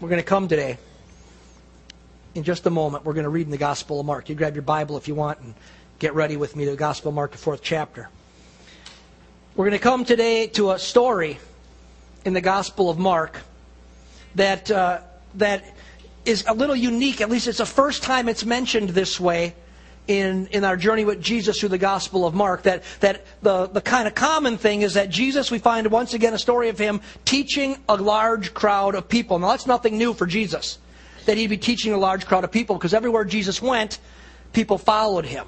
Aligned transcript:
We're 0.00 0.08
going 0.08 0.20
to 0.20 0.26
come 0.26 0.46
today. 0.46 0.78
In 2.36 2.44
just 2.44 2.66
a 2.66 2.70
moment, 2.70 3.04
we're 3.04 3.14
going 3.14 3.24
to 3.24 3.30
read 3.30 3.46
in 3.46 3.50
the 3.50 3.58
Gospel 3.58 3.98
of 3.98 4.06
Mark. 4.06 4.28
You 4.28 4.36
grab 4.36 4.54
your 4.54 4.62
Bible 4.62 4.96
if 4.96 5.08
you 5.08 5.16
want 5.16 5.40
and 5.40 5.54
get 5.98 6.14
ready 6.14 6.36
with 6.36 6.54
me 6.54 6.66
to 6.66 6.70
the 6.70 6.76
Gospel 6.76 7.08
of 7.08 7.16
Mark, 7.16 7.32
the 7.32 7.38
fourth 7.38 7.62
chapter. 7.64 8.08
We're 9.56 9.64
going 9.64 9.76
to 9.76 9.82
come 9.82 10.04
today 10.04 10.46
to 10.48 10.70
a 10.70 10.78
story 10.78 11.40
in 12.24 12.32
the 12.32 12.40
Gospel 12.40 12.90
of 12.90 12.96
Mark 12.96 13.40
that, 14.36 14.70
uh, 14.70 15.00
that 15.34 15.64
is 16.24 16.44
a 16.46 16.54
little 16.54 16.76
unique. 16.76 17.20
At 17.20 17.28
least 17.28 17.48
it's 17.48 17.58
the 17.58 17.66
first 17.66 18.04
time 18.04 18.28
it's 18.28 18.44
mentioned 18.44 18.90
this 18.90 19.18
way 19.18 19.52
in, 20.08 20.48
in 20.48 20.64
our 20.64 20.76
journey 20.76 21.04
with 21.04 21.22
Jesus 21.22 21.60
through 21.60 21.68
the 21.68 21.78
Gospel 21.78 22.26
of 22.26 22.34
Mark. 22.34 22.62
That, 22.62 22.82
that 23.00 23.24
the, 23.42 23.66
the 23.66 23.80
kind 23.80 24.08
of 24.08 24.14
common 24.14 24.58
thing 24.58 24.82
is 24.82 24.94
that 24.94 25.10
Jesus, 25.10 25.50
we 25.50 25.58
find 25.58 25.86
once 25.88 26.14
again 26.14 26.34
a 26.34 26.38
story 26.38 26.70
of 26.70 26.78
him 26.78 27.00
teaching 27.24 27.76
a 27.88 27.96
large 27.96 28.54
crowd 28.54 28.94
of 28.94 29.08
people. 29.08 29.38
Now, 29.38 29.50
that's 29.50 29.66
nothing 29.66 29.98
new 29.98 30.14
for 30.14 30.26
Jesus, 30.26 30.78
that 31.26 31.36
he'd 31.36 31.46
be 31.48 31.58
teaching 31.58 31.92
a 31.92 31.98
large 31.98 32.26
crowd 32.26 32.42
of 32.42 32.50
people, 32.50 32.76
because 32.76 32.94
everywhere 32.94 33.24
Jesus 33.24 33.62
went, 33.62 33.98
people 34.52 34.78
followed 34.78 35.26
him. 35.26 35.46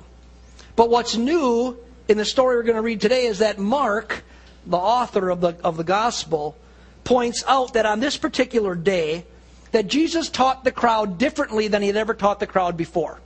But 0.77 0.91
what's 0.91 1.17
new 1.17 1.77
in 2.07 2.19
the 2.19 2.25
story 2.25 2.57
we're 2.57 2.63
going 2.63 2.77
to 2.77 2.83
read 2.83 3.01
today 3.01 3.25
is 3.25 3.39
that 3.39 3.59
Mark, 3.59 4.23
the 4.67 4.77
author 4.77 5.31
of 5.31 5.41
the, 5.41 5.57
of 5.65 5.77
the 5.77 5.85
gospel, 5.85 6.57
points 7.03 7.43
out 7.49 7.73
that 7.73 7.87
on 7.87 8.01
this 8.01 8.19
particular 8.19 8.75
day, 8.75 9.25
that 9.73 9.87
Jesus 9.87 10.29
taught 10.29 10.65
the 10.65 10.73
crowd 10.73 11.17
differently 11.17 11.69
than 11.69 11.81
he 11.81 11.89
had 11.89 11.97
ever 11.97 12.13
taught 12.13 12.41
the 12.41 12.47
crowd 12.47 12.77
before. 12.77 13.21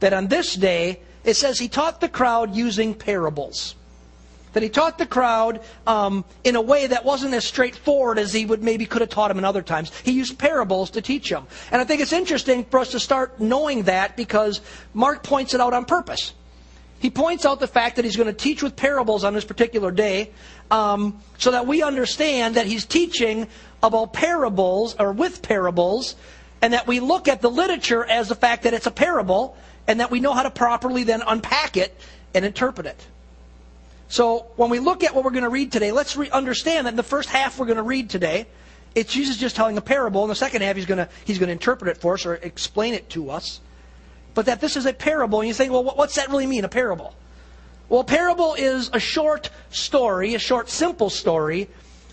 That 0.00 0.12
on 0.12 0.28
this 0.28 0.54
day, 0.54 1.00
it 1.24 1.34
says 1.34 1.58
he 1.58 1.68
taught 1.68 2.00
the 2.00 2.08
crowd 2.08 2.54
using 2.54 2.94
parables. 2.94 3.74
That 4.52 4.62
he 4.62 4.68
taught 4.68 4.98
the 4.98 5.06
crowd 5.06 5.60
um, 5.86 6.24
in 6.42 6.56
a 6.56 6.60
way 6.60 6.86
that 6.86 7.04
wasn't 7.04 7.34
as 7.34 7.44
straightforward 7.44 8.18
as 8.18 8.32
he 8.32 8.46
would 8.46 8.62
maybe 8.62 8.86
could 8.86 9.02
have 9.02 9.10
taught 9.10 9.28
them 9.28 9.38
in 9.38 9.44
other 9.44 9.62
times. 9.62 9.92
He 10.04 10.12
used 10.12 10.38
parables 10.38 10.90
to 10.90 11.02
teach 11.02 11.28
them. 11.28 11.46
And 11.70 11.82
I 11.82 11.84
think 11.84 12.00
it's 12.00 12.12
interesting 12.12 12.64
for 12.64 12.80
us 12.80 12.90
to 12.92 13.00
start 13.00 13.40
knowing 13.40 13.82
that 13.84 14.16
because 14.16 14.60
Mark 14.94 15.22
points 15.22 15.54
it 15.54 15.60
out 15.60 15.74
on 15.74 15.84
purpose. 15.84 16.32
He 17.00 17.10
points 17.10 17.46
out 17.46 17.60
the 17.60 17.68
fact 17.68 17.96
that 17.96 18.04
he's 18.04 18.16
going 18.16 18.26
to 18.26 18.32
teach 18.32 18.62
with 18.62 18.74
parables 18.74 19.22
on 19.22 19.34
this 19.34 19.44
particular 19.44 19.90
day 19.90 20.30
um, 20.70 21.20
so 21.38 21.52
that 21.52 21.66
we 21.66 21.82
understand 21.82 22.56
that 22.56 22.66
he's 22.66 22.84
teaching 22.84 23.46
about 23.82 24.12
parables 24.12 24.96
or 24.98 25.12
with 25.12 25.42
parables 25.42 26.16
and 26.60 26.72
that 26.72 26.86
we 26.86 27.00
look 27.00 27.28
at 27.28 27.40
the 27.40 27.50
literature 27.50 28.04
as 28.04 28.28
the 28.28 28.34
fact 28.34 28.64
that 28.64 28.74
it's 28.74 28.86
a 28.86 28.90
parable 28.90 29.56
and 29.86 30.00
that 30.00 30.10
we 30.10 30.20
know 30.20 30.32
how 30.32 30.42
to 30.42 30.50
properly 30.50 31.04
then 31.04 31.22
unpack 31.26 31.76
it 31.76 31.94
and 32.34 32.44
interpret 32.44 32.86
it. 32.86 33.06
So 34.08 34.46
when 34.56 34.70
we 34.70 34.78
look 34.78 35.04
at 35.04 35.14
what 35.14 35.24
we're 35.24 35.30
going 35.30 35.44
to 35.44 35.50
read 35.50 35.70
today, 35.70 35.92
let's 35.92 36.16
re- 36.16 36.30
understand 36.30 36.86
that 36.86 36.90
in 36.90 36.96
the 36.96 37.02
first 37.02 37.28
half 37.28 37.58
we're 37.58 37.66
going 37.66 37.76
to 37.76 37.82
read 37.82 38.10
today, 38.10 38.46
it's 38.94 39.12
Jesus 39.12 39.36
just 39.36 39.54
telling 39.54 39.76
a 39.76 39.82
parable. 39.82 40.22
In 40.24 40.28
the 40.28 40.34
second 40.34 40.62
half, 40.62 40.76
he's 40.76 40.86
going 40.86 40.98
to 40.98 41.08
he's 41.24 41.38
going 41.38 41.48
to 41.48 41.52
interpret 41.52 41.90
it 41.96 42.00
for 42.00 42.14
us 42.14 42.24
or 42.24 42.34
explain 42.34 42.94
it 42.94 43.10
to 43.10 43.30
us 43.30 43.60
but 44.38 44.46
that 44.46 44.60
this 44.60 44.76
is 44.76 44.86
a 44.86 44.92
parable. 44.92 45.40
And 45.40 45.48
you 45.48 45.52
think, 45.54 45.72
well, 45.72 45.82
what's 45.82 46.14
that 46.14 46.28
really 46.28 46.46
mean, 46.46 46.64
a 46.64 46.68
parable? 46.68 47.12
Well, 47.88 48.02
a 48.02 48.04
parable 48.04 48.54
is 48.54 48.88
a 48.92 49.00
short 49.00 49.50
story, 49.70 50.36
a 50.36 50.38
short, 50.38 50.70
simple 50.70 51.10
story 51.10 51.68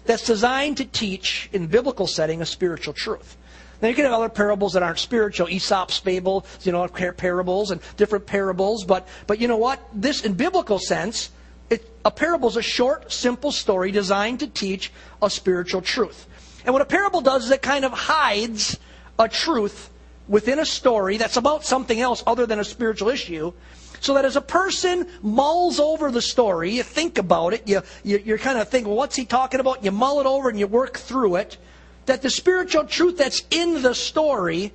that's 0.05 0.25
designed 0.25 0.77
to 0.77 0.85
teach, 0.85 1.51
in 1.53 1.67
biblical 1.67 2.07
setting, 2.07 2.41
a 2.41 2.45
spiritual 2.47 2.95
truth. 2.95 3.37
Now, 3.81 3.89
you 3.89 3.95
can 3.95 4.05
have 4.05 4.13
other 4.13 4.29
parables 4.29 4.73
that 4.73 4.83
aren't 4.83 4.99
spiritual, 4.99 5.47
Aesop's 5.49 5.97
fable, 5.97 6.45
you 6.63 6.71
know, 6.71 6.87
parables 6.87 7.71
and 7.71 7.81
different 7.97 8.25
parables. 8.25 8.83
But, 8.83 9.07
but 9.27 9.39
you 9.39 9.47
know 9.47 9.57
what? 9.57 9.81
This, 9.93 10.23
in 10.23 10.33
biblical 10.33 10.79
sense, 10.79 11.29
it, 11.69 11.89
a 12.03 12.11
parable 12.11 12.49
is 12.49 12.57
a 12.57 12.61
short, 12.61 13.11
simple 13.11 13.51
story 13.51 13.91
designed 13.91 14.39
to 14.39 14.47
teach 14.47 14.91
a 15.21 15.29
spiritual 15.29 15.81
truth. 15.81 16.27
And 16.65 16.73
what 16.73 16.81
a 16.81 16.85
parable 16.85 17.21
does 17.21 17.45
is 17.45 17.51
it 17.51 17.61
kind 17.61 17.85
of 17.85 17.91
hides 17.91 18.79
a 19.19 19.27
truth 19.29 19.89
within 20.27 20.59
a 20.59 20.65
story 20.65 21.17
that's 21.17 21.37
about 21.37 21.63
something 21.63 21.99
else 21.99 22.23
other 22.25 22.45
than 22.45 22.59
a 22.59 22.63
spiritual 22.63 23.09
issue, 23.09 23.53
so 23.99 24.13
that 24.15 24.25
as 24.25 24.35
a 24.35 24.41
person 24.41 25.07
mulls 25.21 25.79
over 25.79 26.11
the 26.11 26.21
story, 26.21 26.71
you 26.71 26.83
think 26.83 27.17
about 27.17 27.53
it, 27.53 27.67
you, 27.67 27.81
you, 28.03 28.21
you're 28.25 28.37
kind 28.37 28.57
of 28.57 28.69
thinking, 28.69 28.87
well, 28.87 28.97
what's 28.97 29.15
he 29.15 29.25
talking 29.25 29.59
about? 29.59 29.83
You 29.83 29.91
mull 29.91 30.19
it 30.19 30.25
over 30.25 30.49
and 30.49 30.59
you 30.59 30.67
work 30.67 30.97
through 30.97 31.35
it, 31.37 31.57
that 32.05 32.21
the 32.21 32.29
spiritual 32.29 32.85
truth 32.85 33.17
that's 33.17 33.43
in 33.51 33.81
the 33.81 33.95
story 33.95 34.71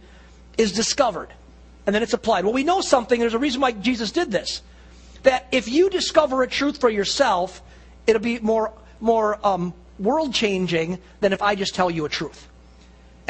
is 0.59 0.73
discovered. 0.73 1.29
And 1.87 1.95
then 1.95 2.03
it's 2.03 2.13
applied. 2.13 2.45
Well, 2.45 2.53
we 2.53 2.65
know 2.65 2.81
something. 2.81 3.19
There's 3.19 3.35
a 3.35 3.39
reason 3.39 3.61
why 3.61 3.73
Jesus 3.73 4.13
did 4.13 4.31
this. 4.31 4.63
That 5.23 5.47
if 5.53 5.69
you 5.69 5.91
discover 5.91 6.43
a 6.43 6.49
truth 6.49 6.81
for 6.81 6.91
yourself, 6.91 7.63
it'll 8.07 8.23
be 8.23 8.39
more, 8.39 8.73
more 9.01 9.39
um, 9.47 9.75
world 9.99 10.35
changing 10.35 10.99
than 11.21 11.33
if 11.33 11.43
I 11.43 11.55
just 11.55 11.75
tell 11.75 11.91
you 11.91 12.05
a 12.05 12.09
truth. 12.09 12.49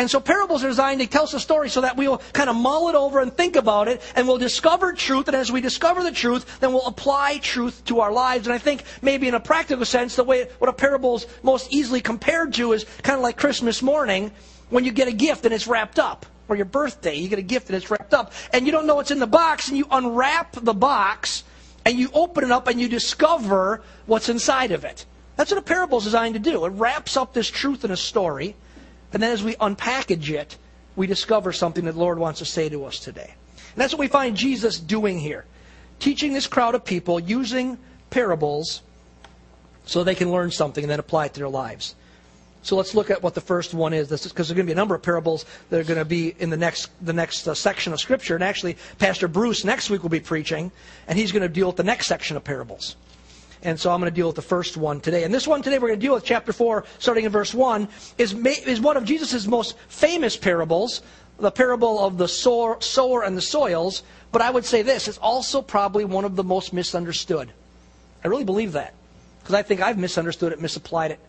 And 0.00 0.10
so 0.10 0.18
parables 0.18 0.64
are 0.64 0.68
designed 0.68 1.02
to 1.02 1.06
tell 1.06 1.24
us 1.24 1.34
a 1.34 1.38
story 1.38 1.68
so 1.68 1.82
that 1.82 1.94
we'll 1.94 2.22
kind 2.32 2.48
of 2.48 2.56
mull 2.56 2.88
it 2.88 2.94
over 2.94 3.20
and 3.20 3.30
think 3.30 3.54
about 3.54 3.86
it, 3.86 4.00
and 4.16 4.26
we'll 4.26 4.38
discover 4.38 4.94
truth. 4.94 5.28
And 5.28 5.36
as 5.36 5.52
we 5.52 5.60
discover 5.60 6.02
the 6.02 6.10
truth, 6.10 6.58
then 6.58 6.72
we'll 6.72 6.86
apply 6.86 7.36
truth 7.36 7.84
to 7.84 8.00
our 8.00 8.10
lives. 8.10 8.46
And 8.46 8.54
I 8.54 8.56
think 8.56 8.84
maybe 9.02 9.28
in 9.28 9.34
a 9.34 9.40
practical 9.40 9.84
sense, 9.84 10.16
the 10.16 10.24
way 10.24 10.48
what 10.58 10.70
a 10.70 10.72
parable 10.72 11.16
is 11.16 11.26
most 11.42 11.70
easily 11.70 12.00
compared 12.00 12.54
to 12.54 12.72
is 12.72 12.86
kind 13.02 13.18
of 13.18 13.22
like 13.22 13.36
Christmas 13.36 13.82
morning 13.82 14.32
when 14.70 14.86
you 14.86 14.90
get 14.90 15.06
a 15.06 15.12
gift 15.12 15.44
and 15.44 15.52
it's 15.52 15.66
wrapped 15.66 15.98
up. 15.98 16.24
Or 16.48 16.56
your 16.56 16.64
birthday, 16.64 17.16
you 17.16 17.28
get 17.28 17.38
a 17.38 17.42
gift 17.42 17.68
and 17.68 17.76
it's 17.76 17.90
wrapped 17.90 18.14
up. 18.14 18.32
And 18.54 18.64
you 18.64 18.72
don't 18.72 18.86
know 18.86 18.94
what's 18.94 19.10
in 19.10 19.18
the 19.18 19.26
box, 19.26 19.68
and 19.68 19.76
you 19.76 19.86
unwrap 19.90 20.52
the 20.52 20.72
box, 20.72 21.44
and 21.84 21.98
you 21.98 22.08
open 22.14 22.42
it 22.42 22.50
up, 22.50 22.68
and 22.68 22.80
you 22.80 22.88
discover 22.88 23.82
what's 24.06 24.30
inside 24.30 24.72
of 24.72 24.86
it. 24.86 25.04
That's 25.36 25.50
what 25.50 25.58
a 25.58 25.62
parable 25.62 25.98
is 25.98 26.04
designed 26.04 26.36
to 26.36 26.40
do. 26.40 26.64
It 26.64 26.70
wraps 26.70 27.18
up 27.18 27.34
this 27.34 27.50
truth 27.50 27.84
in 27.84 27.90
a 27.90 27.98
story 27.98 28.56
and 29.12 29.22
then 29.22 29.32
as 29.32 29.42
we 29.42 29.54
unpackage 29.56 30.30
it, 30.30 30.56
we 30.96 31.06
discover 31.06 31.52
something 31.52 31.84
that 31.84 31.92
the 31.92 31.98
Lord 31.98 32.18
wants 32.18 32.40
to 32.40 32.44
say 32.44 32.68
to 32.68 32.84
us 32.84 32.98
today. 32.98 33.34
And 33.56 33.76
that's 33.76 33.92
what 33.92 34.00
we 34.00 34.08
find 34.08 34.36
Jesus 34.36 34.78
doing 34.78 35.18
here. 35.18 35.44
Teaching 35.98 36.32
this 36.32 36.46
crowd 36.46 36.74
of 36.74 36.84
people 36.84 37.20
using 37.20 37.78
parables 38.10 38.82
so 39.86 40.04
they 40.04 40.14
can 40.14 40.30
learn 40.30 40.50
something 40.50 40.84
and 40.84 40.90
then 40.90 40.98
apply 40.98 41.26
it 41.26 41.34
to 41.34 41.40
their 41.40 41.48
lives. 41.48 41.94
So 42.62 42.76
let's 42.76 42.94
look 42.94 43.10
at 43.10 43.22
what 43.22 43.34
the 43.34 43.40
first 43.40 43.72
one 43.72 43.92
is. 43.92 44.08
Because 44.08 44.48
there's 44.48 44.48
going 44.48 44.56
to 44.58 44.64
be 44.64 44.72
a 44.72 44.76
number 44.76 44.94
of 44.94 45.02
parables 45.02 45.46
that 45.70 45.80
are 45.80 45.84
going 45.84 45.98
to 45.98 46.04
be 46.04 46.34
in 46.38 46.50
the 46.50 46.56
next 46.56 46.90
the 47.00 47.12
next 47.12 47.48
uh, 47.48 47.54
section 47.54 47.92
of 47.92 48.00
Scripture. 48.00 48.34
And 48.34 48.44
actually, 48.44 48.76
Pastor 48.98 49.28
Bruce 49.28 49.64
next 49.64 49.88
week 49.88 50.02
will 50.02 50.10
be 50.10 50.20
preaching, 50.20 50.70
and 51.08 51.18
he's 51.18 51.32
going 51.32 51.42
to 51.42 51.48
deal 51.48 51.68
with 51.68 51.76
the 51.76 51.84
next 51.84 52.06
section 52.06 52.36
of 52.36 52.44
parables. 52.44 52.96
And 53.62 53.78
so 53.78 53.90
I'm 53.90 54.00
going 54.00 54.10
to 54.10 54.14
deal 54.14 54.26
with 54.26 54.36
the 54.36 54.42
first 54.42 54.76
one 54.76 55.00
today. 55.00 55.24
And 55.24 55.34
this 55.34 55.46
one 55.46 55.62
today 55.62 55.78
we're 55.78 55.88
going 55.88 56.00
to 56.00 56.06
deal 56.06 56.14
with 56.14 56.24
chapter 56.24 56.52
4, 56.52 56.84
starting 56.98 57.24
in 57.24 57.32
verse 57.32 57.52
1, 57.52 57.88
is, 58.16 58.32
is 58.32 58.80
one 58.80 58.96
of 58.96 59.04
Jesus' 59.04 59.46
most 59.46 59.76
famous 59.88 60.36
parables, 60.36 61.02
the 61.38 61.50
parable 61.50 62.02
of 62.04 62.16
the 62.16 62.28
sower, 62.28 63.22
and 63.22 63.36
the 63.36 63.42
soils. 63.42 64.02
But 64.32 64.40
I 64.40 64.50
would 64.50 64.64
say 64.64 64.82
this, 64.82 65.08
it's 65.08 65.18
also 65.18 65.60
probably 65.60 66.04
one 66.04 66.24
of 66.24 66.36
the 66.36 66.44
most 66.44 66.72
misunderstood. 66.72 67.52
I 68.24 68.28
really 68.28 68.44
believe 68.44 68.72
that. 68.72 68.94
Because 69.40 69.54
I 69.54 69.62
think 69.62 69.80
I've 69.80 69.98
misunderstood 69.98 70.52
it, 70.52 70.60
misapplied 70.60 71.12
it 71.12 71.20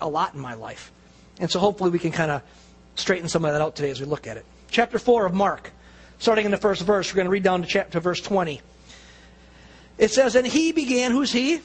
a 0.00 0.08
lot 0.08 0.34
in 0.34 0.40
my 0.40 0.54
life. 0.54 0.92
And 1.40 1.50
so 1.50 1.58
hopefully 1.58 1.90
we 1.90 1.98
can 1.98 2.12
kind 2.12 2.30
of 2.30 2.42
straighten 2.94 3.28
some 3.28 3.44
of 3.44 3.52
that 3.52 3.60
out 3.60 3.76
today 3.76 3.90
as 3.90 4.00
we 4.00 4.06
look 4.06 4.26
at 4.26 4.36
it. 4.36 4.44
Chapter 4.70 4.98
4 4.98 5.26
of 5.26 5.34
Mark, 5.34 5.70
starting 6.18 6.44
in 6.44 6.50
the 6.50 6.56
first 6.56 6.82
verse, 6.82 7.12
we're 7.12 7.16
going 7.16 7.26
to 7.26 7.30
read 7.30 7.42
down 7.42 7.62
to 7.62 7.68
chapter 7.68 8.00
verse 8.00 8.20
20. 8.20 8.60
It 9.98 10.12
says, 10.12 10.36
and 10.36 10.46
he 10.46 10.72
began, 10.72 11.10
who's 11.10 11.32
he? 11.32 11.60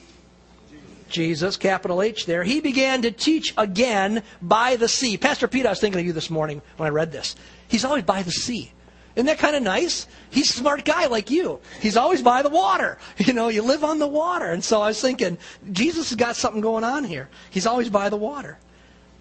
Jesus, 1.09 1.57
capital 1.57 2.01
H 2.01 2.25
there. 2.25 2.43
He 2.43 2.59
began 2.59 3.03
to 3.03 3.11
teach 3.11 3.53
again 3.57 4.23
by 4.41 4.75
the 4.75 4.87
sea. 4.87 5.15
Pastor 5.15 5.47
Pete, 5.47 5.65
I 5.65 5.69
was 5.69 5.79
thinking 5.79 6.01
of 6.01 6.05
you 6.07 6.13
this 6.13 6.31
morning 6.31 6.61
when 6.77 6.87
I 6.87 6.89
read 6.89 7.11
this. 7.11 7.35
He's 7.67 7.85
always 7.85 8.03
by 8.03 8.23
the 8.23 8.31
sea. 8.31 8.71
Isn't 9.15 9.27
that 9.27 9.37
kind 9.37 9.55
of 9.55 9.61
nice? 9.61 10.07
He's 10.31 10.49
a 10.49 10.53
smart 10.53 10.83
guy 10.83 11.05
like 11.05 11.29
you. 11.29 11.59
He's 11.79 11.97
always 11.97 12.23
by 12.23 12.41
the 12.41 12.49
water. 12.49 12.97
You 13.19 13.33
know, 13.33 13.47
you 13.47 13.61
live 13.61 13.83
on 13.83 13.99
the 13.99 14.07
water. 14.07 14.47
And 14.47 14.63
so 14.63 14.81
I 14.81 14.87
was 14.87 14.99
thinking, 14.99 15.37
Jesus 15.71 16.09
has 16.09 16.15
got 16.15 16.35
something 16.35 16.61
going 16.61 16.83
on 16.83 17.03
here. 17.03 17.29
He's 17.51 17.67
always 17.67 17.89
by 17.89 18.09
the 18.09 18.17
water. 18.17 18.57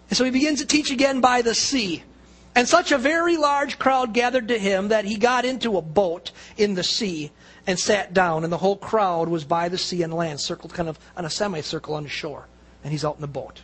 And 0.08 0.16
so 0.16 0.24
he 0.24 0.30
begins 0.30 0.60
to 0.60 0.66
teach 0.66 0.90
again 0.90 1.20
by 1.20 1.42
the 1.42 1.54
sea. 1.54 2.02
And 2.54 2.66
such 2.66 2.90
a 2.90 2.98
very 2.98 3.36
large 3.36 3.78
crowd 3.78 4.14
gathered 4.14 4.48
to 4.48 4.58
him 4.58 4.88
that 4.88 5.04
he 5.04 5.16
got 5.16 5.44
into 5.44 5.76
a 5.76 5.82
boat 5.82 6.32
in 6.56 6.74
the 6.74 6.82
sea 6.82 7.30
and 7.66 7.78
sat 7.78 8.12
down, 8.12 8.44
and 8.44 8.52
the 8.52 8.58
whole 8.58 8.76
crowd 8.76 9.28
was 9.28 9.44
by 9.44 9.68
the 9.68 9.78
sea 9.78 10.02
and 10.02 10.12
land, 10.12 10.40
circled 10.40 10.74
kind 10.74 10.88
of 10.88 10.98
on 11.16 11.24
a 11.24 11.30
semicircle 11.30 11.94
on 11.94 12.02
the 12.02 12.08
shore. 12.08 12.46
And 12.82 12.92
he's 12.92 13.04
out 13.04 13.14
in 13.14 13.20
the 13.20 13.28
boat. 13.28 13.62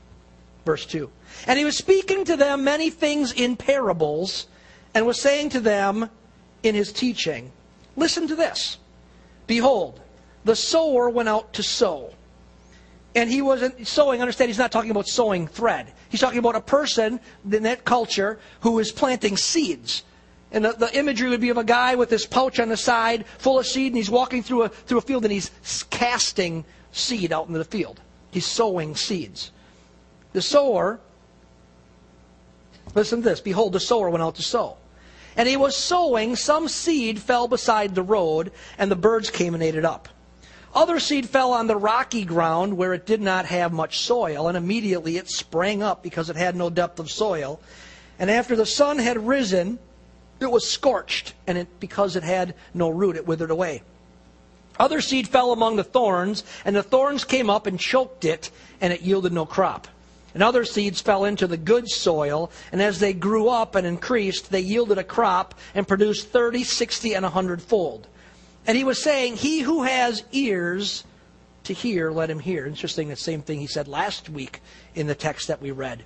Verse 0.64 0.86
2. 0.86 1.10
And 1.46 1.58
he 1.58 1.64
was 1.64 1.76
speaking 1.76 2.24
to 2.26 2.36
them 2.36 2.62
many 2.62 2.90
things 2.90 3.32
in 3.32 3.56
parables, 3.56 4.46
and 4.94 5.06
was 5.06 5.20
saying 5.20 5.50
to 5.50 5.60
them 5.60 6.10
in 6.62 6.74
his 6.74 6.92
teaching, 6.92 7.50
Listen 7.96 8.28
to 8.28 8.36
this. 8.36 8.78
Behold, 9.48 10.00
the 10.44 10.54
sower 10.54 11.10
went 11.10 11.28
out 11.28 11.52
to 11.54 11.62
sow. 11.62 12.12
And 13.14 13.28
he 13.28 13.42
wasn't 13.42 13.88
sowing, 13.88 14.20
understand, 14.20 14.50
he's 14.50 14.58
not 14.58 14.70
talking 14.70 14.92
about 14.92 15.08
sowing 15.08 15.48
thread. 15.48 15.92
He's 16.08 16.20
talking 16.20 16.38
about 16.38 16.54
a 16.54 16.60
person 16.60 17.18
in 17.50 17.64
that 17.64 17.84
culture 17.84 18.38
who 18.60 18.78
is 18.78 18.92
planting 18.92 19.36
seeds. 19.36 20.04
And 20.50 20.64
the, 20.64 20.72
the, 20.72 20.96
imagery 20.96 21.28
would 21.28 21.40
be 21.40 21.50
of 21.50 21.58
a 21.58 21.64
guy 21.64 21.94
with 21.94 22.08
this 22.08 22.24
pouch 22.24 22.58
on 22.58 22.70
the 22.70 22.76
side 22.76 23.26
full 23.38 23.58
of 23.58 23.66
seed, 23.66 23.88
and 23.88 23.96
he's 23.96 24.10
walking 24.10 24.42
through 24.42 24.62
a, 24.62 24.68
through 24.68 24.98
a 24.98 25.02
field 25.02 25.24
and 25.24 25.32
he's 25.32 25.50
casting 25.90 26.64
seed 26.92 27.32
out 27.32 27.48
into 27.48 27.58
the 27.58 27.64
field. 27.64 28.00
He's 28.30 28.46
sowing 28.46 28.96
seeds. 28.96 29.52
The 30.32 30.42
sower 30.42 31.00
Listen 32.94 33.22
to 33.22 33.28
this. 33.28 33.40
Behold, 33.40 33.72
the 33.72 33.80
sower 33.80 34.10
went 34.10 34.22
out 34.22 34.36
to 34.36 34.42
sow. 34.42 34.76
And 35.36 35.48
he 35.48 35.56
was 35.56 35.76
sowing, 35.76 36.34
some 36.36 36.68
seed 36.68 37.20
fell 37.20 37.46
beside 37.46 37.94
the 37.94 38.02
road, 38.02 38.50
and 38.76 38.90
the 38.90 38.96
birds 38.96 39.30
came 39.30 39.54
and 39.54 39.62
ate 39.62 39.76
it 39.76 39.84
up. 39.84 40.08
Other 40.74 40.98
seed 40.98 41.28
fell 41.28 41.52
on 41.52 41.66
the 41.66 41.76
rocky 41.76 42.24
ground 42.24 42.76
where 42.76 42.92
it 42.92 43.06
did 43.06 43.20
not 43.20 43.46
have 43.46 43.72
much 43.72 44.00
soil, 44.00 44.48
and 44.48 44.56
immediately 44.56 45.16
it 45.16 45.30
sprang 45.30 45.82
up 45.82 46.02
because 46.02 46.28
it 46.28 46.36
had 46.36 46.56
no 46.56 46.70
depth 46.70 46.98
of 46.98 47.10
soil. 47.10 47.60
And 48.18 48.30
after 48.30 48.56
the 48.56 48.66
sun 48.66 48.98
had 48.98 49.26
risen, 49.26 49.78
it 50.40 50.50
was 50.50 50.68
scorched, 50.68 51.34
and 51.46 51.58
it, 51.58 51.80
because 51.80 52.16
it 52.16 52.22
had 52.22 52.54
no 52.74 52.88
root, 52.88 53.16
it 53.16 53.26
withered 53.26 53.50
away. 53.50 53.82
Other 54.78 55.00
seed 55.00 55.26
fell 55.26 55.52
among 55.52 55.76
the 55.76 55.84
thorns, 55.84 56.44
and 56.64 56.76
the 56.76 56.82
thorns 56.82 57.24
came 57.24 57.50
up 57.50 57.66
and 57.66 57.80
choked 57.80 58.24
it, 58.24 58.50
and 58.80 58.92
it 58.92 59.02
yielded 59.02 59.32
no 59.32 59.44
crop. 59.44 59.88
And 60.34 60.42
other 60.42 60.64
seeds 60.64 61.00
fell 61.00 61.24
into 61.24 61.46
the 61.46 61.56
good 61.56 61.88
soil, 61.88 62.52
and 62.70 62.80
as 62.80 63.00
they 63.00 63.12
grew 63.12 63.48
up 63.48 63.74
and 63.74 63.86
increased, 63.86 64.50
they 64.50 64.60
yielded 64.60 64.98
a 64.98 65.04
crop 65.04 65.54
and 65.74 65.88
produced 65.88 66.28
thirty, 66.28 66.62
sixty, 66.62 67.14
and 67.14 67.24
a 67.24 67.30
hundredfold. 67.30 68.06
And 68.66 68.76
he 68.76 68.84
was 68.84 69.02
saying, 69.02 69.36
He 69.36 69.60
who 69.60 69.82
has 69.82 70.22
ears 70.30 71.02
to 71.64 71.72
hear, 71.72 72.10
let 72.10 72.30
him 72.30 72.38
hear. 72.38 72.66
Interesting, 72.66 73.08
the 73.08 73.16
same 73.16 73.42
thing 73.42 73.58
he 73.58 73.66
said 73.66 73.88
last 73.88 74.28
week 74.28 74.60
in 74.94 75.06
the 75.06 75.14
text 75.14 75.48
that 75.48 75.60
we 75.60 75.70
read 75.70 76.04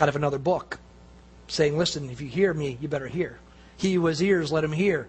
out 0.00 0.08
of 0.08 0.16
another 0.16 0.38
book, 0.38 0.78
saying, 1.48 1.76
Listen, 1.76 2.08
if 2.10 2.20
you 2.20 2.28
hear 2.28 2.54
me, 2.54 2.78
you 2.80 2.86
better 2.86 3.08
hear. 3.08 3.38
He 3.82 3.94
who 3.94 4.06
has 4.06 4.22
ears, 4.22 4.52
let 4.52 4.64
him 4.64 4.72
hear. 4.72 5.08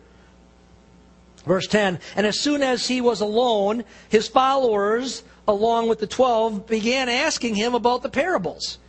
Verse 1.46 1.68
10 1.68 2.00
And 2.16 2.26
as 2.26 2.40
soon 2.40 2.64
as 2.64 2.88
he 2.88 3.02
was 3.02 3.22
alone, 3.22 3.84
his 4.10 4.28
followers, 4.28 5.24
along 5.48 5.90
with 5.90 6.00
the 6.00 6.08
twelve, 6.08 6.66
began 6.68 7.08
asking 7.08 7.56
him 7.56 7.76
about 7.76 8.02
the 8.02 8.10
parables. 8.10 8.80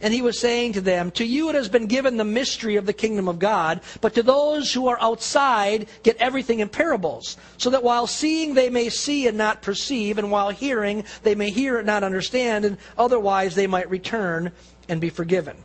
And 0.00 0.12
he 0.12 0.22
was 0.22 0.38
saying 0.38 0.74
to 0.74 0.80
them, 0.80 1.10
To 1.12 1.24
you 1.24 1.48
it 1.48 1.54
has 1.54 1.68
been 1.68 1.86
given 1.86 2.16
the 2.16 2.24
mystery 2.24 2.76
of 2.76 2.86
the 2.86 2.92
kingdom 2.92 3.26
of 3.26 3.38
God, 3.38 3.80
but 4.00 4.14
to 4.14 4.22
those 4.22 4.72
who 4.72 4.86
are 4.86 5.00
outside, 5.00 5.88
get 6.02 6.16
everything 6.18 6.60
in 6.60 6.68
parables, 6.68 7.36
so 7.56 7.70
that 7.70 7.82
while 7.82 8.06
seeing 8.06 8.54
they 8.54 8.68
may 8.68 8.88
see 8.88 9.26
and 9.26 9.38
not 9.38 9.62
perceive, 9.62 10.18
and 10.18 10.30
while 10.30 10.50
hearing 10.50 11.04
they 11.22 11.34
may 11.34 11.50
hear 11.50 11.78
and 11.78 11.86
not 11.86 12.04
understand, 12.04 12.64
and 12.64 12.76
otherwise 12.98 13.54
they 13.54 13.66
might 13.66 13.88
return 13.90 14.52
and 14.88 15.00
be 15.00 15.08
forgiven. 15.08 15.56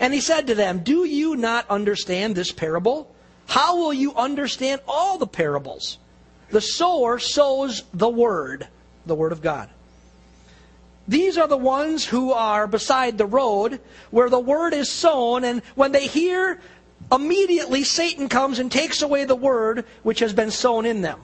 And 0.00 0.12
he 0.12 0.20
said 0.20 0.46
to 0.48 0.54
them, 0.54 0.80
Do 0.80 1.04
you 1.04 1.36
not 1.36 1.68
understand 1.70 2.34
this 2.34 2.52
parable? 2.52 3.14
How 3.46 3.76
will 3.76 3.92
you 3.92 4.14
understand 4.14 4.80
all 4.88 5.18
the 5.18 5.26
parables? 5.26 5.98
The 6.50 6.60
sower 6.60 7.18
sows 7.18 7.82
the 7.92 8.08
word, 8.08 8.68
the 9.06 9.14
word 9.14 9.32
of 9.32 9.42
God. 9.42 9.68
These 11.06 11.36
are 11.36 11.48
the 11.48 11.56
ones 11.56 12.04
who 12.04 12.32
are 12.32 12.66
beside 12.66 13.18
the 13.18 13.26
road 13.26 13.80
where 14.10 14.30
the 14.30 14.40
word 14.40 14.72
is 14.72 14.90
sown, 14.90 15.44
and 15.44 15.62
when 15.74 15.92
they 15.92 16.06
hear, 16.06 16.60
immediately 17.12 17.84
Satan 17.84 18.28
comes 18.28 18.58
and 18.58 18.72
takes 18.72 19.02
away 19.02 19.24
the 19.24 19.36
word 19.36 19.84
which 20.02 20.20
has 20.20 20.32
been 20.32 20.50
sown 20.50 20.86
in 20.86 21.02
them. 21.02 21.20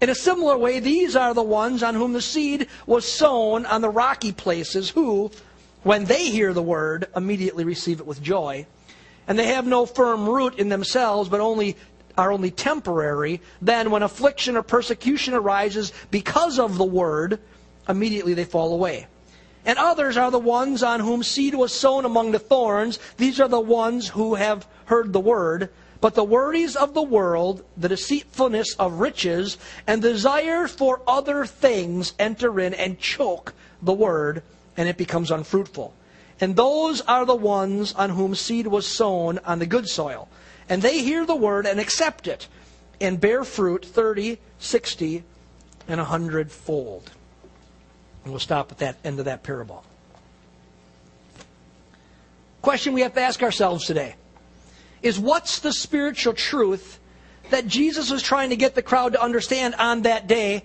In 0.00 0.10
a 0.10 0.14
similar 0.14 0.56
way, 0.56 0.80
these 0.80 1.16
are 1.16 1.34
the 1.34 1.42
ones 1.42 1.82
on 1.82 1.94
whom 1.94 2.12
the 2.12 2.22
seed 2.22 2.68
was 2.86 3.10
sown 3.10 3.66
on 3.66 3.80
the 3.80 3.88
rocky 3.88 4.32
places, 4.32 4.90
who, 4.90 5.30
when 5.84 6.06
they 6.06 6.30
hear 6.30 6.52
the 6.52 6.62
word, 6.62 7.06
immediately 7.14 7.64
receive 7.64 8.00
it 8.00 8.06
with 8.06 8.22
joy. 8.22 8.66
And 9.28 9.38
they 9.38 9.46
have 9.48 9.66
no 9.66 9.86
firm 9.86 10.28
root 10.28 10.58
in 10.58 10.68
themselves, 10.68 11.28
but 11.28 11.40
only 11.40 11.76
are 12.16 12.32
only 12.32 12.50
temporary. 12.50 13.40
Then, 13.60 13.90
when 13.90 14.02
affliction 14.02 14.56
or 14.56 14.62
persecution 14.62 15.34
arises 15.34 15.92
because 16.10 16.58
of 16.58 16.78
the 16.78 16.84
word, 16.84 17.40
immediately 17.88 18.34
they 18.34 18.44
fall 18.44 18.72
away. 18.72 19.06
And 19.66 19.78
others 19.78 20.16
are 20.16 20.30
the 20.30 20.38
ones 20.38 20.82
on 20.82 21.00
whom 21.00 21.22
seed 21.22 21.54
was 21.54 21.72
sown 21.72 22.04
among 22.04 22.32
the 22.32 22.38
thorns. 22.38 22.98
These 23.16 23.40
are 23.40 23.48
the 23.48 23.60
ones 23.60 24.08
who 24.08 24.34
have 24.34 24.66
heard 24.86 25.12
the 25.12 25.20
word. 25.20 25.70
But 26.00 26.14
the 26.14 26.24
worries 26.24 26.76
of 26.76 26.92
the 26.92 27.02
world, 27.02 27.64
the 27.78 27.88
deceitfulness 27.88 28.74
of 28.78 29.00
riches, 29.00 29.56
and 29.86 30.02
desire 30.02 30.68
for 30.68 31.00
other 31.06 31.46
things 31.46 32.12
enter 32.18 32.60
in 32.60 32.74
and 32.74 32.98
choke 32.98 33.54
the 33.80 33.94
word, 33.94 34.42
and 34.76 34.88
it 34.88 34.96
becomes 34.96 35.30
unfruitful. 35.30 35.94
And 36.40 36.56
those 36.56 37.00
are 37.02 37.24
the 37.24 37.36
ones 37.36 37.94
on 37.94 38.10
whom 38.10 38.34
seed 38.34 38.66
was 38.66 38.86
sown 38.86 39.38
on 39.44 39.58
the 39.58 39.66
good 39.66 39.88
soil. 39.88 40.28
And 40.68 40.82
they 40.82 41.02
hear 41.02 41.24
the 41.24 41.36
word 41.36 41.66
and 41.66 41.78
accept 41.78 42.26
it, 42.26 42.48
and 43.00 43.20
bear 43.20 43.44
fruit 43.44 43.84
30, 43.84 44.38
60, 44.58 45.22
and 45.88 46.00
a 46.00 46.04
hundredfold. 46.04 47.10
And 48.24 48.32
we'll 48.32 48.40
stop 48.40 48.72
at 48.72 48.78
that 48.78 48.96
end 49.04 49.18
of 49.18 49.26
that 49.26 49.42
parable. 49.42 49.84
Question 52.62 52.94
we 52.94 53.02
have 53.02 53.14
to 53.14 53.20
ask 53.20 53.42
ourselves 53.42 53.84
today 53.84 54.16
is 55.02 55.18
what's 55.18 55.58
the 55.58 55.72
spiritual 55.72 56.32
truth 56.32 56.98
that 57.50 57.66
Jesus 57.66 58.10
was 58.10 58.22
trying 58.22 58.48
to 58.50 58.56
get 58.56 58.74
the 58.74 58.80
crowd 58.80 59.12
to 59.12 59.22
understand 59.22 59.74
on 59.74 60.02
that 60.02 60.26
day 60.26 60.64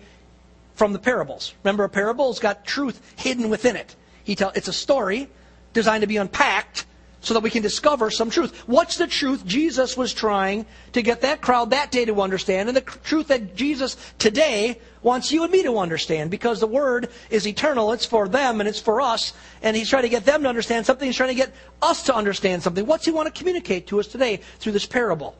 from 0.76 0.94
the 0.94 1.00
parables? 1.00 1.54
Remember, 1.62 1.84
a 1.84 1.90
parable's 1.90 2.40
got 2.40 2.66
truth 2.66 3.02
hidden 3.18 3.50
within 3.50 3.76
it. 3.76 3.98
He 4.30 4.36
tell, 4.36 4.52
it's 4.54 4.68
a 4.68 4.74
story 4.74 5.28
designed 5.74 6.02
to 6.02 6.08
be 6.08 6.18
unpacked 6.18 6.86
so 7.20 7.34
that 7.34 7.40
we 7.40 7.50
can 7.50 7.64
discover 7.64 8.12
some 8.12 8.30
truth. 8.30 8.56
What's 8.68 8.98
the 8.98 9.08
truth 9.08 9.44
Jesus 9.44 9.98
was 9.98 10.14
trying 10.14 10.68
to 10.94 11.02
get 11.02 11.22
that 11.22 11.42
crowd 11.42 11.72
that 11.72 11.90
day 11.90 12.06
to 12.06 12.22
understand, 12.22 12.70
and 12.70 12.78
the 12.78 12.82
truth 12.82 13.30
that 13.30 13.56
Jesus 13.56 13.98
today 14.20 14.80
wants 15.02 15.32
you 15.32 15.42
and 15.42 15.52
me 15.52 15.64
to 15.64 15.80
understand? 15.80 16.30
Because 16.30 16.60
the 16.60 16.68
Word 16.68 17.10
is 17.32 17.48
eternal, 17.48 17.92
it's 17.92 18.06
for 18.06 18.28
them 18.28 18.60
and 18.62 18.70
it's 18.70 18.80
for 18.80 19.02
us, 19.02 19.34
and 19.64 19.76
He's 19.76 19.90
trying 19.90 20.04
to 20.04 20.10
get 20.10 20.26
them 20.26 20.44
to 20.44 20.48
understand 20.48 20.86
something, 20.86 21.08
He's 21.08 21.18
trying 21.18 21.30
to 21.30 21.36
get 21.36 21.52
us 21.82 22.04
to 22.04 22.14
understand 22.14 22.62
something. 22.62 22.86
What's 22.86 23.06
He 23.06 23.12
want 23.12 23.34
to 23.34 23.36
communicate 23.36 23.88
to 23.88 24.00
us 24.00 24.06
today 24.06 24.42
through 24.60 24.74
this 24.74 24.86
parable? 24.86 25.36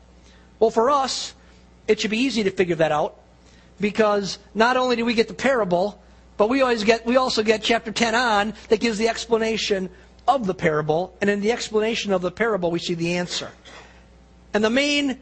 Well, 0.58 0.70
for 0.70 0.90
us, 0.90 1.32
it 1.86 2.00
should 2.00 2.10
be 2.10 2.18
easy 2.18 2.42
to 2.42 2.50
figure 2.50 2.74
that 2.74 2.90
out, 2.90 3.20
because 3.80 4.40
not 4.52 4.76
only 4.76 4.96
do 4.96 5.04
we 5.04 5.14
get 5.14 5.28
the 5.28 5.34
parable, 5.34 6.02
but 6.40 6.48
we 6.48 6.62
always 6.62 6.84
get 6.84 7.04
we 7.04 7.18
also 7.18 7.42
get 7.42 7.62
chapter 7.62 7.92
10 7.92 8.14
on 8.14 8.54
that 8.70 8.80
gives 8.80 8.96
the 8.96 9.10
explanation 9.10 9.90
of 10.26 10.46
the 10.46 10.54
parable, 10.54 11.14
and 11.20 11.28
in 11.28 11.42
the 11.42 11.52
explanation 11.52 12.14
of 12.14 12.22
the 12.22 12.30
parable, 12.30 12.70
we 12.70 12.78
see 12.78 12.94
the 12.94 13.18
answer. 13.18 13.50
And 14.54 14.64
the 14.64 14.70
main 14.70 15.20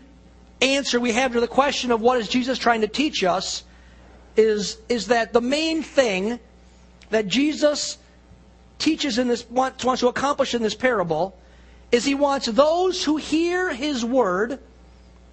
answer 0.63 1.01
we 1.01 1.11
have 1.11 1.33
to 1.33 1.41
the 1.41 1.49
question 1.49 1.91
of 1.91 2.01
what 2.01 2.21
is 2.21 2.29
Jesus 2.29 2.57
trying 2.57 2.83
to 2.83 2.87
teach 2.87 3.25
us 3.25 3.65
is, 4.37 4.79
is 4.89 5.09
that 5.09 5.33
the 5.33 5.41
main 5.41 5.83
thing 5.83 6.39
that 7.11 7.27
Jesus 7.27 7.99
teaches 8.79 9.19
in 9.19 9.27
this, 9.27 9.45
wants, 9.51 9.85
wants 9.85 10.03
to 10.03 10.07
accomplish 10.07 10.55
in 10.55 10.63
this 10.63 10.77
parable 10.77 11.37
is 11.91 12.05
he 12.05 12.15
wants 12.15 12.47
those 12.47 13.03
who 13.03 13.17
hear 13.17 13.75
his 13.75 14.05
word, 14.05 14.61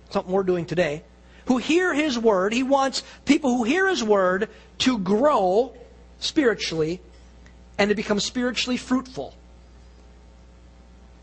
something 0.09 0.33
we're 0.33 0.41
doing 0.41 0.65
today, 0.65 1.03
who 1.45 1.57
hear 1.57 1.93
his 1.93 2.17
word, 2.17 2.53
he 2.53 2.63
wants 2.63 3.03
people 3.25 3.57
who 3.57 3.63
hear 3.63 3.87
his 3.87 4.03
word 4.03 4.49
to 4.79 4.97
grow 4.99 5.73
spiritually 6.19 7.01
and 7.77 7.89
to 7.89 7.95
become 7.95 8.19
spiritually 8.19 8.77
fruitful. 8.77 9.33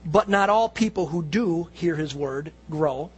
But 0.05 0.29
not 0.29 0.51
all 0.51 0.69
people 0.69 1.07
who 1.07 1.23
do 1.23 1.69
hear 1.73 1.95
his 1.95 2.15
word 2.15 2.53
grow 2.71 3.11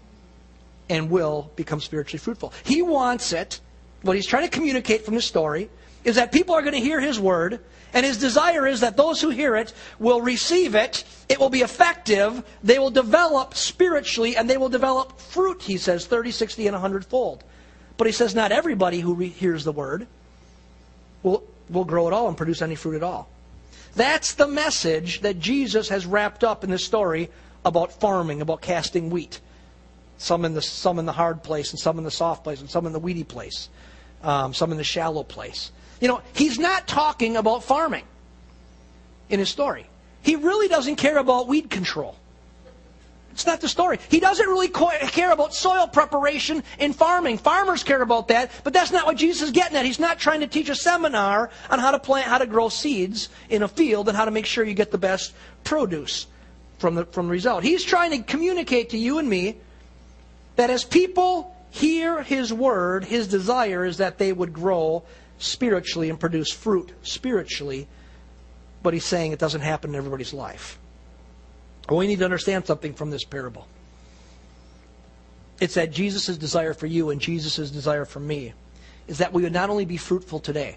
and 0.89 1.11
will 1.11 1.51
become 1.57 1.81
spiritually 1.81 2.19
fruitful. 2.19 2.53
He 2.65 2.83
wants 2.83 3.33
it, 3.33 3.61
what 4.03 4.17
he's 4.17 4.27
trying 4.27 4.45
to 4.45 4.51
communicate 4.51 5.05
from 5.05 5.15
the 5.15 5.23
story, 5.23 5.71
is 6.05 6.17
that 6.17 6.33
people 6.33 6.55
are 6.55 6.63
going 6.63 6.75
to 6.75 6.81
hear 6.81 7.01
his 7.01 7.19
word, 7.19 7.61
and 7.93 8.05
his 8.05 8.19
desire 8.19 8.67
is 8.67 8.81
that 8.81 8.97
those 8.97 9.21
who 9.21 9.31
hear 9.31 9.57
it 9.57 9.73
will 9.99 10.21
receive 10.21 10.75
it, 10.75 11.05
it 11.29 11.39
will 11.39 11.51
be 11.51 11.63
effective, 11.63 12.45
they 12.63 12.79
will 12.79 12.91
develop 12.91 13.55
spiritually, 13.55 14.37
and 14.37 14.49
they 14.49 14.57
will 14.57 14.69
develop 14.69 15.19
fruit, 15.19 15.63
he 15.63 15.77
says, 15.79 16.07
30, 16.07 16.31
60, 16.31 16.67
and 16.67 16.75
100 16.75 17.07
fold. 17.07 17.45
But 17.97 18.07
he 18.07 18.13
says 18.13 18.35
not 18.35 18.53
everybody 18.53 19.01
who 19.01 19.15
re- 19.15 19.29
hears 19.29 19.65
the 19.65 19.73
word 19.73 20.07
will, 21.23 21.45
will 21.71 21.85
grow 21.85 22.07
at 22.07 22.13
all 22.13 22.29
and 22.29 22.37
produce 22.37 22.63
any 22.63 22.75
fruit 22.75 22.97
at 22.97 23.03
all. 23.03 23.29
That's 23.95 24.35
the 24.35 24.49
message 24.49 25.21
that 25.21 25.39
Jesus 25.39 25.89
has 25.89 26.05
wrapped 26.05 26.43
up 26.43 26.65
in 26.65 26.71
this 26.71 26.85
story 26.85 27.31
about 27.65 27.93
farming, 28.01 28.41
about 28.41 28.61
casting 28.61 29.11
wheat. 29.11 29.41
Some 30.19 30.45
in 30.45 30.55
the, 30.55 30.63
some 30.63 30.99
in 30.99 31.07
the 31.07 31.13
hard 31.13 31.43
place, 31.43 31.71
and 31.71 31.79
some 31.79 31.99
in 31.99 32.05
the 32.05 32.11
soft 32.11 32.45
place, 32.45 32.61
and 32.61 32.69
some 32.69 32.87
in 32.87 32.93
the 32.93 32.99
weedy 32.99 33.25
place, 33.25 33.69
um, 34.23 34.53
some 34.55 34.73
in 34.73 34.79
the 34.79 34.85
shallow 34.85 35.23
place. 35.23 35.71
You 36.01 36.09
know, 36.09 36.23
he's 36.35 36.59
not 36.59 36.87
talking 36.87 37.37
about 37.37 37.65
farming 37.65 38.05
in 39.29 39.39
his 39.39 39.49
story. 39.49 39.87
He 40.23 40.37
really 40.37 40.69
doesn't 40.69 40.97
care 40.97 41.19
about 41.19 41.49
weed 41.49 41.71
control. 41.71 42.17
It's 43.33 43.47
not 43.47 43.61
the 43.61 43.69
story. 43.69 43.99
He 44.11 44.21
doesn't 44.21 44.47
really 44.47 44.69
care 44.69 45.33
about 45.33 45.55
soil 45.55 45.89
preparation 45.89 46.63
in 46.79 46.93
farming. 46.93 47.39
Farmers 47.39 47.83
care 47.83 48.01
about 48.01 48.29
that, 48.29 48.53
but 48.63 48.73
that's 48.73 48.93
not 48.93 49.07
what 49.07 49.17
Jesus 49.17 49.43
is 49.43 49.51
getting 49.51 49.77
at. 49.77 49.85
He's 49.85 49.99
not 49.99 50.21
trying 50.21 50.41
to 50.41 50.47
teach 50.47 50.69
a 50.69 50.75
seminar 50.77 51.51
on 51.69 51.81
how 51.81 51.91
to 51.91 51.99
plant, 51.99 52.29
how 52.29 52.39
to 52.39 52.47
grow 52.47 52.69
seeds 52.69 53.29
in 53.51 53.65
a 53.65 53.69
field, 53.69 54.09
and 54.09 54.17
how 54.17 54.25
to 54.25 54.31
make 54.31 54.47
sure 54.47 54.65
you 54.65 54.73
get 54.73 54.93
the 54.93 54.99
best 54.99 55.35
produce 55.65 56.29
from 56.79 56.95
the, 56.95 57.07
from 57.07 57.27
the 57.27 57.33
result. 57.33 57.65
He's 57.65 57.83
trying 57.83 58.13
to 58.13 58.19
communicate 58.19 58.91
to 58.91 58.99
you 58.99 59.19
and 59.19 59.29
me 59.29 59.57
that 60.55 60.71
as 60.71 60.85
people 60.85 61.57
hear 61.71 62.23
His 62.23 62.53
word, 62.53 63.05
His 63.05 63.27
desire 63.27 63.85
is 63.85 63.97
that 63.97 64.19
they 64.19 64.33
would 64.33 64.53
grow 64.53 65.03
spiritually 65.39 66.11
and 66.11 66.19
produce 66.19 66.51
fruit 66.51 66.93
spiritually, 67.03 67.89
but 68.83 68.95
He's 68.95 69.05
saying 69.05 69.33
it 69.33 69.39
doesn't 69.39 69.61
happen 69.61 69.91
in 69.91 69.97
everybody's 69.97 70.33
life. 70.33 70.79
Well, 71.89 71.99
we 71.99 72.07
need 72.07 72.21
to 72.21 72.25
understand 72.25 72.67
something 72.67 72.95
from 72.95 73.11
this 73.11 73.25
parable. 73.25 73.67
It's 75.61 75.75
that 75.75 75.93
Jesus' 75.93 76.37
desire 76.37 76.75
for 76.75 76.87
you 76.87 77.11
and 77.11 77.21
Jesus' 77.21 77.71
desire 77.71 78.05
for 78.05 78.21
me 78.21 78.55
is 79.07 79.19
that 79.19 79.33
we 79.33 79.43
would 79.43 79.53
not 79.53 79.71
only 79.71 79.85
be 79.85 79.97
fruitful 79.97 80.41
today, 80.41 80.77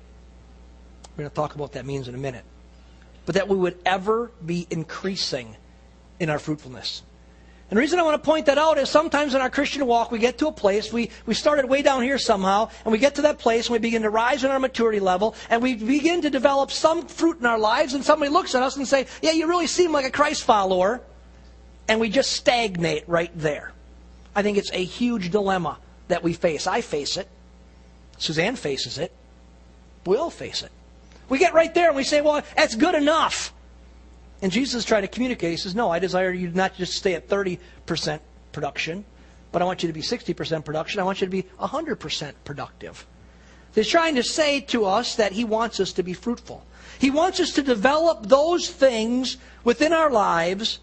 we're 1.15 1.23
going 1.23 1.29
to 1.29 1.35
talk 1.35 1.55
about 1.55 1.63
what 1.63 1.71
that 1.73 1.85
means 1.85 2.07
in 2.07 2.15
a 2.15 2.17
minute, 2.17 2.43
but 3.25 3.35
that 3.35 3.47
we 3.47 3.55
would 3.55 3.79
ever 3.85 4.31
be 4.45 4.67
increasing 4.69 5.55
in 6.19 6.29
our 6.29 6.39
fruitfulness. 6.39 7.03
And 7.69 7.75
the 7.75 7.81
reason 7.81 7.99
I 7.99 8.03
want 8.03 8.21
to 8.21 8.25
point 8.25 8.45
that 8.45 8.57
out 8.57 8.77
is 8.77 8.89
sometimes 8.89 9.35
in 9.35 9.41
our 9.41 9.49
Christian 9.49 9.85
walk, 9.85 10.09
we 10.09 10.19
get 10.19 10.37
to 10.37 10.47
a 10.47 10.51
place, 10.53 10.93
we, 10.93 11.09
we 11.25 11.33
started 11.33 11.65
way 11.67 11.81
down 11.81 12.01
here 12.01 12.17
somehow, 12.17 12.69
and 12.85 12.93
we 12.93 12.97
get 12.97 13.15
to 13.15 13.23
that 13.23 13.39
place 13.39 13.67
and 13.67 13.73
we 13.73 13.79
begin 13.79 14.03
to 14.03 14.09
rise 14.09 14.45
in 14.45 14.51
our 14.51 14.59
maturity 14.59 15.01
level, 15.01 15.35
and 15.49 15.61
we 15.61 15.75
begin 15.75 16.21
to 16.21 16.29
develop 16.29 16.71
some 16.71 17.05
fruit 17.07 17.39
in 17.39 17.45
our 17.45 17.59
lives, 17.59 17.93
and 17.93 18.05
somebody 18.05 18.31
looks 18.31 18.55
at 18.55 18.63
us 18.63 18.77
and 18.77 18.87
say, 18.87 19.05
yeah, 19.21 19.31
you 19.31 19.47
really 19.47 19.67
seem 19.67 19.91
like 19.91 20.05
a 20.05 20.11
Christ 20.11 20.43
follower, 20.43 21.01
and 21.89 21.99
we 21.99 22.09
just 22.09 22.31
stagnate 22.31 23.03
right 23.07 23.31
there. 23.35 23.73
I 24.33 24.43
think 24.43 24.57
it's 24.57 24.71
a 24.71 24.83
huge 24.83 25.31
dilemma 25.31 25.77
that 26.07 26.23
we 26.23 26.33
face. 26.33 26.67
I 26.67 26.79
face 26.79 27.17
it. 27.17 27.27
Suzanne 28.17 28.55
faces 28.55 28.97
it. 28.97 29.11
We 30.05 30.15
all 30.15 30.29
face 30.29 30.63
it. 30.63 30.71
We 31.27 31.37
get 31.37 31.53
right 31.53 31.73
there 31.73 31.87
and 31.87 31.95
we 31.95 32.03
say, 32.03 32.21
well, 32.21 32.41
that's 32.55 32.75
good 32.75 32.95
enough. 32.95 33.53
And 34.41 34.51
Jesus 34.51 34.79
is 34.79 34.85
trying 34.85 35.01
to 35.01 35.07
communicate. 35.07 35.51
He 35.51 35.57
says, 35.57 35.75
No, 35.75 35.89
I 35.89 35.99
desire 35.99 36.31
you 36.31 36.49
not 36.49 36.75
just 36.75 36.93
stay 36.93 37.15
at 37.15 37.27
30% 37.27 38.19
production, 38.51 39.05
but 39.51 39.61
I 39.61 39.65
want 39.65 39.83
you 39.83 39.87
to 39.87 39.93
be 39.93 40.01
60% 40.01 40.65
production. 40.65 40.99
I 40.99 41.03
want 41.03 41.21
you 41.21 41.27
to 41.27 41.31
be 41.31 41.43
100% 41.59 42.33
productive. 42.43 43.05
He's 43.73 43.87
trying 43.87 44.15
to 44.15 44.23
say 44.23 44.61
to 44.61 44.85
us 44.85 45.15
that 45.15 45.31
he 45.31 45.43
wants 45.43 45.79
us 45.79 45.93
to 45.93 46.03
be 46.03 46.13
fruitful. 46.13 46.65
He 46.99 47.11
wants 47.11 47.39
us 47.39 47.51
to 47.53 47.61
develop 47.61 48.25
those 48.25 48.69
things 48.69 49.37
within 49.63 49.93
our 49.93 50.09
lives 50.09 50.79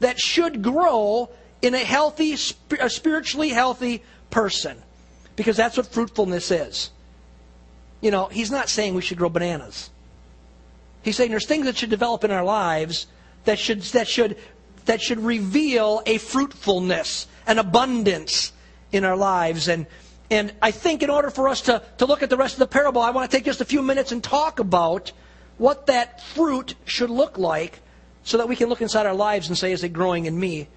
that 0.00 0.18
should 0.18 0.62
grow 0.62 1.30
in 1.60 1.74
a 1.74 1.78
healthy, 1.78 2.36
a 2.80 2.90
spiritually 2.90 3.50
healthy 3.50 4.02
person. 4.30 4.82
Because 5.36 5.56
that's 5.56 5.76
what 5.76 5.86
fruitfulness 5.86 6.50
is. 6.50 6.90
You 8.00 8.10
know, 8.10 8.26
he's 8.26 8.50
not 8.50 8.68
saying 8.68 8.94
we 8.94 9.02
should 9.02 9.18
grow 9.18 9.28
bananas. 9.28 9.90
He's 11.02 11.16
saying 11.16 11.30
there's 11.30 11.46
things 11.46 11.66
that 11.66 11.76
should 11.76 11.90
develop 11.90 12.24
in 12.24 12.30
our 12.30 12.44
lives 12.44 13.06
that 13.44 13.58
should, 13.58 13.82
that 13.82 14.08
should, 14.08 14.36
that 14.84 15.00
should 15.00 15.18
reveal 15.20 16.02
a 16.06 16.18
fruitfulness, 16.18 17.26
an 17.46 17.58
abundance 17.58 18.52
in 18.92 19.04
our 19.04 19.16
lives. 19.16 19.68
And, 19.68 19.86
and 20.30 20.52
I 20.62 20.70
think 20.70 21.02
in 21.02 21.10
order 21.10 21.30
for 21.30 21.48
us 21.48 21.62
to, 21.62 21.82
to 21.98 22.06
look 22.06 22.22
at 22.22 22.30
the 22.30 22.36
rest 22.36 22.54
of 22.54 22.60
the 22.60 22.66
parable, 22.66 23.02
I 23.02 23.10
want 23.10 23.30
to 23.30 23.36
take 23.36 23.44
just 23.44 23.60
a 23.60 23.64
few 23.64 23.82
minutes 23.82 24.12
and 24.12 24.22
talk 24.22 24.60
about 24.60 25.12
what 25.58 25.86
that 25.86 26.22
fruit 26.22 26.74
should 26.84 27.10
look 27.10 27.36
like 27.36 27.80
so 28.24 28.38
that 28.38 28.48
we 28.48 28.56
can 28.56 28.68
look 28.68 28.80
inside 28.80 29.06
our 29.06 29.14
lives 29.14 29.48
and 29.48 29.58
say, 29.58 29.72
is 29.72 29.82
it 29.82 29.92
growing 29.92 30.26
in 30.26 30.38
me? 30.38 30.68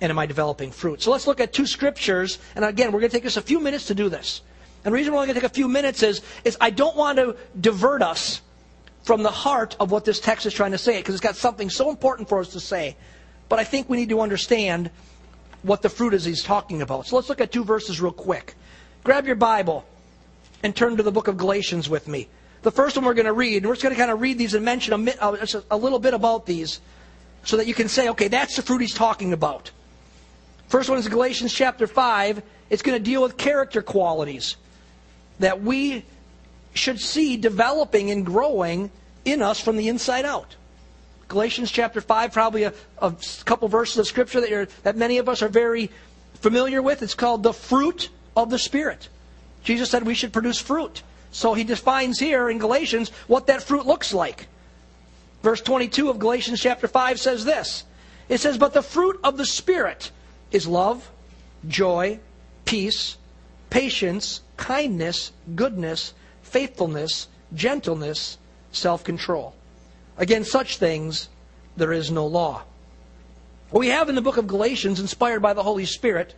And 0.00 0.10
am 0.10 0.18
I 0.18 0.24
developing 0.24 0.70
fruit? 0.70 1.02
So 1.02 1.10
let's 1.10 1.26
look 1.26 1.40
at 1.40 1.52
two 1.52 1.66
scriptures. 1.66 2.38
And 2.56 2.64
again, 2.64 2.90
we're 2.90 3.00
going 3.00 3.10
to 3.10 3.16
take 3.16 3.26
us 3.26 3.36
a 3.36 3.42
few 3.42 3.60
minutes 3.60 3.86
to 3.86 3.94
do 3.94 4.08
this. 4.08 4.40
And 4.82 4.92
the 4.92 4.96
reason 4.96 5.12
we're 5.12 5.18
only 5.18 5.26
going 5.26 5.34
to 5.34 5.40
take 5.42 5.50
a 5.50 5.54
few 5.54 5.68
minutes 5.68 6.02
is, 6.02 6.22
is 6.42 6.56
I 6.58 6.70
don't 6.70 6.96
want 6.96 7.18
to 7.18 7.36
divert 7.60 8.02
us 8.02 8.40
from 9.02 9.22
the 9.22 9.30
heart 9.30 9.76
of 9.80 9.90
what 9.90 10.04
this 10.04 10.20
text 10.20 10.46
is 10.46 10.52
trying 10.52 10.72
to 10.72 10.78
say, 10.78 10.98
because 10.98 11.14
it's 11.14 11.22
got 11.22 11.36
something 11.36 11.70
so 11.70 11.90
important 11.90 12.28
for 12.28 12.40
us 12.40 12.48
to 12.52 12.60
say. 12.60 12.96
But 13.48 13.58
I 13.58 13.64
think 13.64 13.88
we 13.88 13.96
need 13.96 14.10
to 14.10 14.20
understand 14.20 14.90
what 15.62 15.82
the 15.82 15.88
fruit 15.88 16.14
is 16.14 16.24
he's 16.24 16.42
talking 16.42 16.82
about. 16.82 17.06
So 17.06 17.16
let's 17.16 17.28
look 17.28 17.40
at 17.40 17.52
two 17.52 17.64
verses 17.64 18.00
real 18.00 18.12
quick. 18.12 18.54
Grab 19.04 19.26
your 19.26 19.36
Bible 19.36 19.84
and 20.62 20.74
turn 20.74 20.96
to 20.96 21.02
the 21.02 21.12
book 21.12 21.28
of 21.28 21.36
Galatians 21.36 21.88
with 21.88 22.08
me. 22.08 22.28
The 22.62 22.70
first 22.70 22.96
one 22.96 23.04
we're 23.06 23.14
going 23.14 23.26
to 23.26 23.32
read, 23.32 23.58
and 23.58 23.66
we're 23.66 23.74
just 23.74 23.82
going 23.82 23.94
to 23.94 23.98
kind 23.98 24.10
of 24.10 24.20
read 24.20 24.36
these 24.36 24.54
and 24.54 24.64
mention 24.64 24.92
a, 24.92 25.22
uh, 25.22 25.60
a 25.70 25.76
little 25.76 25.98
bit 25.98 26.12
about 26.12 26.44
these 26.44 26.80
so 27.44 27.56
that 27.56 27.66
you 27.66 27.74
can 27.74 27.88
say, 27.88 28.10
okay, 28.10 28.28
that's 28.28 28.56
the 28.56 28.62
fruit 28.62 28.82
he's 28.82 28.94
talking 28.94 29.32
about. 29.32 29.70
First 30.68 30.90
one 30.90 30.98
is 30.98 31.08
Galatians 31.08 31.52
chapter 31.52 31.86
5. 31.86 32.42
It's 32.68 32.82
going 32.82 32.98
to 32.98 33.02
deal 33.02 33.22
with 33.22 33.36
character 33.36 33.82
qualities 33.82 34.56
that 35.38 35.62
we 35.62 36.04
should 36.74 37.00
see 37.00 37.36
developing 37.36 38.10
and 38.10 38.24
growing 38.24 38.90
in 39.24 39.42
us 39.42 39.60
from 39.60 39.76
the 39.76 39.88
inside 39.88 40.24
out. 40.24 40.56
Galatians 41.28 41.70
chapter 41.70 42.00
5, 42.00 42.32
probably 42.32 42.64
a, 42.64 42.72
a 42.98 43.14
couple 43.44 43.68
verses 43.68 43.98
of 43.98 44.06
scripture 44.06 44.40
that, 44.40 44.70
that 44.82 44.96
many 44.96 45.18
of 45.18 45.28
us 45.28 45.42
are 45.42 45.48
very 45.48 45.90
familiar 46.34 46.82
with. 46.82 47.02
It's 47.02 47.14
called 47.14 47.42
the 47.42 47.52
fruit 47.52 48.08
of 48.36 48.50
the 48.50 48.58
Spirit. 48.58 49.08
Jesus 49.62 49.90
said 49.90 50.04
we 50.04 50.14
should 50.14 50.32
produce 50.32 50.58
fruit. 50.58 51.02
So 51.30 51.54
he 51.54 51.64
defines 51.64 52.18
here 52.18 52.50
in 52.50 52.58
Galatians 52.58 53.10
what 53.28 53.46
that 53.46 53.62
fruit 53.62 53.86
looks 53.86 54.12
like. 54.12 54.48
Verse 55.42 55.60
22 55.60 56.10
of 56.10 56.18
Galatians 56.18 56.60
chapter 56.60 56.88
5 56.88 57.20
says 57.20 57.44
this 57.44 57.84
It 58.28 58.40
says, 58.40 58.58
But 58.58 58.74
the 58.74 58.82
fruit 58.82 59.20
of 59.22 59.36
the 59.36 59.46
Spirit 59.46 60.10
is 60.50 60.66
love, 60.66 61.08
joy, 61.68 62.18
peace, 62.64 63.16
patience, 63.70 64.42
kindness, 64.56 65.32
goodness, 65.54 66.12
faithfulness, 66.50 67.28
gentleness, 67.54 68.38
self 68.72 69.04
control. 69.04 69.54
Against 70.18 70.52
such 70.52 70.76
things, 70.76 71.28
there 71.76 71.92
is 71.92 72.10
no 72.10 72.26
law. 72.26 72.62
What 73.70 73.80
we 73.80 73.88
have 73.88 74.08
in 74.08 74.16
the 74.16 74.22
book 74.22 74.36
of 74.36 74.46
Galatians, 74.46 75.00
inspired 75.00 75.40
by 75.40 75.54
the 75.54 75.62
Holy 75.62 75.86
Spirit, 75.86 76.34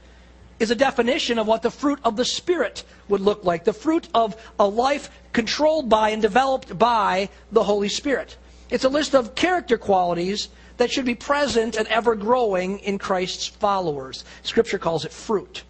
is 0.58 0.70
a 0.70 0.74
definition 0.74 1.38
of 1.38 1.46
what 1.46 1.62
the 1.62 1.70
fruit 1.70 1.98
of 2.04 2.16
the 2.16 2.24
Spirit 2.24 2.84
would 3.08 3.20
look 3.20 3.42
like. 3.44 3.64
The 3.64 3.72
fruit 3.72 4.08
of 4.14 4.36
a 4.58 4.66
life 4.66 5.10
controlled 5.32 5.88
by 5.88 6.10
and 6.10 6.22
developed 6.22 6.78
by 6.78 7.30
the 7.50 7.64
Holy 7.64 7.88
Spirit. 7.88 8.36
It's 8.70 8.84
a 8.84 8.88
list 8.88 9.14
of 9.14 9.34
character 9.34 9.76
qualities 9.78 10.48
that 10.76 10.90
should 10.90 11.04
be 11.04 11.14
present 11.14 11.76
and 11.76 11.88
ever 11.88 12.14
growing 12.14 12.78
in 12.80 12.98
Christ's 12.98 13.46
followers. 13.46 14.24
Scripture 14.42 14.78
calls 14.78 15.04
it 15.04 15.12
fruit. 15.12 15.64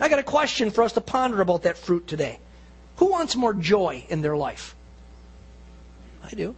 I 0.00 0.08
got 0.08 0.18
a 0.18 0.22
question 0.22 0.70
for 0.70 0.84
us 0.84 0.92
to 0.92 1.00
ponder 1.00 1.40
about 1.40 1.62
that 1.62 1.76
fruit 1.76 2.06
today. 2.06 2.38
Who 2.98 3.06
wants 3.06 3.36
more 3.36 3.54
joy 3.54 4.04
in 4.08 4.22
their 4.22 4.36
life? 4.36 4.74
I 6.22 6.30
do. 6.30 6.54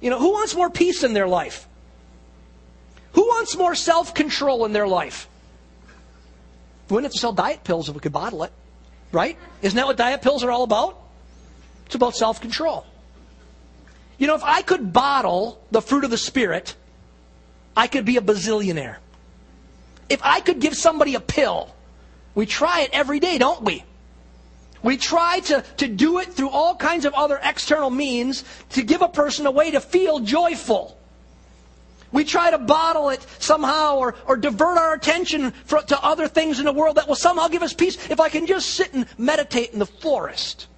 You 0.00 0.10
know, 0.10 0.18
who 0.18 0.32
wants 0.32 0.54
more 0.54 0.70
peace 0.70 1.02
in 1.02 1.12
their 1.12 1.28
life? 1.28 1.68
Who 3.12 3.22
wants 3.22 3.56
more 3.56 3.74
self 3.74 4.14
control 4.14 4.64
in 4.64 4.72
their 4.72 4.86
life? 4.86 5.28
We 6.88 6.94
wouldn't 6.94 7.06
have 7.06 7.12
to 7.12 7.18
sell 7.18 7.32
diet 7.32 7.64
pills 7.64 7.88
if 7.88 7.94
we 7.94 8.00
could 8.00 8.12
bottle 8.12 8.42
it, 8.42 8.52
right? 9.12 9.36
Isn't 9.62 9.76
that 9.76 9.86
what 9.86 9.96
diet 9.96 10.22
pills 10.22 10.42
are 10.42 10.50
all 10.50 10.62
about? 10.64 10.98
It's 11.86 11.94
about 11.94 12.16
self 12.16 12.40
control. 12.40 12.84
You 14.18 14.26
know, 14.26 14.34
if 14.34 14.42
I 14.42 14.62
could 14.62 14.92
bottle 14.92 15.64
the 15.70 15.80
fruit 15.80 16.02
of 16.02 16.10
the 16.10 16.18
Spirit, 16.18 16.74
I 17.76 17.86
could 17.86 18.04
be 18.04 18.16
a 18.16 18.20
bazillionaire. 18.20 18.96
If 20.08 20.20
I 20.24 20.40
could 20.40 20.58
give 20.58 20.74
somebody 20.74 21.14
a 21.14 21.20
pill, 21.20 21.72
we 22.34 22.46
try 22.46 22.80
it 22.80 22.90
every 22.92 23.20
day, 23.20 23.38
don't 23.38 23.62
we? 23.62 23.84
We 24.82 24.96
try 24.96 25.40
to, 25.40 25.64
to 25.78 25.88
do 25.88 26.18
it 26.18 26.32
through 26.32 26.50
all 26.50 26.74
kinds 26.76 27.04
of 27.04 27.14
other 27.14 27.40
external 27.42 27.90
means 27.90 28.44
to 28.70 28.82
give 28.82 29.02
a 29.02 29.08
person 29.08 29.46
a 29.46 29.50
way 29.50 29.70
to 29.72 29.80
feel 29.80 30.20
joyful. 30.20 30.98
We 32.10 32.24
try 32.24 32.50
to 32.50 32.58
bottle 32.58 33.10
it 33.10 33.24
somehow 33.38 33.96
or, 33.96 34.14
or 34.26 34.36
divert 34.36 34.78
our 34.78 34.94
attention 34.94 35.50
for, 35.50 35.82
to 35.82 36.02
other 36.02 36.26
things 36.26 36.58
in 36.58 36.64
the 36.64 36.72
world 36.72 36.96
that 36.96 37.06
will 37.06 37.16
somehow 37.16 37.48
give 37.48 37.62
us 37.62 37.74
peace. 37.74 38.10
If 38.10 38.20
I 38.20 38.28
can 38.28 38.46
just 38.46 38.70
sit 38.70 38.94
and 38.94 39.06
meditate 39.18 39.72
in 39.72 39.78
the 39.78 39.86
forest, 39.86 40.68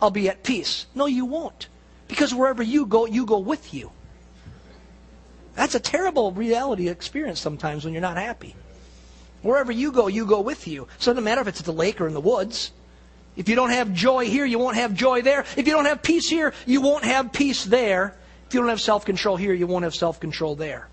I'll 0.00 0.10
be 0.10 0.28
at 0.28 0.44
peace. 0.44 0.86
No, 0.94 1.06
you 1.06 1.24
won't. 1.24 1.68
Because 2.06 2.34
wherever 2.34 2.62
you 2.62 2.86
go, 2.86 3.06
you 3.06 3.26
go 3.26 3.38
with 3.38 3.74
you. 3.74 3.90
That's 5.56 5.74
a 5.74 5.80
terrible 5.80 6.30
reality 6.30 6.88
experience 6.88 7.40
sometimes 7.40 7.84
when 7.84 7.92
you're 7.92 8.00
not 8.00 8.16
happy. 8.16 8.54
Wherever 9.42 9.72
you 9.72 9.90
go, 9.90 10.06
you 10.06 10.26
go 10.26 10.40
with 10.40 10.68
you. 10.68 10.86
So 10.98 11.10
it 11.10 11.14
doesn't 11.14 11.24
matter 11.24 11.40
if 11.40 11.48
it's 11.48 11.60
at 11.60 11.66
the 11.66 11.72
lake 11.72 12.00
or 12.00 12.06
in 12.06 12.14
the 12.14 12.20
woods. 12.20 12.70
If 13.38 13.48
you 13.48 13.54
don't 13.54 13.70
have 13.70 13.94
joy 13.94 14.26
here, 14.26 14.44
you 14.44 14.58
won't 14.58 14.76
have 14.76 14.94
joy 14.94 15.22
there. 15.22 15.44
If 15.56 15.68
you 15.68 15.72
don't 15.72 15.84
have 15.84 16.02
peace 16.02 16.28
here, 16.28 16.52
you 16.66 16.80
won't 16.80 17.04
have 17.04 17.32
peace 17.32 17.64
there. 17.64 18.16
If 18.48 18.52
you 18.52 18.60
don't 18.60 18.68
have 18.68 18.80
self 18.80 19.04
control 19.04 19.36
here, 19.36 19.54
you 19.54 19.68
won't 19.68 19.84
have 19.84 19.94
self 19.94 20.18
control 20.18 20.56
there. 20.56 20.88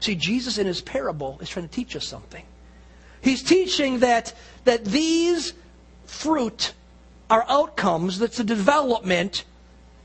See, 0.00 0.14
Jesus 0.14 0.56
in 0.56 0.66
his 0.66 0.80
parable 0.80 1.38
is 1.42 1.50
trying 1.50 1.68
to 1.68 1.70
teach 1.70 1.94
us 1.94 2.08
something. 2.08 2.42
He's 3.20 3.42
teaching 3.42 3.98
that, 3.98 4.32
that 4.64 4.86
these 4.86 5.52
fruit 6.06 6.72
are 7.28 7.44
outcomes, 7.46 8.18
that's 8.18 8.40
a 8.40 8.44
development, 8.44 9.44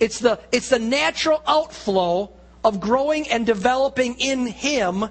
it's 0.01 0.19
the, 0.19 0.39
it's 0.51 0.69
the 0.69 0.79
natural 0.79 1.41
outflow 1.47 2.29
of 2.63 2.81
growing 2.81 3.29
and 3.29 3.45
developing 3.45 4.19
in 4.19 4.47
Him 4.47 5.05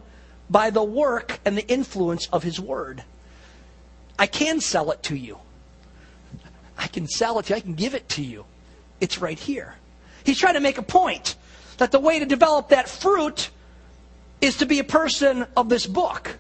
by 0.51 0.69
the 0.69 0.85
work 0.85 1.41
and 1.47 1.57
the 1.57 1.67
influence 1.67 2.29
of 2.29 2.43
His 2.43 2.61
Word. 2.61 3.03
I 4.19 4.27
can 4.27 4.61
sell 4.61 4.91
it 4.91 5.03
to 5.05 5.17
you. 5.17 5.39
I 6.79 6.89
can 6.89 7.07
sell 7.07 7.39
it 7.39 7.47
to 7.47 7.53
you. 7.53 7.57
I 7.57 7.61
can 7.61 7.75
give 7.75 7.95
it 7.95 8.09
to 8.11 8.23
you. 8.23 8.45
It's 9.01 9.19
right 9.19 9.39
here. 9.39 9.75
He's 10.25 10.39
trying 10.39 10.55
to 10.55 10.61
make 10.61 10.79
a 10.79 10.83
point 10.83 11.37
that 11.79 11.93
the 11.93 12.01
way 12.01 12.19
to 12.19 12.27
develop 12.27 12.71
that 12.71 12.89
fruit 12.89 13.51
is 14.41 14.57
to 14.59 14.67
be 14.67 14.79
a 14.79 14.85
person 14.85 15.47
of 15.57 15.69
this 15.69 15.87
book. 15.87 16.37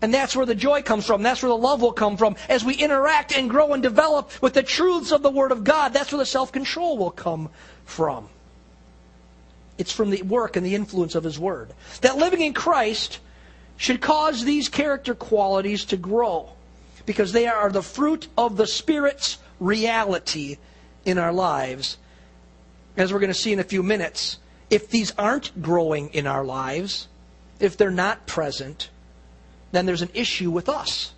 And 0.00 0.14
that's 0.14 0.36
where 0.36 0.46
the 0.46 0.54
joy 0.54 0.82
comes 0.82 1.06
from. 1.06 1.22
That's 1.22 1.42
where 1.42 1.48
the 1.48 1.56
love 1.56 1.82
will 1.82 1.92
come 1.92 2.16
from. 2.16 2.36
As 2.48 2.64
we 2.64 2.74
interact 2.74 3.36
and 3.36 3.50
grow 3.50 3.72
and 3.72 3.82
develop 3.82 4.30
with 4.40 4.54
the 4.54 4.62
truths 4.62 5.10
of 5.10 5.22
the 5.22 5.30
Word 5.30 5.50
of 5.50 5.64
God, 5.64 5.92
that's 5.92 6.12
where 6.12 6.18
the 6.18 6.26
self 6.26 6.52
control 6.52 6.96
will 6.96 7.10
come 7.10 7.50
from. 7.84 8.28
It's 9.76 9.92
from 9.92 10.10
the 10.10 10.22
work 10.22 10.56
and 10.56 10.64
the 10.64 10.74
influence 10.74 11.14
of 11.14 11.24
His 11.24 11.38
Word. 11.38 11.72
That 12.02 12.16
living 12.16 12.42
in 12.42 12.52
Christ 12.52 13.18
should 13.76 14.00
cause 14.00 14.44
these 14.44 14.68
character 14.68 15.14
qualities 15.14 15.84
to 15.86 15.96
grow 15.96 16.50
because 17.06 17.32
they 17.32 17.46
are 17.46 17.70
the 17.70 17.82
fruit 17.82 18.28
of 18.36 18.56
the 18.56 18.66
Spirit's 18.66 19.38
reality 19.60 20.56
in 21.04 21.18
our 21.18 21.32
lives. 21.32 21.98
As 22.96 23.12
we're 23.12 23.20
going 23.20 23.32
to 23.32 23.38
see 23.38 23.52
in 23.52 23.60
a 23.60 23.64
few 23.64 23.82
minutes, 23.82 24.38
if 24.70 24.90
these 24.90 25.12
aren't 25.16 25.62
growing 25.62 26.08
in 26.10 26.26
our 26.26 26.44
lives, 26.44 27.08
if 27.60 27.76
they're 27.76 27.90
not 27.90 28.26
present, 28.26 28.90
then 29.72 29.86
there's 29.86 30.02
an 30.02 30.10
issue 30.14 30.50
with 30.50 30.68
us 30.68 31.12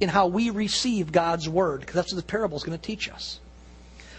in 0.00 0.08
how 0.08 0.26
we 0.26 0.50
receive 0.50 1.12
God's 1.12 1.48
Word, 1.48 1.80
because 1.80 1.94
that's 1.94 2.12
what 2.12 2.16
the 2.16 2.26
parable 2.26 2.56
is 2.56 2.62
going 2.62 2.78
to 2.78 2.82
teach 2.82 3.10
us. 3.10 3.38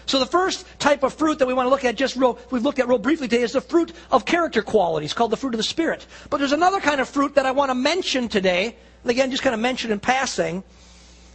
So 0.06 0.18
the 0.18 0.26
first 0.26 0.66
type 0.78 1.02
of 1.02 1.14
fruit 1.14 1.38
that 1.38 1.46
we 1.46 1.54
want 1.54 1.66
to 1.66 1.70
look 1.70 1.84
at 1.84 1.96
just 1.96 2.16
real, 2.16 2.38
we've 2.50 2.62
looked 2.62 2.78
at 2.78 2.88
real 2.88 2.98
briefly 2.98 3.28
today 3.28 3.42
is 3.42 3.52
the 3.52 3.60
fruit 3.60 3.92
of 4.10 4.24
character 4.24 4.62
qualities 4.62 5.12
called 5.12 5.30
the 5.30 5.36
fruit 5.36 5.54
of 5.54 5.58
the 5.58 5.64
Spirit. 5.64 6.06
But 6.28 6.38
there's 6.38 6.52
another 6.52 6.80
kind 6.80 7.00
of 7.00 7.08
fruit 7.08 7.36
that 7.36 7.46
I 7.46 7.52
want 7.52 7.70
to 7.70 7.74
mention 7.74 8.28
today, 8.28 8.76
and 9.02 9.10
again, 9.10 9.30
just 9.30 9.42
kind 9.42 9.54
of 9.54 9.60
mention 9.60 9.92
in 9.92 10.00
passing, 10.00 10.64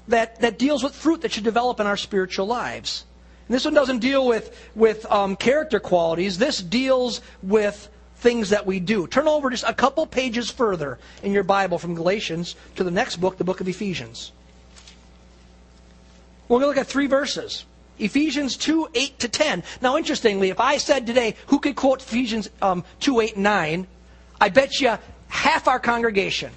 that, 0.08 0.40
that 0.42 0.58
deals 0.58 0.84
with 0.84 0.96
fruit 0.96 1.22
that 1.22 1.32
should 1.32 1.44
develop 1.44 1.80
in 1.80 1.88
our 1.88 1.98
spiritual 1.98 2.46
lives. 2.46 3.06
And 3.48 3.56
this 3.56 3.66
one 3.66 3.74
doesn't 3.74 4.00
deal 4.00 4.26
with, 4.28 4.58
with 4.76 5.06
um, 5.12 5.36
character 5.36 5.80
qualities. 5.80 6.38
This 6.38 6.62
deals 6.62 7.22
with 7.42 7.90
things 8.18 8.50
that 8.50 8.66
we 8.66 8.80
do. 8.80 9.08
Turn 9.08 9.28
over 9.28 9.50
just 9.50 9.64
a 9.66 9.74
couple 9.74 10.06
pages 10.06 10.50
further 10.50 11.00
in 11.24 11.32
your 11.32 11.44
Bible 11.44 11.78
from 11.78 11.96
Galatians 11.96 12.56
to 12.76 12.84
the 12.84 12.92
next 12.92 13.18
book, 13.18 13.38
the 13.38 13.44
book 13.44 13.62
of 13.62 13.68
Ephesians. 13.68 14.32
We're 16.48 16.60
going 16.60 16.64
to 16.64 16.68
look 16.68 16.78
at 16.78 16.88
three 16.88 17.08
verses. 17.08 17.66
Ephesians 18.00 18.58
2, 18.58 18.90
8 18.94 19.20
to 19.20 19.28
10. 19.28 19.64
Now, 19.82 19.98
interestingly, 19.98 20.50
if 20.50 20.60
I 20.60 20.78
said 20.78 21.08
today, 21.08 21.36
who 21.48 21.60
could 21.60 21.76
quote 21.76 22.02
Ephesians 22.02 22.50
um, 22.62 22.84
2, 23.00 23.22
8, 23.22 23.38
9, 23.38 23.88
I 24.40 24.50
bet 24.50 24.80
you 24.80 24.98
half 25.30 25.68
our 25.68 25.80
congregation 25.80 26.52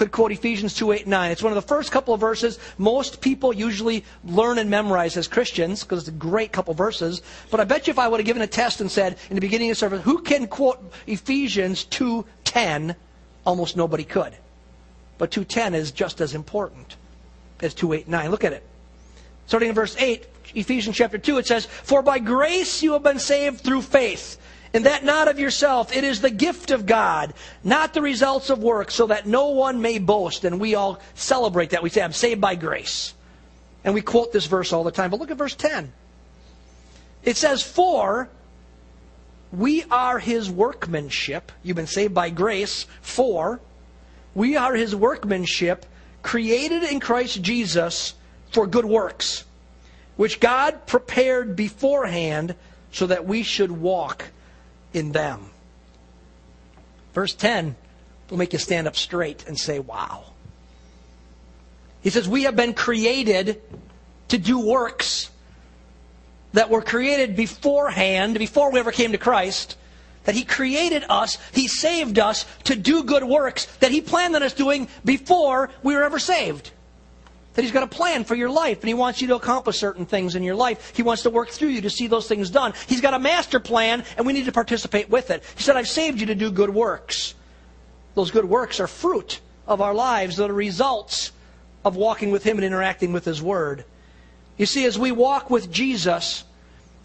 could 0.00 0.12
quote 0.12 0.32
Ephesians 0.32 0.72
2, 0.72 0.92
8, 0.92 1.06
9. 1.06 1.30
It's 1.30 1.42
one 1.42 1.52
of 1.52 1.56
the 1.56 1.68
first 1.68 1.92
couple 1.92 2.14
of 2.14 2.20
verses 2.20 2.58
most 2.78 3.20
people 3.20 3.52
usually 3.52 4.02
learn 4.24 4.56
and 4.56 4.70
memorize 4.70 5.14
as 5.18 5.28
Christians 5.28 5.82
because 5.82 5.98
it's 5.98 6.08
a 6.08 6.12
great 6.12 6.52
couple 6.52 6.72
verses. 6.72 7.20
But 7.50 7.60
I 7.60 7.64
bet 7.64 7.86
you 7.86 7.90
if 7.90 7.98
I 7.98 8.08
would 8.08 8.18
have 8.18 8.24
given 8.24 8.40
a 8.40 8.46
test 8.46 8.80
and 8.80 8.90
said 8.90 9.18
in 9.28 9.34
the 9.34 9.42
beginning 9.42 9.68
of 9.68 9.76
the 9.76 9.78
service, 9.78 10.02
who 10.02 10.22
can 10.22 10.46
quote 10.46 10.90
Ephesians 11.06 11.84
2, 11.84 12.24
10, 12.44 12.96
almost 13.44 13.76
nobody 13.76 14.04
could. 14.04 14.32
But 15.18 15.32
2.10 15.32 15.74
is 15.74 15.92
just 15.92 16.22
as 16.22 16.34
important 16.34 16.96
as 17.60 17.74
2, 17.74 17.92
8, 17.92 18.08
9. 18.08 18.30
Look 18.30 18.44
at 18.44 18.54
it. 18.54 18.66
Starting 19.48 19.68
in 19.68 19.74
verse 19.74 19.96
8, 19.98 20.26
Ephesians 20.54 20.96
chapter 20.96 21.18
2, 21.18 21.36
it 21.36 21.46
says, 21.46 21.66
For 21.66 22.00
by 22.00 22.20
grace 22.20 22.82
you 22.82 22.94
have 22.94 23.02
been 23.02 23.18
saved 23.18 23.60
through 23.60 23.82
faith, 23.82 24.38
and 24.72 24.86
that 24.86 25.04
not 25.04 25.28
of 25.28 25.38
yourself. 25.38 25.94
It 25.94 26.04
is 26.04 26.20
the 26.20 26.30
gift 26.30 26.70
of 26.70 26.86
God, 26.86 27.34
not 27.64 27.94
the 27.94 28.02
results 28.02 28.50
of 28.50 28.62
work, 28.62 28.90
so 28.90 29.06
that 29.08 29.26
no 29.26 29.48
one 29.48 29.82
may 29.82 29.98
boast. 29.98 30.44
And 30.44 30.60
we 30.60 30.74
all 30.74 31.00
celebrate 31.14 31.70
that. 31.70 31.82
We 31.82 31.90
say, 31.90 32.02
I'm 32.02 32.12
saved 32.12 32.40
by 32.40 32.54
grace. 32.54 33.14
And 33.84 33.94
we 33.94 34.02
quote 34.02 34.32
this 34.32 34.46
verse 34.46 34.72
all 34.72 34.84
the 34.84 34.90
time. 34.90 35.10
But 35.10 35.20
look 35.20 35.30
at 35.30 35.38
verse 35.38 35.54
10. 35.54 35.92
It 37.24 37.36
says, 37.36 37.62
For 37.62 38.28
we 39.52 39.84
are 39.90 40.18
his 40.18 40.50
workmanship. 40.50 41.50
You've 41.62 41.76
been 41.76 41.86
saved 41.86 42.14
by 42.14 42.30
grace. 42.30 42.86
For 43.00 43.60
we 44.34 44.56
are 44.56 44.74
his 44.74 44.94
workmanship, 44.94 45.86
created 46.22 46.84
in 46.84 47.00
Christ 47.00 47.42
Jesus 47.42 48.14
for 48.52 48.66
good 48.66 48.84
works 48.84 49.44
which 50.20 50.38
God 50.38 50.84
prepared 50.84 51.56
beforehand 51.56 52.54
so 52.92 53.06
that 53.06 53.24
we 53.24 53.42
should 53.42 53.70
walk 53.72 54.26
in 54.92 55.12
them. 55.12 55.50
Verse 57.12 57.34
10 57.34 57.76
will 58.28 58.38
make 58.38 58.52
you 58.52 58.58
stand 58.58 58.86
up 58.86 58.96
straight 58.96 59.46
and 59.46 59.58
say, 59.58 59.78
Wow. 59.78 60.24
He 62.02 62.10
says, 62.10 62.28
We 62.28 62.44
have 62.44 62.56
been 62.56 62.74
created 62.74 63.60
to 64.28 64.38
do 64.38 64.58
works 64.58 65.30
that 66.52 66.70
were 66.70 66.82
created 66.82 67.36
beforehand, 67.36 68.38
before 68.38 68.72
we 68.72 68.80
ever 68.80 68.92
came 68.92 69.12
to 69.12 69.18
Christ. 69.18 69.76
That 70.24 70.34
He 70.34 70.44
created 70.44 71.04
us, 71.08 71.38
He 71.52 71.68
saved 71.68 72.18
us 72.18 72.44
to 72.64 72.76
do 72.76 73.04
good 73.04 73.24
works 73.24 73.66
that 73.78 73.90
He 73.90 74.00
planned 74.00 74.36
on 74.36 74.42
us 74.42 74.52
doing 74.52 74.88
before 75.04 75.70
we 75.82 75.94
were 75.94 76.04
ever 76.04 76.18
saved. 76.18 76.70
That 77.60 77.64
He's 77.64 77.72
got 77.72 77.82
a 77.82 77.88
plan 77.88 78.24
for 78.24 78.34
your 78.34 78.48
life 78.48 78.80
and 78.80 78.88
He 78.88 78.94
wants 78.94 79.20
you 79.20 79.28
to 79.28 79.36
accomplish 79.36 79.78
certain 79.78 80.06
things 80.06 80.34
in 80.34 80.42
your 80.42 80.54
life. 80.54 80.96
He 80.96 81.02
wants 81.02 81.24
to 81.24 81.30
work 81.30 81.50
through 81.50 81.68
you 81.68 81.82
to 81.82 81.90
see 81.90 82.06
those 82.06 82.26
things 82.26 82.48
done. 82.48 82.72
He's 82.86 83.02
got 83.02 83.12
a 83.12 83.18
master 83.18 83.60
plan 83.60 84.02
and 84.16 84.24
we 84.24 84.32
need 84.32 84.46
to 84.46 84.52
participate 84.52 85.10
with 85.10 85.30
it. 85.30 85.44
He 85.56 85.62
said, 85.62 85.76
I've 85.76 85.86
saved 85.86 86.20
you 86.20 86.26
to 86.28 86.34
do 86.34 86.50
good 86.50 86.70
works. 86.70 87.34
Those 88.14 88.30
good 88.30 88.46
works 88.46 88.80
are 88.80 88.86
fruit 88.86 89.40
of 89.66 89.82
our 89.82 89.92
lives, 89.92 90.38
that 90.38 90.44
are 90.44 90.48
the 90.48 90.54
results 90.54 91.32
of 91.84 91.96
walking 91.96 92.30
with 92.30 92.44
Him 92.44 92.56
and 92.56 92.64
interacting 92.64 93.12
with 93.12 93.26
His 93.26 93.42
Word. 93.42 93.84
You 94.56 94.64
see, 94.64 94.86
as 94.86 94.98
we 94.98 95.12
walk 95.12 95.50
with 95.50 95.70
Jesus, 95.70 96.44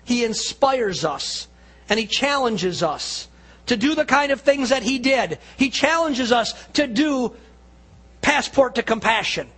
He 0.06 0.24
inspires 0.24 1.04
us 1.04 1.50
and 1.90 2.00
He 2.00 2.08
challenges 2.08 2.82
us 2.82 3.28
to 3.66 3.76
do 3.76 3.94
the 3.94 4.06
kind 4.06 4.32
of 4.32 4.40
things 4.40 4.70
that 4.70 4.84
He 4.84 5.00
did. 5.00 5.38
He 5.58 5.70
challenges 5.70 6.32
us 6.32 6.54
to 6.76 6.88
do 6.88 7.36
passport 8.22 8.76
to 8.76 8.84
compassion. 8.84 9.50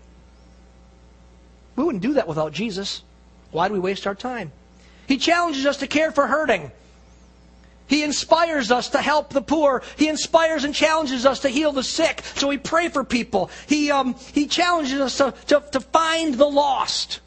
We 1.78 1.84
wouldn't 1.84 2.02
do 2.02 2.14
that 2.14 2.28
without 2.28 2.52
Jesus. 2.52 3.04
Why 3.52 3.70
do 3.70 3.74
we 3.74 3.80
waste 3.80 4.06
our 4.06 4.16
time? 4.16 4.52
He 5.08 5.18
challenges 5.18 5.66
us 5.66 5.78
to 5.78 5.88
care 5.88 6.12
for 6.12 6.28
hurting. 6.28 6.72
He 7.86 8.04
inspires 8.04 8.72
us 8.72 8.90
to 8.90 9.02
help 9.02 9.30
the 9.30 9.42
poor. 9.42 9.84
He 9.96 10.10
inspires 10.10 10.66
and 10.66 10.76
challenges 10.76 11.26
us 11.26 11.42
to 11.42 11.50
heal 11.50 11.72
the 11.72 11.84
sick. 11.84 12.24
So 12.36 12.48
we 12.48 12.58
pray 12.58 12.90
for 12.90 13.06
people. 13.06 13.50
He, 13.68 13.92
um, 13.92 14.16
he 14.34 14.48
challenges 14.48 15.00
us 15.00 15.18
to, 15.18 15.34
to, 15.48 15.64
to 15.72 15.80
find 15.80 16.34
the 16.34 16.48
lost. 16.48 17.22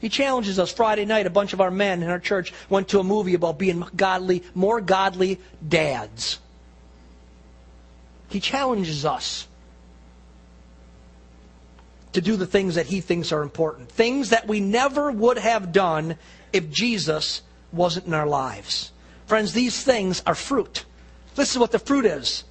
He 0.00 0.08
challenges 0.08 0.58
us. 0.58 0.72
Friday 0.72 1.04
night, 1.04 1.26
a 1.26 1.30
bunch 1.30 1.52
of 1.52 1.60
our 1.60 1.70
men 1.70 2.02
in 2.02 2.08
our 2.08 2.18
church 2.18 2.52
went 2.68 2.88
to 2.88 3.00
a 3.00 3.04
movie 3.04 3.34
about 3.34 3.58
being 3.58 3.84
godly, 3.94 4.42
more 4.54 4.80
godly 4.80 5.38
dads. 5.66 6.40
He 8.28 8.40
challenges 8.40 9.04
us 9.04 9.46
to 12.12 12.20
do 12.20 12.36
the 12.36 12.46
things 12.46 12.74
that 12.76 12.86
he 12.86 13.00
thinks 13.00 13.32
are 13.32 13.42
important. 13.42 13.90
Things 13.90 14.30
that 14.30 14.48
we 14.48 14.60
never 14.60 15.10
would 15.10 15.38
have 15.38 15.72
done 15.72 16.16
if 16.52 16.70
Jesus 16.70 17.42
wasn't 17.72 18.06
in 18.06 18.14
our 18.14 18.26
lives. 18.26 18.92
Friends, 19.26 19.52
these 19.52 19.82
things 19.82 20.22
are 20.26 20.34
fruit. 20.34 20.84
This 21.34 21.52
is 21.52 21.58
what 21.58 21.70
the 21.70 21.78
fruit 21.78 22.06
is. 22.06 22.44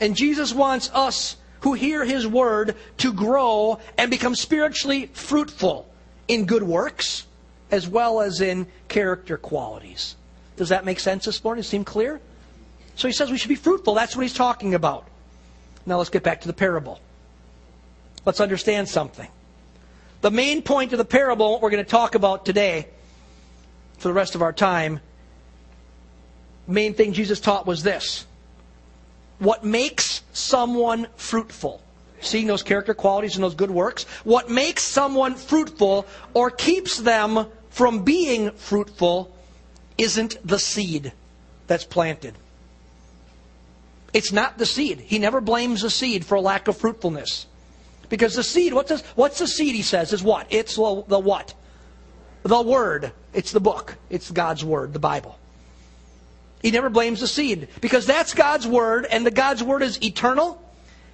And 0.00 0.16
Jesus 0.16 0.52
wants 0.52 0.90
us 0.92 1.36
who 1.60 1.74
hear 1.74 2.04
his 2.04 2.26
word 2.26 2.76
to 2.98 3.12
grow 3.12 3.78
and 3.96 4.10
become 4.10 4.34
spiritually 4.34 5.06
fruitful 5.12 5.88
in 6.28 6.46
good 6.46 6.62
works 6.62 7.26
as 7.70 7.88
well 7.88 8.20
as 8.20 8.40
in 8.40 8.66
character 8.88 9.36
qualities. 9.36 10.16
Does 10.56 10.68
that 10.68 10.84
make 10.84 11.00
sense 11.00 11.24
this 11.24 11.42
morning? 11.42 11.62
Seem 11.62 11.84
clear? 11.84 12.20
So 12.94 13.08
he 13.08 13.14
says 13.14 13.30
we 13.30 13.38
should 13.38 13.48
be 13.48 13.56
fruitful. 13.56 13.94
That's 13.94 14.16
what 14.16 14.22
he's 14.22 14.34
talking 14.34 14.74
about. 14.74 15.06
Now 15.84 15.98
let's 15.98 16.10
get 16.10 16.22
back 16.22 16.40
to 16.42 16.46
the 16.46 16.54
parable. 16.54 17.00
Let's 18.26 18.40
understand 18.40 18.88
something. 18.88 19.28
The 20.20 20.32
main 20.32 20.60
point 20.60 20.92
of 20.92 20.98
the 20.98 21.04
parable 21.04 21.60
we're 21.60 21.70
going 21.70 21.84
to 21.84 21.90
talk 21.90 22.16
about 22.16 22.44
today, 22.44 22.88
for 23.98 24.08
the 24.08 24.14
rest 24.14 24.34
of 24.34 24.42
our 24.42 24.52
time, 24.52 25.00
main 26.66 26.94
thing 26.94 27.12
Jesus 27.12 27.38
taught 27.38 27.66
was 27.66 27.84
this. 27.84 28.26
What 29.38 29.64
makes 29.64 30.22
someone 30.32 31.06
fruitful? 31.16 31.80
Seeing 32.20 32.48
those 32.48 32.64
character 32.64 32.94
qualities 32.94 33.36
and 33.36 33.44
those 33.44 33.54
good 33.54 33.70
works. 33.70 34.04
What 34.24 34.50
makes 34.50 34.82
someone 34.82 35.34
fruitful 35.34 36.06
or 36.34 36.50
keeps 36.50 36.98
them 36.98 37.46
from 37.70 38.02
being 38.02 38.50
fruitful 38.52 39.32
isn't 39.98 40.36
the 40.44 40.58
seed 40.58 41.12
that's 41.68 41.84
planted. 41.84 42.34
It's 44.12 44.32
not 44.32 44.58
the 44.58 44.66
seed. 44.66 45.00
He 45.00 45.18
never 45.18 45.40
blames 45.40 45.82
the 45.82 45.90
seed 45.90 46.24
for 46.24 46.34
a 46.36 46.40
lack 46.40 46.66
of 46.68 46.76
fruitfulness. 46.76 47.46
Because 48.08 48.34
the 48.34 48.42
seed, 48.42 48.72
what's, 48.72 48.88
this, 48.88 49.02
what's 49.14 49.38
the 49.38 49.46
seed, 49.46 49.74
he 49.74 49.82
says, 49.82 50.12
is 50.12 50.22
what? 50.22 50.46
It's 50.50 50.76
the, 50.76 51.04
the 51.08 51.18
what? 51.18 51.54
The 52.42 52.62
Word. 52.62 53.12
It's 53.32 53.52
the 53.52 53.60
book. 53.60 53.96
It's 54.10 54.30
God's 54.30 54.64
Word, 54.64 54.92
the 54.92 54.98
Bible. 54.98 55.38
He 56.62 56.70
never 56.70 56.88
blames 56.88 57.20
the 57.20 57.26
seed 57.26 57.68
because 57.80 58.06
that's 58.06 58.34
God's 58.34 58.66
Word, 58.66 59.06
and 59.10 59.26
the 59.26 59.30
God's 59.30 59.62
Word 59.62 59.82
is 59.82 60.02
eternal, 60.02 60.62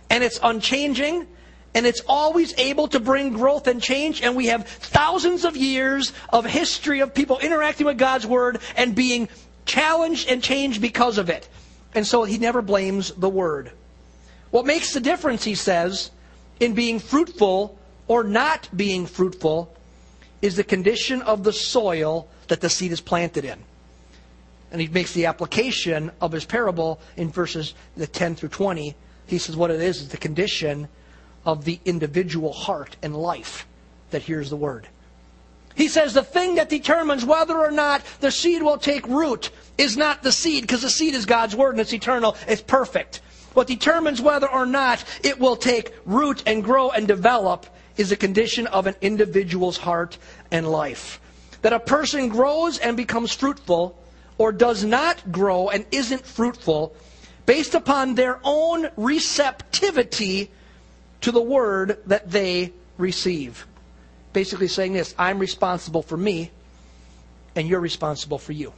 and 0.08 0.22
it's 0.22 0.38
unchanging, 0.42 1.26
and 1.74 1.86
it's 1.86 2.02
always 2.06 2.54
able 2.58 2.88
to 2.88 3.00
bring 3.00 3.32
growth 3.32 3.66
and 3.66 3.82
change. 3.82 4.22
And 4.22 4.36
we 4.36 4.46
have 4.46 4.66
thousands 4.66 5.44
of 5.44 5.56
years 5.56 6.12
of 6.30 6.44
history 6.44 7.00
of 7.00 7.14
people 7.14 7.38
interacting 7.38 7.86
with 7.86 7.98
God's 7.98 8.26
Word 8.26 8.58
and 8.76 8.94
being 8.94 9.28
challenged 9.64 10.28
and 10.28 10.42
changed 10.42 10.82
because 10.82 11.18
of 11.18 11.30
it. 11.30 11.48
And 11.94 12.06
so 12.06 12.24
he 12.24 12.38
never 12.38 12.62
blames 12.62 13.10
the 13.12 13.28
Word. 13.28 13.72
What 14.50 14.66
makes 14.66 14.92
the 14.92 15.00
difference, 15.00 15.44
he 15.44 15.54
says, 15.54 16.10
in 16.62 16.74
being 16.74 17.00
fruitful 17.00 17.76
or 18.06 18.22
not 18.22 18.68
being 18.76 19.04
fruitful 19.04 19.74
is 20.40 20.54
the 20.54 20.64
condition 20.64 21.20
of 21.22 21.42
the 21.42 21.52
soil 21.52 22.28
that 22.46 22.60
the 22.60 22.70
seed 22.70 22.92
is 22.92 23.00
planted 23.00 23.44
in. 23.44 23.58
And 24.70 24.80
he 24.80 24.86
makes 24.86 25.12
the 25.12 25.26
application 25.26 26.12
of 26.20 26.30
his 26.30 26.44
parable 26.44 27.00
in 27.16 27.30
verses 27.30 27.74
the 27.96 28.06
10 28.06 28.36
through 28.36 28.50
20. 28.50 28.94
He 29.26 29.38
says 29.38 29.56
what 29.56 29.72
it 29.72 29.80
is 29.80 30.02
is 30.02 30.08
the 30.08 30.16
condition 30.16 30.88
of 31.44 31.64
the 31.64 31.80
individual 31.84 32.52
heart 32.52 32.96
and 33.02 33.16
life 33.16 33.66
that 34.10 34.22
hears 34.22 34.48
the 34.48 34.56
word. 34.56 34.86
He 35.74 35.88
says 35.88 36.14
the 36.14 36.22
thing 36.22 36.54
that 36.56 36.68
determines 36.68 37.24
whether 37.24 37.58
or 37.58 37.72
not 37.72 38.02
the 38.20 38.30
seed 38.30 38.62
will 38.62 38.78
take 38.78 39.06
root 39.08 39.50
is 39.78 39.96
not 39.96 40.22
the 40.22 40.32
seed, 40.32 40.62
because 40.62 40.82
the 40.82 40.90
seed 40.90 41.14
is 41.14 41.26
God's 41.26 41.56
word 41.56 41.72
and 41.72 41.80
it's 41.80 41.92
eternal, 41.92 42.36
it's 42.46 42.62
perfect. 42.62 43.20
What 43.54 43.66
determines 43.66 44.20
whether 44.20 44.48
or 44.48 44.66
not 44.66 45.04
it 45.22 45.38
will 45.38 45.56
take 45.56 45.92
root 46.04 46.42
and 46.46 46.64
grow 46.64 46.90
and 46.90 47.06
develop 47.06 47.66
is 47.96 48.10
the 48.10 48.16
condition 48.16 48.66
of 48.68 48.86
an 48.86 48.96
individual's 49.00 49.76
heart 49.76 50.16
and 50.50 50.66
life. 50.68 51.20
That 51.62 51.72
a 51.72 51.80
person 51.80 52.28
grows 52.28 52.78
and 52.78 52.96
becomes 52.96 53.32
fruitful 53.32 53.98
or 54.38 54.52
does 54.52 54.84
not 54.84 55.30
grow 55.30 55.68
and 55.68 55.84
isn't 55.92 56.26
fruitful 56.26 56.94
based 57.46 57.74
upon 57.74 58.14
their 58.14 58.40
own 58.42 58.88
receptivity 58.96 60.50
to 61.20 61.30
the 61.30 61.42
word 61.42 61.98
that 62.06 62.30
they 62.30 62.72
receive. 62.98 63.66
Basically 64.32 64.68
saying 64.68 64.94
this 64.94 65.14
I'm 65.18 65.38
responsible 65.38 66.02
for 66.02 66.16
me, 66.16 66.50
and 67.54 67.68
you're 67.68 67.80
responsible 67.80 68.38
for 68.38 68.52
you. 68.52 68.72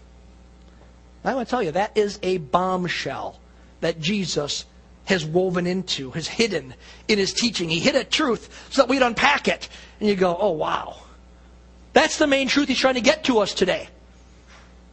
I 1.25 1.35
want 1.35 1.49
to 1.49 1.51
tell 1.51 1.63
you, 1.63 1.71
that 1.71 1.97
is 1.97 2.19
a 2.23 2.37
bombshell 2.39 3.39
that 3.85 4.01
Jesus 4.01 4.65
has 5.05 5.27
woven 5.27 5.67
into, 5.67 6.11
has 6.13 6.27
hidden 6.27 6.73
in 7.07 7.19
his 7.19 7.35
teaching. 7.35 7.69
He 7.69 7.81
hid 7.81 7.95
a 7.95 8.03
truth 8.03 8.69
so 8.71 8.81
that 8.81 8.89
we'd 8.89 9.03
unpack 9.03 9.47
it. 9.47 9.69
And 10.01 10.09
you 10.09 10.17
go, 10.17 10.35
oh, 10.41 10.53
wow. 10.53 10.97
That's 11.93 12.17
the 12.17 12.27
main 12.27 12.49
truth 12.49 12.69
he's 12.69 12.79
trying 12.79 12.95
to 12.95 13.03
get 13.03 13.25
to 13.25 13.41
us 13.41 13.53
today. 13.53 13.91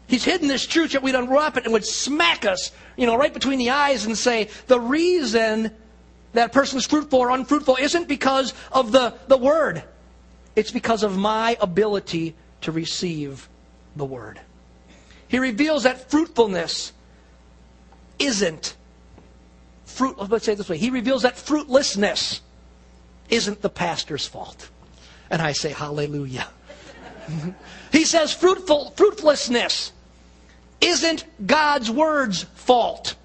He's 0.08 0.26
hidden 0.26 0.50
this 0.50 0.68
truth 0.68 0.92
that 0.92 1.04
we'd 1.04 1.16
unwrap 1.16 1.56
it 1.56 1.64
and 1.64 1.72
would 1.72 1.86
smack 1.86 2.44
us, 2.44 2.74
you 2.98 3.06
know, 3.06 3.16
right 3.16 3.34
between 3.34 3.60
the 3.60 3.70
eyes 3.70 4.06
and 4.06 4.18
say, 4.18 4.50
the 4.68 4.82
reason 4.82 5.72
that 6.34 6.52
person's 6.52 6.86
fruitful 6.86 7.20
or 7.20 7.30
unfruitful 7.30 7.78
isn't 7.80 8.10
because 8.10 8.54
of 8.74 8.92
the, 8.92 9.14
the 9.30 9.38
word. 9.38 9.86
It's 10.58 10.72
because 10.72 11.04
of 11.04 11.18
my 11.18 11.56
ability 11.62 12.36
to 12.60 12.74
receive 12.74 13.48
the 13.96 14.04
word. 14.04 14.42
He 15.30 15.40
reveals 15.40 15.84
that 15.84 16.12
fruitfulness 16.12 16.92
isn't 18.20 18.76
fruit 19.92 20.18
let's 20.30 20.46
say 20.46 20.56
this 20.56 20.70
way. 20.70 20.78
He 20.78 20.90
reveals 20.90 21.24
that 21.24 21.38
fruitlessness 21.38 22.42
isn't 23.30 23.62
the 23.62 23.70
pastor's 23.70 24.28
fault. 24.28 24.70
And 25.30 25.42
I 25.42 25.52
say 25.54 25.70
hallelujah. 25.70 26.48
he 27.92 28.06
says 28.06 28.34
fruitful 28.34 28.92
fruitlessness 28.96 29.92
isn't 30.82 31.26
God's 31.46 31.90
word's 31.90 32.44
fault. 32.44 33.16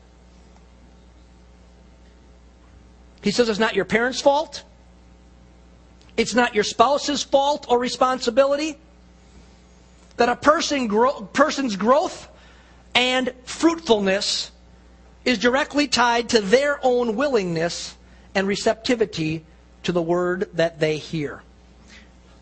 He 3.22 3.30
says 3.32 3.48
it's 3.48 3.58
not 3.58 3.74
your 3.74 3.86
parents' 3.86 4.20
fault. 4.20 4.62
It's 6.16 6.34
not 6.34 6.54
your 6.54 6.64
spouse's 6.64 7.22
fault 7.22 7.66
or 7.68 7.78
responsibility. 7.78 8.78
That 10.16 10.28
a 10.28 10.36
person 10.36 10.86
grow, 10.86 11.22
person's 11.32 11.76
growth 11.76 12.28
and 12.94 13.34
fruitfulness 13.44 14.50
is 15.26 15.38
directly 15.38 15.88
tied 15.88 16.30
to 16.30 16.40
their 16.40 16.78
own 16.82 17.16
willingness 17.16 17.96
and 18.34 18.46
receptivity 18.46 19.44
to 19.82 19.92
the 19.92 20.00
word 20.00 20.48
that 20.54 20.78
they 20.78 20.96
hear. 20.96 21.42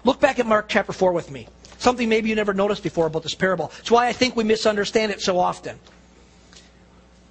Look 0.04 0.20
back 0.20 0.38
at 0.38 0.46
Mark 0.46 0.68
chapter 0.68 0.92
4 0.92 1.12
with 1.12 1.30
me. 1.30 1.48
Something 1.78 2.10
maybe 2.10 2.28
you 2.28 2.36
never 2.36 2.52
noticed 2.52 2.82
before 2.82 3.06
about 3.06 3.22
this 3.22 3.34
parable. 3.34 3.72
It's 3.78 3.90
why 3.90 4.06
I 4.06 4.12
think 4.12 4.36
we 4.36 4.44
misunderstand 4.44 5.12
it 5.12 5.22
so 5.22 5.38
often. 5.38 5.78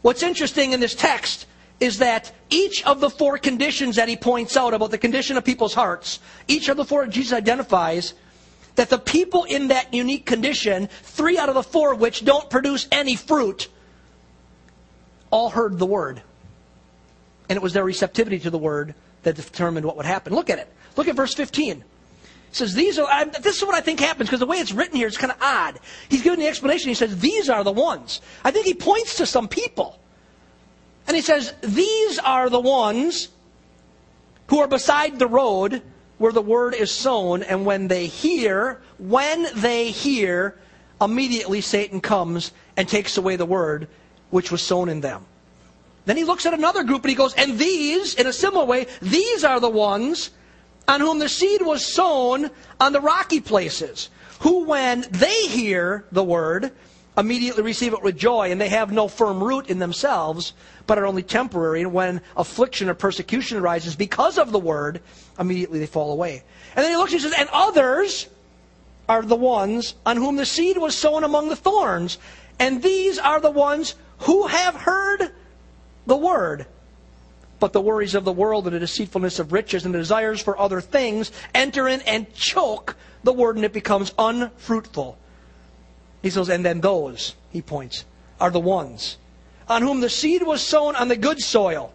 What's 0.01 0.23
interesting 0.23 0.73
in 0.73 0.79
this 0.79 0.95
text 0.95 1.45
is 1.79 1.99
that 1.99 2.31
each 2.49 2.83
of 2.85 2.99
the 2.99 3.09
four 3.09 3.37
conditions 3.37 3.95
that 3.97 4.09
he 4.09 4.17
points 4.17 4.57
out 4.57 4.73
about 4.73 4.89
the 4.89 4.97
condition 4.97 5.37
of 5.37 5.45
people's 5.45 5.73
hearts, 5.73 6.19
each 6.47 6.67
of 6.67 6.77
the 6.77 6.85
four 6.85 7.05
Jesus 7.05 7.31
identifies 7.33 8.15
that 8.75 8.89
the 8.89 8.97
people 8.97 9.43
in 9.43 9.67
that 9.67 9.93
unique 9.93 10.25
condition, 10.25 10.87
three 11.03 11.37
out 11.37 11.49
of 11.49 11.55
the 11.55 11.63
four 11.63 11.93
of 11.93 11.99
which 11.99 12.25
don't 12.25 12.49
produce 12.49 12.87
any 12.91 13.15
fruit, 13.15 13.67
all 15.33 15.49
heard 15.49 15.79
the 15.79 15.85
word. 15.85 16.21
And 17.49 17.57
it 17.57 17.63
was 17.63 17.73
their 17.73 17.83
receptivity 17.83 18.37
to 18.39 18.51
the 18.51 18.57
word 18.59 18.93
that 19.23 19.35
determined 19.35 19.83
what 19.83 19.97
would 19.97 20.05
happen. 20.05 20.31
Look 20.31 20.51
at 20.51 20.59
it. 20.59 20.71
Look 20.95 21.07
at 21.07 21.15
verse 21.15 21.33
15. 21.33 21.77
It 21.79 21.83
says, 22.51 22.75
These 22.75 22.99
are, 22.99 23.07
I, 23.09 23.23
this 23.23 23.57
is 23.57 23.63
what 23.65 23.73
I 23.73 23.81
think 23.81 23.99
happens 23.99 24.29
because 24.29 24.41
the 24.41 24.45
way 24.45 24.57
it's 24.57 24.71
written 24.71 24.95
here 24.95 25.07
is 25.07 25.17
kind 25.17 25.31
of 25.31 25.41
odd. 25.41 25.79
He's 26.07 26.21
giving 26.21 26.39
the 26.39 26.45
explanation. 26.45 26.89
He 26.89 26.93
says, 26.93 27.19
These 27.19 27.49
are 27.49 27.63
the 27.63 27.71
ones. 27.71 28.21
I 28.43 28.51
think 28.51 28.67
he 28.67 28.75
points 28.75 29.17
to 29.17 29.25
some 29.25 29.47
people. 29.47 29.99
And 31.07 31.15
he 31.15 31.23
says, 31.23 31.55
These 31.61 32.19
are 32.19 32.51
the 32.51 32.59
ones 32.59 33.29
who 34.49 34.59
are 34.59 34.67
beside 34.67 35.17
the 35.17 35.27
road 35.27 35.81
where 36.19 36.31
the 36.31 36.43
word 36.43 36.75
is 36.75 36.91
sown, 36.91 37.41
and 37.41 37.65
when 37.65 37.87
they 37.87 38.05
hear, 38.05 38.81
when 38.99 39.47
they 39.55 39.89
hear, 39.89 40.59
immediately 41.01 41.59
Satan 41.59 41.99
comes 41.99 42.51
and 42.77 42.87
takes 42.87 43.17
away 43.17 43.35
the 43.35 43.47
word 43.47 43.87
which 44.33 44.51
was 44.51 44.63
sown 44.63 44.89
in 44.89 44.99
them. 44.99 45.23
Then 46.05 46.17
he 46.17 46.23
looks 46.23 46.47
at 46.47 46.55
another 46.55 46.83
group 46.83 47.03
and 47.03 47.09
he 47.09 47.15
goes, 47.15 47.35
And 47.35 47.59
these, 47.59 48.15
in 48.15 48.25
a 48.25 48.33
similar 48.33 48.65
way, 48.65 48.87
these 48.99 49.43
are 49.43 49.59
the 49.59 49.69
ones 49.69 50.31
on 50.87 51.01
whom 51.01 51.19
the 51.19 51.29
seed 51.29 51.61
was 51.61 51.85
sown 51.85 52.49
on 52.79 52.93
the 52.93 52.99
rocky 52.99 53.39
places, 53.39 54.09
who, 54.39 54.63
when 54.65 55.05
they 55.11 55.45
hear 55.47 56.05
the 56.11 56.23
word, 56.23 56.71
immediately 57.15 57.61
receive 57.61 57.93
it 57.93 58.01
with 58.01 58.17
joy, 58.17 58.51
and 58.51 58.59
they 58.59 58.69
have 58.69 58.91
no 58.91 59.07
firm 59.07 59.41
root 59.41 59.67
in 59.67 59.77
themselves, 59.77 60.53
but 60.87 60.97
are 60.97 61.05
only 61.05 61.21
temporary. 61.21 61.83
And 61.83 61.93
when 61.93 62.19
affliction 62.35 62.89
or 62.89 62.95
persecution 62.95 63.59
arises 63.59 63.95
because 63.95 64.39
of 64.39 64.51
the 64.51 64.59
word, 64.59 64.99
immediately 65.39 65.77
they 65.77 65.85
fall 65.85 66.11
away. 66.11 66.43
And 66.75 66.83
then 66.83 66.91
he 66.91 66.97
looks 66.97 67.13
and 67.13 67.21
says, 67.21 67.35
And 67.37 67.49
others 67.53 68.27
are 69.07 69.21
the 69.21 69.35
ones 69.35 69.93
on 70.07 70.17
whom 70.17 70.37
the 70.37 70.45
seed 70.45 70.79
was 70.79 70.97
sown 70.97 71.23
among 71.23 71.49
the 71.49 71.55
thorns. 71.55 72.17
And 72.59 72.81
these 72.81 73.19
are 73.19 73.39
the 73.39 73.51
ones 73.51 73.95
who 74.23 74.47
have 74.47 74.75
heard 74.75 75.31
the 76.05 76.17
word. 76.17 76.65
But 77.59 77.73
the 77.73 77.81
worries 77.81 78.15
of 78.15 78.25
the 78.25 78.33
world 78.33 78.65
and 78.67 78.75
the 78.75 78.79
deceitfulness 78.79 79.39
of 79.39 79.53
riches 79.53 79.85
and 79.85 79.93
the 79.93 79.99
desires 79.99 80.41
for 80.41 80.59
other 80.59 80.81
things 80.81 81.31
enter 81.53 81.87
in 81.87 82.01
and 82.01 82.33
choke 82.33 82.95
the 83.23 83.31
word, 83.31 83.55
and 83.55 83.63
it 83.63 83.71
becomes 83.71 84.13
unfruitful. 84.19 85.17
He 86.21 86.29
says, 86.29 86.49
and 86.49 86.65
then 86.65 86.81
those, 86.81 87.35
he 87.51 87.61
points, 87.61 88.05
are 88.39 88.51
the 88.51 88.59
ones 88.59 89.17
on 89.67 89.81
whom 89.81 90.01
the 90.01 90.09
seed 90.09 90.43
was 90.43 90.61
sown 90.61 90.95
on 90.95 91.07
the 91.07 91.15
good 91.15 91.39
soil, 91.39 91.93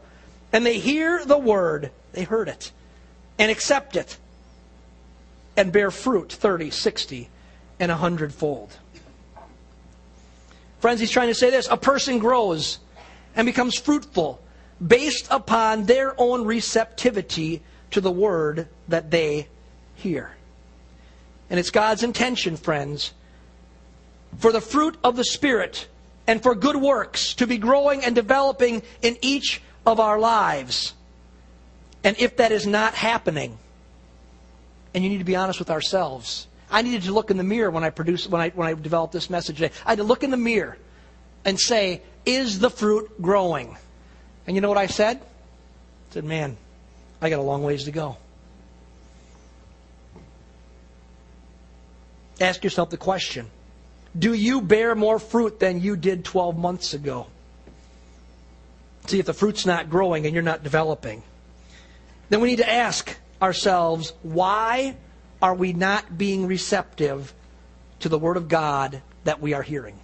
and 0.53 0.65
they 0.65 0.79
hear 0.79 1.25
the 1.25 1.39
word, 1.39 1.91
they 2.13 2.25
heard 2.25 2.49
it, 2.49 2.73
and 3.39 3.51
accept 3.51 3.97
it, 3.97 4.17
and 5.57 5.73
bear 5.73 5.91
fruit 5.91 6.33
30, 6.33 6.71
60, 6.71 7.29
and 7.81 7.93
a 7.93 7.97
hundredfold. 7.97 8.79
Friends, 10.81 11.01
he's 11.01 11.11
trying 11.11 11.29
to 11.29 11.35
say 11.35 11.51
this 11.51 11.69
a 11.69 11.77
person 11.77 12.19
grows 12.19 12.79
and 13.35 13.47
becomes 13.47 13.77
fruitful 13.77 14.41
based 14.85 15.27
upon 15.31 15.85
their 15.85 16.15
own 16.21 16.45
receptivity 16.45 17.63
to 17.91 18.01
the 18.01 18.11
word 18.11 18.69
that 18.89 19.11
they 19.11 19.49
hear. 19.95 20.31
And 21.51 21.59
it's 21.59 21.71
God's 21.71 22.03
intention, 22.03 22.57
friends, 22.57 23.13
for 24.39 24.53
the 24.53 24.61
fruit 24.61 24.97
of 25.03 25.17
the 25.17 25.25
Spirit 25.25 25.89
and 26.27 26.43
for 26.43 26.55
good 26.55 26.77
works 26.77 27.35
to 27.35 27.47
be 27.47 27.59
growing 27.59 28.05
and 28.05 28.15
developing 28.15 28.83
in 29.01 29.17
each 29.23 29.63
of 29.87 29.99
our 29.99 30.19
lives. 30.19 30.93
And 32.05 32.17
if 32.19 32.37
that 32.37 32.53
is 32.53 32.67
not 32.67 32.95
happening, 32.95 33.59
and 34.93 35.03
you 35.03 35.11
need 35.11 35.19
to 35.19 35.25
be 35.25 35.37
honest 35.37 35.59
with 35.59 35.71
ourselves, 35.71 36.48
I 36.71 36.83
needed 36.83 37.03
to 37.05 37.13
look 37.13 37.31
in 37.31 37.37
the 37.37 37.45
mirror 37.45 37.71
when 37.71 37.85
I 37.85 37.91
produced 37.91 38.29
when 38.29 38.41
I 38.41 38.51
when 38.51 38.69
I 38.69 38.75
developed 38.75 39.13
this 39.13 39.31
message 39.31 39.57
today. 39.57 39.75
I 39.87 39.91
had 39.91 39.99
to 39.99 40.05
look 40.05 40.23
in 40.23 40.31
the 40.31 40.37
mirror 40.37 40.77
and 41.45 41.59
say, 41.59 42.03
"Is 42.27 42.59
the 42.59 42.71
fruit 42.71 43.21
growing?" 43.21 43.77
And 44.47 44.57
you 44.57 44.61
know 44.61 44.69
what 44.69 44.79
I 44.79 44.87
said? 44.87 45.19
I 45.19 46.15
said, 46.15 46.25
"Man, 46.25 46.57
I 47.21 47.31
got 47.31 47.39
a 47.39 47.43
long 47.43 47.63
ways 47.63 47.85
to 47.85 47.91
go." 47.91 48.17
Ask 52.41 52.63
yourself 52.63 52.91
the 52.91 52.97
question 52.97 53.51
do 54.17 54.33
you 54.33 54.61
bear 54.61 54.95
more 54.95 55.19
fruit 55.19 55.61
than 55.61 55.81
you 55.81 55.97
did 55.97 56.25
12 56.25 56.57
months 56.57 56.95
ago? 56.95 57.27
See 59.07 59.19
if 59.19 59.27
the 59.27 59.35
fruit's 59.35 59.67
not 59.67 59.91
growing 59.91 60.27
and 60.27 60.35
you're 60.35 60.43
not 60.43 60.63
developing. 60.63 61.23
Then 62.29 62.41
we 62.41 62.49
need 62.49 62.57
to 62.57 62.71
ask 62.71 63.17
ourselves, 63.41 64.13
why 64.23 64.97
are 65.41 65.55
we 65.55 65.73
not 65.73 66.19
being 66.19 66.47
receptive 66.47 67.33
to 68.01 68.09
the 68.09 68.19
Word 68.19 68.37
of 68.37 68.49
God 68.49 69.03
that 69.25 69.41
we 69.41 69.55
are 69.55 69.63
hearing? 69.63 69.99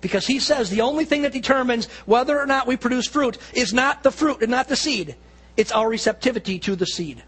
Because 0.00 0.26
he 0.26 0.38
says 0.38 0.70
the 0.70 0.82
only 0.82 1.04
thing 1.04 1.22
that 1.22 1.32
determines 1.32 1.86
whether 2.04 2.38
or 2.38 2.46
not 2.46 2.66
we 2.66 2.76
produce 2.76 3.08
fruit 3.08 3.38
is 3.52 3.72
not 3.72 4.02
the 4.02 4.12
fruit 4.12 4.42
and 4.42 4.50
not 4.50 4.68
the 4.68 4.76
seed. 4.76 5.16
It's 5.56 5.72
our 5.72 5.88
receptivity 5.88 6.58
to 6.60 6.76
the 6.76 6.86
seed. 6.86 7.22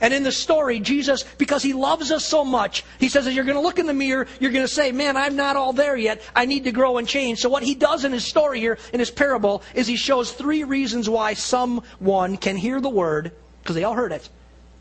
And 0.00 0.12
in 0.12 0.22
the 0.22 0.32
story, 0.32 0.80
Jesus, 0.80 1.24
because 1.38 1.62
he 1.62 1.72
loves 1.72 2.10
us 2.10 2.26
so 2.26 2.44
much, 2.44 2.84
he 2.98 3.08
says, 3.08 3.26
as 3.26 3.34
you're 3.34 3.44
going 3.44 3.56
to 3.56 3.62
look 3.62 3.78
in 3.78 3.86
the 3.86 3.94
mirror, 3.94 4.26
you're 4.38 4.50
going 4.50 4.66
to 4.66 4.72
say, 4.72 4.92
man, 4.92 5.16
I'm 5.16 5.36
not 5.36 5.56
all 5.56 5.72
there 5.72 5.96
yet. 5.96 6.20
I 6.36 6.46
need 6.46 6.64
to 6.64 6.72
grow 6.72 6.98
and 6.98 7.08
change. 7.08 7.38
So 7.38 7.48
what 7.48 7.62
he 7.62 7.74
does 7.74 8.04
in 8.04 8.12
his 8.12 8.24
story 8.24 8.60
here, 8.60 8.78
in 8.92 8.98
his 8.98 9.10
parable, 9.10 9.62
is 9.72 9.86
he 9.86 9.96
shows 9.96 10.32
three 10.32 10.64
reasons 10.64 11.08
why 11.08 11.34
someone 11.34 12.36
can 12.36 12.56
hear 12.56 12.80
the 12.80 12.90
word, 12.90 13.32
because 13.62 13.76
they 13.76 13.84
all 13.84 13.94
heard 13.94 14.12
it, 14.12 14.28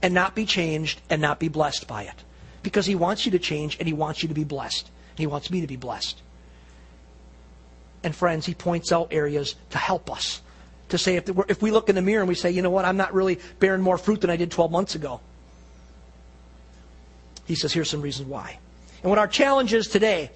and 0.04 0.14
not 0.14 0.36
be 0.36 0.46
changed 0.46 1.02
and 1.10 1.22
not 1.22 1.40
be 1.40 1.48
blessed 1.48 1.88
by 1.88 2.04
it. 2.04 2.24
Because 2.62 2.86
he 2.86 2.94
wants 2.94 3.26
you 3.26 3.32
to 3.32 3.40
change 3.40 3.78
and 3.80 3.88
he 3.88 3.94
wants 3.94 4.22
you 4.22 4.30
to 4.30 4.36
be 4.36 4.44
blessed. 4.44 4.88
And 5.12 5.20
he 5.20 5.28
wants 5.28 5.50
me 5.50 5.62
to 5.62 5.68
be 5.68 5.78
blessed. 5.78 6.22
And 8.04 8.16
friends, 8.16 8.46
he 8.46 8.54
points 8.54 8.92
out 8.92 9.08
areas 9.12 9.56
to 9.72 9.78
help 9.78 10.12
us 10.12 10.42
to 10.90 10.98
say 10.98 11.16
if, 11.16 11.28
if 11.50 11.62
we 11.62 11.72
look 11.72 11.90
in 11.90 11.96
the 11.96 12.02
mirror 12.02 12.22
and 12.22 12.30
we 12.30 12.36
say, 12.36 12.52
you 12.52 12.62
know 12.62 12.70
what, 12.70 12.86
I'm 12.86 12.98
not 12.98 13.14
really 13.14 13.40
bearing 13.60 13.82
more 13.82 13.98
fruit 13.98 14.22
than 14.22 14.30
I 14.30 14.36
did 14.36 14.52
12 14.52 14.72
months 14.72 14.94
ago. 14.94 15.22
He 17.46 17.56
says, 17.56 17.74
here's 17.74 17.90
some 17.90 18.02
reasons 18.02 18.28
why. 18.28 18.60
And 19.02 19.10
what 19.10 19.18
our 19.18 19.28
challenge 19.28 19.74
is 19.74 19.88
today 19.88 20.30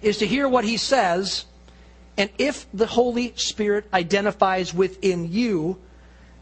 is 0.00 0.18
to 0.18 0.26
hear 0.26 0.48
what 0.48 0.64
he 0.64 0.76
says, 0.76 1.46
and 2.16 2.30
if 2.38 2.66
the 2.72 2.86
Holy 2.86 3.32
Spirit 3.36 3.86
identifies 3.92 4.72
within 4.72 5.32
you 5.32 5.78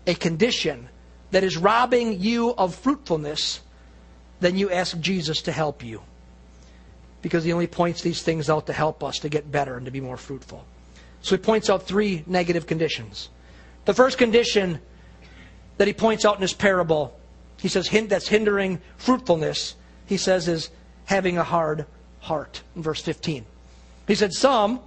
a 0.07 0.15
condition 0.15 0.89
that 1.37 1.45
is 1.45 1.59
robbing 1.59 2.19
you 2.19 2.55
of 2.55 2.75
fruitfulness, 2.75 3.61
then 4.41 4.57
you 4.57 4.71
ask 4.71 4.99
Jesus 5.01 5.43
to 5.43 5.53
help 5.53 5.85
you. 5.85 6.01
Because 7.21 7.45
he 7.45 7.53
only 7.53 7.67
points 7.67 8.01
these 8.01 8.23
things 8.23 8.49
out 8.49 8.69
to 8.69 8.73
help 8.73 9.05
us 9.05 9.19
to 9.19 9.29
get 9.29 9.53
better 9.53 9.77
and 9.77 9.85
to 9.85 9.93
be 9.93 10.01
more 10.01 10.17
fruitful. 10.17 10.65
So 11.21 11.37
he 11.37 11.43
points 11.43 11.69
out 11.69 11.83
three 11.83 12.25
negative 12.27 12.67
conditions. 12.67 13.29
The 13.85 13.93
first 13.93 14.17
condition 14.17 14.81
that 15.77 15.87
he 15.87 15.93
points 15.93 16.25
out 16.25 16.37
in 16.37 16.41
his 16.41 16.55
parable, 16.55 17.15
he 17.59 17.69
says 17.69 17.91
that's 18.09 18.29
hindering 18.29 18.81
fruitfulness, 18.97 19.77
he 20.07 20.17
says 20.17 20.49
is 20.49 20.71
having 21.05 21.37
a 21.37 21.45
hard 21.45 21.85
heart 22.21 22.63
in 22.75 22.83
verse 22.83 23.03
15. 23.03 23.45
He 24.09 24.15
said, 24.15 24.33
Some 24.33 24.81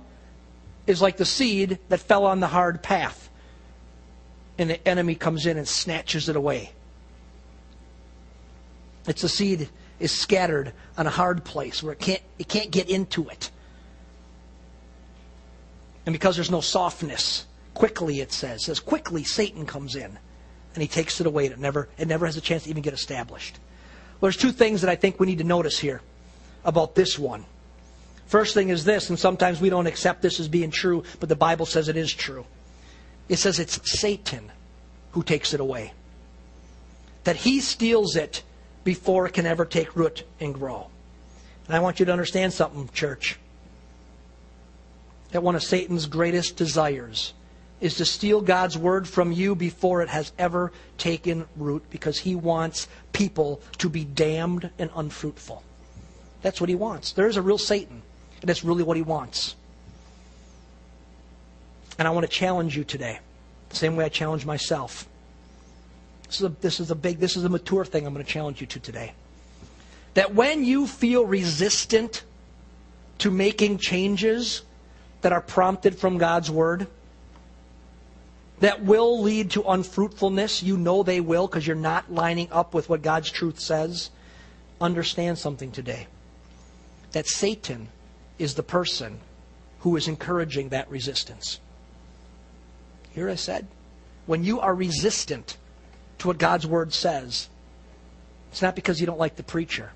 is 0.87 0.99
like 0.99 1.17
the 1.17 1.25
seed 1.25 1.77
that 1.89 1.99
fell 1.99 2.25
on 2.25 2.39
the 2.39 2.47
hard 2.47 2.81
path, 2.81 3.28
and 4.59 4.69
the 4.69 4.87
enemy 4.87 5.15
comes 5.15 5.47
in 5.47 5.57
and 5.57 5.67
snatches 5.67 6.29
it 6.29 6.35
away. 6.35 6.71
It's 9.07 9.23
the 9.23 9.29
seed 9.29 9.69
is 9.99 10.11
scattered 10.11 10.73
on 10.97 11.07
a 11.07 11.09
hard 11.09 11.43
place 11.43 11.81
where 11.81 11.93
it 11.93 11.99
can't, 11.99 12.21
it 12.37 12.47
can't 12.47 12.69
get 12.69 12.89
into 12.89 13.27
it. 13.29 13.49
And 16.05 16.13
because 16.13 16.35
there's 16.35 16.51
no 16.51 16.61
softness, 16.61 17.47
Quickly, 17.79 18.19
it 18.19 18.33
says. 18.33 18.65
Says 18.65 18.81
quickly 18.81 19.23
Satan 19.23 19.65
comes 19.65 19.95
in 19.95 20.19
and 20.73 20.81
he 20.81 20.87
takes 20.87 21.21
it 21.21 21.27
away. 21.27 21.45
It 21.45 21.57
never, 21.59 21.87
it 21.97 22.09
never 22.09 22.25
has 22.25 22.35
a 22.35 22.41
chance 22.41 22.63
to 22.63 22.69
even 22.69 22.81
get 22.83 22.93
established. 22.93 23.57
Well, 24.19 24.27
there's 24.27 24.35
two 24.35 24.51
things 24.51 24.81
that 24.81 24.89
I 24.89 24.97
think 24.97 25.17
we 25.17 25.27
need 25.27 25.37
to 25.37 25.45
notice 25.45 25.79
here 25.79 26.01
about 26.65 26.93
this 26.95 27.17
one. 27.17 27.45
First 28.27 28.53
thing 28.53 28.67
is 28.67 28.83
this, 28.83 29.09
and 29.09 29.17
sometimes 29.17 29.61
we 29.61 29.69
don't 29.69 29.87
accept 29.87 30.21
this 30.21 30.41
as 30.41 30.49
being 30.49 30.71
true, 30.71 31.03
but 31.21 31.29
the 31.29 31.37
Bible 31.37 31.65
says 31.65 31.87
it 31.87 31.95
is 31.95 32.13
true. 32.13 32.45
It 33.29 33.37
says 33.37 33.59
it's 33.59 33.79
Satan 33.99 34.51
who 35.11 35.23
takes 35.23 35.53
it 35.53 35.59
away. 35.59 35.93
That 37.23 37.35
he 37.37 37.61
steals 37.61 38.15
it 38.15 38.43
before 38.83 39.27
it 39.27 39.33
can 39.33 39.45
ever 39.45 39.65
take 39.65 39.95
root 39.95 40.23
and 40.39 40.53
grow. 40.53 40.87
And 41.67 41.75
I 41.75 41.79
want 41.79 41.99
you 41.99 42.05
to 42.07 42.11
understand 42.11 42.51
something, 42.51 42.89
church. 42.91 43.37
That 45.31 45.43
one 45.43 45.55
of 45.55 45.61
Satan's 45.61 46.07
greatest 46.07 46.57
desires 46.57 47.33
is 47.79 47.95
to 47.95 48.05
steal 48.05 48.41
God's 48.41 48.77
word 48.77 49.07
from 49.07 49.31
you 49.31 49.55
before 49.55 50.01
it 50.01 50.09
has 50.09 50.33
ever 50.37 50.71
taken 50.97 51.47
root 51.55 51.83
because 51.91 52.17
he 52.17 52.35
wants 52.35 52.87
people 53.13 53.61
to 53.77 53.89
be 53.89 54.03
damned 54.03 54.69
and 54.79 54.89
unfruitful. 54.95 55.63
That's 56.41 56.59
what 56.59 56.69
he 56.69 56.75
wants. 56.75 57.11
There 57.11 57.27
is 57.27 57.37
a 57.37 57.41
real 57.41 57.57
Satan, 57.57 58.01
and 58.41 58.49
that's 58.49 58.63
really 58.63 58.83
what 58.83 58.97
he 58.97 59.03
wants. 59.03 59.55
And 61.99 62.07
I 62.07 62.11
want 62.11 62.25
to 62.25 62.31
challenge 62.31 62.77
you 62.77 62.85
today, 62.85 63.19
the 63.67 63.75
same 63.75 63.97
way 63.97 64.05
I 64.05 64.09
challenge 64.09 64.45
myself. 64.45 65.07
This 66.27 66.37
is 66.37 66.43
a, 66.43 66.49
this 66.49 66.79
is 66.79 66.91
a 66.91 66.95
big, 66.95 67.19
this 67.19 67.35
is 67.35 67.43
a 67.43 67.49
mature 67.49 67.83
thing 67.83 68.07
I'm 68.07 68.13
going 68.13 68.25
to 68.25 68.31
challenge 68.31 68.61
you 68.61 68.67
to 68.67 68.79
today. 68.79 69.11
That 70.13 70.33
when 70.33 70.63
you 70.63 70.87
feel 70.87 71.25
resistant 71.25 72.23
to 73.17 73.29
making 73.29 73.79
changes 73.79 74.63
that 75.21 75.33
are 75.33 75.41
prompted 75.41 75.99
from 75.99 76.17
God's 76.17 76.49
word, 76.49 76.87
that 78.61 78.81
will 78.83 79.21
lead 79.21 79.51
to 79.51 79.63
unfruitfulness. 79.63 80.63
You 80.63 80.77
know 80.77 81.03
they 81.03 81.19
will 81.19 81.47
because 81.47 81.67
you're 81.67 81.75
not 81.75 82.11
lining 82.11 82.47
up 82.49 82.73
with 82.73 82.87
what 82.87 83.01
God's 83.01 83.29
truth 83.29 83.59
says. 83.59 84.09
Understand 84.79 85.37
something 85.37 85.71
today 85.71 86.07
that 87.11 87.27
Satan 87.27 87.89
is 88.37 88.53
the 88.53 88.63
person 88.63 89.19
who 89.79 89.97
is 89.97 90.07
encouraging 90.07 90.69
that 90.69 90.89
resistance. 90.89 91.59
Here 93.19 93.29
I 93.29 93.35
said, 93.35 93.67
when 94.27 94.45
you 94.45 94.61
are 94.61 94.73
resistant 94.73 95.57
to 96.19 96.27
what 96.27 96.37
God's 96.37 96.65
word 96.65 96.93
says, 96.93 97.49
it's 98.49 98.61
not 98.61 98.75
because 98.75 99.01
you 99.01 99.05
don't 99.05 99.19
like 99.19 99.35
the 99.35 99.43
preacher. 99.43 99.91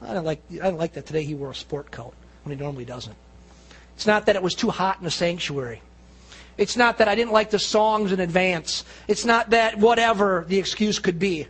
I 0.00 0.14
don't 0.14 0.24
like 0.24 0.40
I 0.50 0.70
don't 0.70 0.78
like 0.78 0.94
that 0.94 1.04
today 1.04 1.22
he 1.22 1.34
wore 1.34 1.50
a 1.50 1.54
sport 1.54 1.90
coat 1.90 2.14
when 2.44 2.56
he 2.56 2.64
normally 2.64 2.86
doesn't. 2.86 3.14
It's 3.94 4.06
not 4.06 4.24
that 4.24 4.36
it 4.36 4.42
was 4.42 4.54
too 4.54 4.70
hot 4.70 4.96
in 4.96 5.04
the 5.04 5.10
sanctuary. 5.10 5.82
It's 6.56 6.78
not 6.78 6.96
that 6.96 7.08
I 7.08 7.14
didn't 7.14 7.32
like 7.32 7.50
the 7.50 7.58
songs 7.58 8.10
in 8.10 8.20
advance. 8.20 8.84
It's 9.06 9.26
not 9.26 9.50
that 9.50 9.78
whatever 9.78 10.46
the 10.48 10.58
excuse 10.58 10.98
could 10.98 11.18
be. 11.18 11.48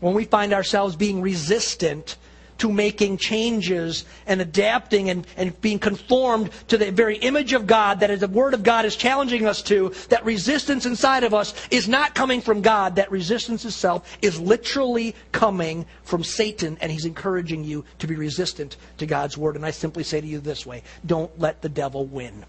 When 0.00 0.12
we 0.12 0.24
find 0.24 0.52
ourselves 0.52 0.96
being 0.96 1.22
resistant 1.22 2.16
to 2.58 2.72
making 2.72 3.18
changes 3.18 4.04
and 4.26 4.40
adapting 4.40 5.10
and, 5.10 5.26
and 5.36 5.58
being 5.60 5.78
conformed 5.78 6.50
to 6.68 6.78
the 6.78 6.90
very 6.90 7.16
image 7.18 7.52
of 7.52 7.66
God 7.66 8.00
that 8.00 8.18
the 8.18 8.28
Word 8.28 8.54
of 8.54 8.62
God 8.62 8.84
is 8.84 8.96
challenging 8.96 9.46
us 9.46 9.62
to, 9.62 9.92
that 10.08 10.24
resistance 10.24 10.86
inside 10.86 11.24
of 11.24 11.34
us 11.34 11.54
is 11.70 11.88
not 11.88 12.14
coming 12.14 12.40
from 12.40 12.62
God. 12.62 12.96
That 12.96 13.10
resistance 13.10 13.64
itself 13.64 14.16
is 14.22 14.40
literally 14.40 15.14
coming 15.32 15.86
from 16.04 16.24
Satan, 16.24 16.78
and 16.80 16.90
he's 16.90 17.04
encouraging 17.04 17.64
you 17.64 17.84
to 17.98 18.06
be 18.06 18.16
resistant 18.16 18.76
to 18.98 19.06
God's 19.06 19.36
Word. 19.36 19.56
And 19.56 19.66
I 19.66 19.70
simply 19.70 20.02
say 20.02 20.20
to 20.20 20.26
you 20.26 20.40
this 20.40 20.64
way 20.64 20.82
don't 21.04 21.38
let 21.38 21.62
the 21.62 21.68
devil 21.68 22.06
win. 22.06 22.44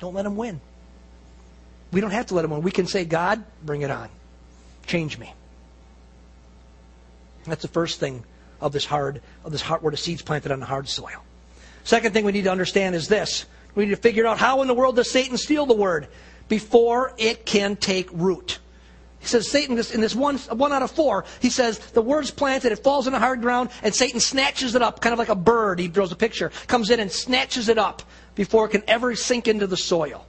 Don't 0.00 0.14
let 0.14 0.26
him 0.26 0.36
win. 0.36 0.60
We 1.92 2.00
don't 2.00 2.12
have 2.12 2.26
to 2.26 2.34
let 2.34 2.44
him 2.44 2.52
win. 2.52 2.62
We 2.62 2.70
can 2.70 2.86
say, 2.86 3.04
God, 3.04 3.44
bring 3.64 3.82
it 3.82 3.90
on. 3.90 4.08
Change 4.86 5.18
me. 5.18 5.34
That's 7.44 7.62
the 7.62 7.68
first 7.68 8.00
thing 8.00 8.24
of 8.60 8.72
this 8.72 8.84
hard, 8.84 9.20
of 9.44 9.52
this 9.52 9.62
hard, 9.62 9.82
where 9.82 9.90
the 9.90 9.96
seed's 9.96 10.22
planted 10.22 10.52
on 10.52 10.60
the 10.60 10.66
hard 10.66 10.88
soil. 10.88 11.24
Second 11.84 12.12
thing 12.12 12.24
we 12.24 12.32
need 12.32 12.44
to 12.44 12.50
understand 12.50 12.94
is 12.94 13.08
this. 13.08 13.46
We 13.74 13.84
need 13.84 13.90
to 13.90 13.96
figure 13.96 14.26
out 14.26 14.38
how 14.38 14.62
in 14.62 14.68
the 14.68 14.74
world 14.74 14.96
does 14.96 15.10
Satan 15.10 15.36
steal 15.36 15.66
the 15.66 15.74
word 15.74 16.08
before 16.48 17.14
it 17.16 17.46
can 17.46 17.76
take 17.76 18.08
root. 18.12 18.58
He 19.20 19.26
says 19.26 19.50
Satan 19.50 19.78
in 19.78 20.00
this 20.00 20.14
one 20.14 20.38
one 20.38 20.72
out 20.72 20.82
of 20.82 20.90
four. 20.90 21.24
He 21.40 21.50
says 21.50 21.78
the 21.78 22.02
word's 22.02 22.30
planted, 22.30 22.72
it 22.72 22.82
falls 22.82 23.06
in 23.06 23.12
the 23.12 23.18
hard 23.18 23.42
ground, 23.42 23.70
and 23.82 23.94
Satan 23.94 24.18
snatches 24.18 24.74
it 24.74 24.82
up, 24.82 25.00
kind 25.00 25.12
of 25.12 25.18
like 25.18 25.28
a 25.28 25.34
bird. 25.34 25.78
He 25.78 25.88
draws 25.88 26.10
a 26.10 26.16
picture, 26.16 26.50
comes 26.66 26.90
in 26.90 27.00
and 27.00 27.12
snatches 27.12 27.68
it 27.68 27.78
up 27.78 28.02
before 28.34 28.64
it 28.64 28.70
can 28.70 28.82
ever 28.88 29.14
sink 29.14 29.46
into 29.46 29.66
the 29.66 29.76
soil. 29.76 30.26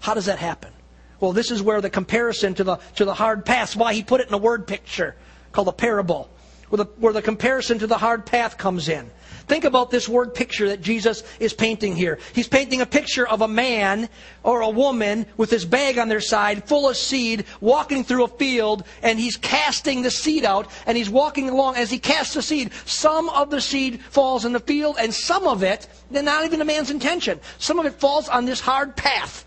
How 0.00 0.14
does 0.14 0.26
that 0.26 0.38
happen? 0.38 0.72
Well, 1.20 1.32
this 1.32 1.50
is 1.50 1.62
where 1.62 1.80
the 1.80 1.90
comparison 1.90 2.54
to 2.54 2.64
the, 2.64 2.76
to 2.96 3.04
the 3.04 3.14
hard 3.14 3.44
path, 3.44 3.76
why 3.76 3.94
he 3.94 4.02
put 4.02 4.20
it 4.20 4.28
in 4.28 4.34
a 4.34 4.38
word 4.38 4.66
picture 4.66 5.14
called 5.52 5.68
a 5.68 5.72
parable, 5.72 6.30
where 6.68 6.78
the, 6.78 6.84
where 6.98 7.12
the 7.12 7.22
comparison 7.22 7.78
to 7.78 7.86
the 7.86 7.98
hard 7.98 8.26
path 8.26 8.58
comes 8.58 8.88
in. 8.88 9.10
Think 9.46 9.64
about 9.64 9.92
this 9.92 10.08
word 10.08 10.34
picture 10.34 10.68
that 10.70 10.80
Jesus 10.80 11.22
is 11.38 11.54
painting 11.54 11.94
here. 11.94 12.18
He's 12.34 12.48
painting 12.48 12.80
a 12.80 12.86
picture 12.86 13.26
of 13.28 13.42
a 13.42 13.48
man 13.48 14.08
or 14.42 14.60
a 14.60 14.68
woman 14.68 15.24
with 15.36 15.50
his 15.50 15.64
bag 15.64 15.98
on 15.98 16.08
their 16.08 16.20
side, 16.20 16.64
full 16.64 16.88
of 16.88 16.96
seed, 16.96 17.44
walking 17.60 18.02
through 18.02 18.24
a 18.24 18.28
field, 18.28 18.84
and 19.02 19.20
he's 19.20 19.36
casting 19.36 20.02
the 20.02 20.10
seed 20.10 20.44
out, 20.44 20.68
and 20.86 20.96
he's 20.96 21.08
walking 21.08 21.48
along. 21.48 21.76
As 21.76 21.90
he 21.90 22.00
casts 22.00 22.34
the 22.34 22.42
seed, 22.42 22.72
some 22.86 23.28
of 23.28 23.50
the 23.50 23.60
seed 23.60 24.02
falls 24.02 24.44
in 24.44 24.52
the 24.52 24.60
field, 24.60 24.96
and 24.98 25.14
some 25.14 25.46
of 25.46 25.62
it, 25.62 25.86
not 26.10 26.44
even 26.44 26.60
a 26.60 26.64
man's 26.64 26.90
intention, 26.90 27.38
some 27.58 27.78
of 27.78 27.86
it 27.86 27.94
falls 27.94 28.28
on 28.28 28.46
this 28.46 28.58
hard 28.58 28.96
path 28.96 29.44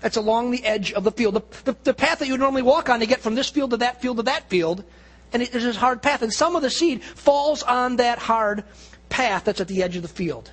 that's 0.00 0.16
along 0.16 0.50
the 0.50 0.64
edge 0.64 0.92
of 0.92 1.04
the 1.04 1.10
field. 1.10 1.34
The, 1.34 1.72
the, 1.72 1.76
the, 1.84 1.94
path 1.94 2.18
that 2.18 2.26
you 2.26 2.34
would 2.34 2.40
normally 2.40 2.62
walk 2.62 2.88
on 2.88 3.00
to 3.00 3.06
get 3.06 3.20
from 3.20 3.34
this 3.34 3.48
field 3.48 3.70
to 3.70 3.78
that 3.78 4.00
field 4.00 4.18
to 4.18 4.22
that 4.24 4.48
field, 4.48 4.84
and 5.32 5.42
it, 5.42 5.52
there's 5.52 5.64
this 5.64 5.76
hard 5.76 6.02
path. 6.02 6.22
And 6.22 6.32
some 6.32 6.56
of 6.56 6.62
the 6.62 6.70
seed 6.70 7.02
falls 7.02 7.62
on 7.62 7.96
that 7.96 8.18
hard 8.18 8.64
path 9.08 9.44
that's 9.44 9.60
at 9.60 9.68
the 9.68 9.82
edge 9.82 9.96
of 9.96 10.02
the 10.02 10.08
field. 10.08 10.50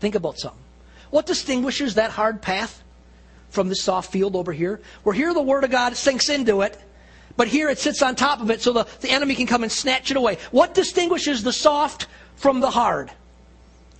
Think 0.00 0.14
about 0.14 0.38
something. 0.38 0.60
What 1.10 1.26
distinguishes 1.26 1.94
that 1.94 2.10
hard 2.10 2.42
path 2.42 2.82
from 3.50 3.68
this 3.68 3.82
soft 3.82 4.12
field 4.12 4.36
over 4.36 4.52
here? 4.52 4.80
Where 5.02 5.14
here 5.14 5.32
the 5.32 5.42
Word 5.42 5.64
of 5.64 5.70
God 5.70 5.96
sinks 5.96 6.28
into 6.28 6.60
it, 6.62 6.78
but 7.36 7.48
here 7.48 7.68
it 7.70 7.78
sits 7.78 8.02
on 8.02 8.14
top 8.14 8.40
of 8.40 8.50
it 8.50 8.60
so 8.60 8.72
the, 8.72 8.86
the 9.00 9.10
enemy 9.10 9.34
can 9.34 9.46
come 9.46 9.62
and 9.62 9.72
snatch 9.72 10.10
it 10.10 10.16
away. 10.16 10.38
What 10.50 10.74
distinguishes 10.74 11.42
the 11.42 11.52
soft 11.52 12.06
from 12.36 12.60
the 12.60 12.70
hard? 12.70 13.10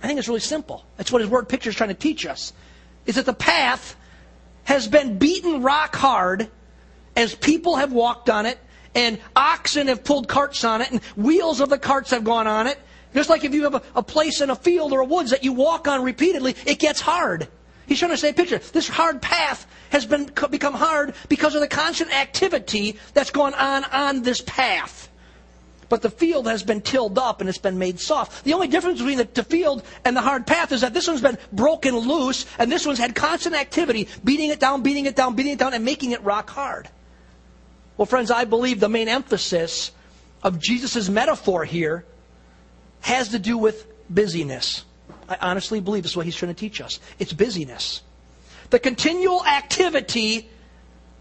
I 0.01 0.07
think 0.07 0.19
it's 0.19 0.27
really 0.27 0.39
simple. 0.39 0.85
That's 0.97 1.11
what 1.11 1.21
his 1.21 1.29
word 1.29 1.49
picture 1.49 1.69
is 1.69 1.75
trying 1.75 1.89
to 1.89 1.95
teach 1.95 2.25
us 2.25 2.53
is 3.05 3.15
that 3.15 3.25
the 3.25 3.33
path 3.33 3.95
has 4.65 4.87
been 4.87 5.17
beaten 5.17 5.61
rock 5.63 5.95
hard 5.95 6.49
as 7.15 7.33
people 7.33 7.77
have 7.77 7.91
walked 7.91 8.29
on 8.29 8.45
it 8.45 8.59
and 8.95 9.19
oxen 9.35 9.87
have 9.87 10.03
pulled 10.03 10.27
carts 10.27 10.63
on 10.63 10.81
it, 10.81 10.91
and 10.91 11.03
wheels 11.15 11.59
of 11.59 11.69
the 11.69 11.77
carts 11.77 12.11
have 12.11 12.23
gone 12.23 12.47
on 12.47 12.67
it. 12.67 12.79
Just 13.13 13.29
like 13.29 13.43
if 13.43 13.53
you 13.53 13.63
have 13.63 13.75
a, 13.75 13.81
a 13.95 14.03
place 14.03 14.41
in 14.41 14.49
a 14.49 14.55
field 14.55 14.93
or 14.93 15.01
a 15.01 15.05
woods 15.05 15.31
that 15.31 15.43
you 15.43 15.53
walk 15.53 15.87
on 15.87 16.03
repeatedly, 16.03 16.55
it 16.65 16.79
gets 16.79 17.01
hard. 17.01 17.47
He's 17.87 17.97
trying 17.97 18.11
to 18.11 18.17
say, 18.17 18.31
picture, 18.33 18.59
this 18.59 18.87
hard 18.87 19.19
path 19.19 19.65
has 19.89 20.05
been, 20.05 20.29
become 20.51 20.75
hard 20.75 21.15
because 21.27 21.55
of 21.55 21.61
the 21.61 21.67
constant 21.67 22.15
activity 22.15 22.97
that's 23.15 23.31
going 23.31 23.55
on 23.55 23.83
on 23.85 24.21
this 24.21 24.41
path. 24.41 25.09
But 25.89 26.03
the 26.03 26.11
field 26.11 26.45
has 26.45 26.61
been 26.61 26.81
tilled 26.81 27.17
up 27.17 27.41
and 27.41 27.49
it's 27.49 27.57
been 27.57 27.79
made 27.79 27.99
soft. 27.99 28.43
The 28.43 28.53
only 28.53 28.67
difference 28.67 28.99
between 28.99 29.17
the, 29.17 29.27
the 29.33 29.43
field 29.43 29.81
and 30.05 30.15
the 30.15 30.21
hard 30.21 30.45
path 30.45 30.71
is 30.71 30.81
that 30.81 30.93
this 30.93 31.07
one's 31.07 31.21
been 31.21 31.39
broken 31.51 31.97
loose 31.97 32.45
and 32.59 32.71
this 32.71 32.85
one's 32.85 32.99
had 32.99 33.15
constant 33.15 33.55
activity, 33.55 34.07
beating 34.23 34.51
it 34.51 34.59
down, 34.59 34.83
beating 34.83 35.07
it 35.07 35.15
down, 35.15 35.35
beating 35.35 35.53
it 35.53 35.59
down, 35.59 35.73
and 35.73 35.83
making 35.83 36.11
it 36.11 36.23
rock 36.23 36.47
hard. 36.47 36.87
Well, 37.99 38.05
friends, 38.05 38.31
I 38.31 38.45
believe 38.45 38.79
the 38.79 38.87
main 38.87 39.09
emphasis 39.09 39.91
of 40.41 40.57
Jesus' 40.57 41.09
metaphor 41.09 41.65
here 41.65 42.05
has 43.01 43.27
to 43.29 43.39
do 43.39 43.57
with 43.57 43.87
busyness. 44.09 44.85
I 45.27 45.35
honestly 45.41 45.81
believe 45.81 46.03
this 46.03 46.13
is 46.13 46.15
what 46.15 46.25
he's 46.25 46.37
trying 46.37 46.55
to 46.55 46.57
teach 46.57 46.79
us. 46.79 47.01
It's 47.19 47.33
busyness. 47.33 48.01
The 48.69 48.79
continual 48.79 49.45
activity 49.45 50.49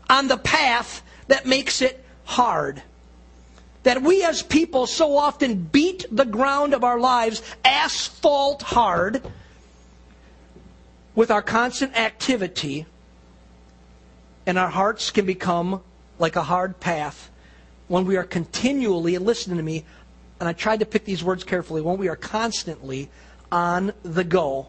on 0.09 0.29
the 0.29 0.37
path 0.37 1.03
that 1.27 1.47
makes 1.47 1.83
it 1.83 2.05
hard. 2.23 2.81
That 3.83 4.01
we 4.03 4.23
as 4.23 4.45
people 4.45 4.87
so 4.87 5.17
often 5.17 5.57
beat 5.57 6.07
the 6.13 6.27
ground 6.27 6.75
of 6.75 6.85
our 6.85 7.01
lives 7.01 7.43
asphalt 7.65 8.63
hard 8.63 9.21
with 11.17 11.33
our 11.33 11.43
constant 11.43 11.99
activity, 11.99 12.87
and 14.47 14.57
our 14.57 14.71
hearts 14.71 15.11
can 15.11 15.27
become 15.27 15.83
like 16.19 16.37
a 16.37 16.43
hard 16.43 16.81
path 16.81 17.31
when 17.89 18.05
we 18.05 18.17
are 18.17 18.25
continually, 18.25 19.15
and 19.15 19.25
listen 19.25 19.57
to 19.57 19.63
me, 19.63 19.85
and 20.41 20.49
I 20.49 20.53
tried 20.53 20.81
to 20.81 20.87
pick 20.87 21.05
these 21.05 21.25
words 21.25 21.43
carefully, 21.43 21.81
when 21.81 21.99
we 21.99 22.09
are 22.09 22.17
constantly 22.17 23.11
on 23.51 23.93
the 24.03 24.25
go 24.25 24.69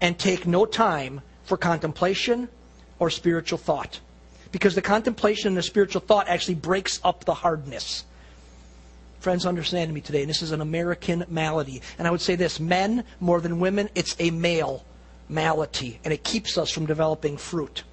and 0.00 0.18
take 0.18 0.46
no 0.46 0.64
time 0.64 1.20
for 1.44 1.56
contemplation 1.56 2.48
or 2.98 3.10
spiritual 3.10 3.58
thought. 3.58 4.00
Because 4.52 4.74
the 4.74 4.82
contemplation 4.82 5.48
and 5.48 5.56
the 5.56 5.62
spiritual 5.62 6.00
thought 6.00 6.28
actually 6.28 6.54
breaks 6.54 7.00
up 7.02 7.24
the 7.24 7.34
hardness. 7.34 8.04
Friends, 9.18 9.46
understand 9.46 9.92
me 9.92 10.00
today, 10.00 10.22
and 10.22 10.30
this 10.30 10.42
is 10.42 10.52
an 10.52 10.60
American 10.60 11.24
malady. 11.28 11.80
And 11.98 12.06
I 12.06 12.10
would 12.10 12.20
say 12.20 12.34
this 12.34 12.60
men, 12.60 13.04
more 13.18 13.40
than 13.40 13.60
women, 13.60 13.88
it's 13.94 14.14
a 14.18 14.30
male 14.30 14.84
malady, 15.28 15.98
and 16.04 16.12
it 16.12 16.22
keeps 16.22 16.58
us 16.58 16.70
from 16.70 16.86
developing 16.86 17.36
fruit. 17.36 17.84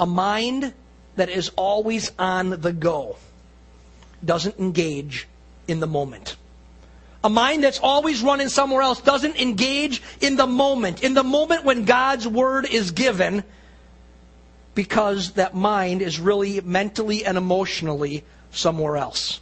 A 0.00 0.06
mind 0.06 0.74
that 1.16 1.28
is 1.28 1.50
always 1.56 2.12
on 2.18 2.50
the 2.50 2.72
go 2.72 3.16
doesn't 4.24 4.58
engage 4.58 5.26
in 5.68 5.80
the 5.80 5.86
moment. 5.86 6.36
A 7.24 7.28
mind 7.28 7.64
that's 7.64 7.80
always 7.80 8.22
running 8.22 8.48
somewhere 8.48 8.82
else 8.82 9.00
doesn't 9.00 9.36
engage 9.36 10.02
in 10.20 10.36
the 10.36 10.46
moment, 10.46 11.02
in 11.02 11.14
the 11.14 11.24
moment 11.24 11.64
when 11.64 11.84
God's 11.84 12.26
word 12.26 12.66
is 12.66 12.92
given, 12.92 13.42
because 14.74 15.32
that 15.32 15.54
mind 15.54 16.02
is 16.02 16.20
really 16.20 16.60
mentally 16.60 17.24
and 17.24 17.36
emotionally 17.36 18.22
somewhere 18.52 18.96
else. 18.96 19.40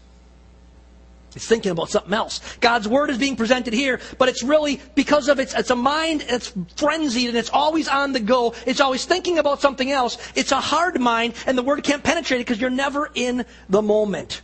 It's 1.35 1.47
thinking 1.47 1.73
about 1.73 1.90
something 1.90 2.12
else. 2.12 2.40
God's 2.61 2.87
word 2.87 3.11
is 3.11 3.18
being 3.18 3.37
presented 3.37 3.73
here, 3.73 4.01
but 4.18 4.29
it's 4.29 4.42
really 4.42 4.81
because 4.94 5.29
of 5.29 5.40
its, 5.40 5.55
it's 5.55 5.70
a 5.70 5.77
mind 5.77 6.23
that's 6.23 6.53
frenzied 6.77 7.29
and 7.29 7.37
it's 7.37 7.51
always 7.51 7.88
on 7.88 8.12
the 8.12 8.20
go. 8.20 8.55
It's 8.66 8.81
always 8.81 9.05
thinking 9.05 9.38
about 9.38 9.61
something 9.61 9.90
else. 9.90 10.16
It's 10.37 10.53
a 10.53 10.61
hard 10.61 11.01
mind 11.01 11.35
and 11.47 11.59
the 11.59 11.62
word 11.62 11.83
can't 11.83 12.05
penetrate 12.05 12.40
it 12.40 12.47
because 12.47 12.61
you're 12.61 12.70
never 12.70 13.11
in 13.14 13.44
the 13.68 13.83
moment. 13.83 14.42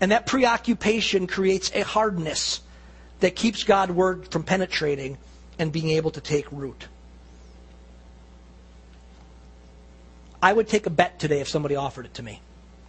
And 0.00 0.12
that 0.12 0.26
preoccupation 0.26 1.26
creates 1.26 1.70
a 1.74 1.82
hardness 1.82 2.60
that 3.20 3.36
keeps 3.36 3.64
God's 3.64 3.92
word 3.92 4.32
from 4.32 4.42
penetrating 4.42 5.18
and 5.58 5.70
being 5.70 5.90
able 5.90 6.10
to 6.12 6.22
take 6.22 6.50
root. 6.50 6.88
I 10.42 10.54
would 10.54 10.68
take 10.68 10.86
a 10.86 10.90
bet 10.90 11.18
today 11.18 11.40
if 11.40 11.48
somebody 11.48 11.76
offered 11.76 12.06
it 12.06 12.14
to 12.14 12.22
me. 12.22 12.40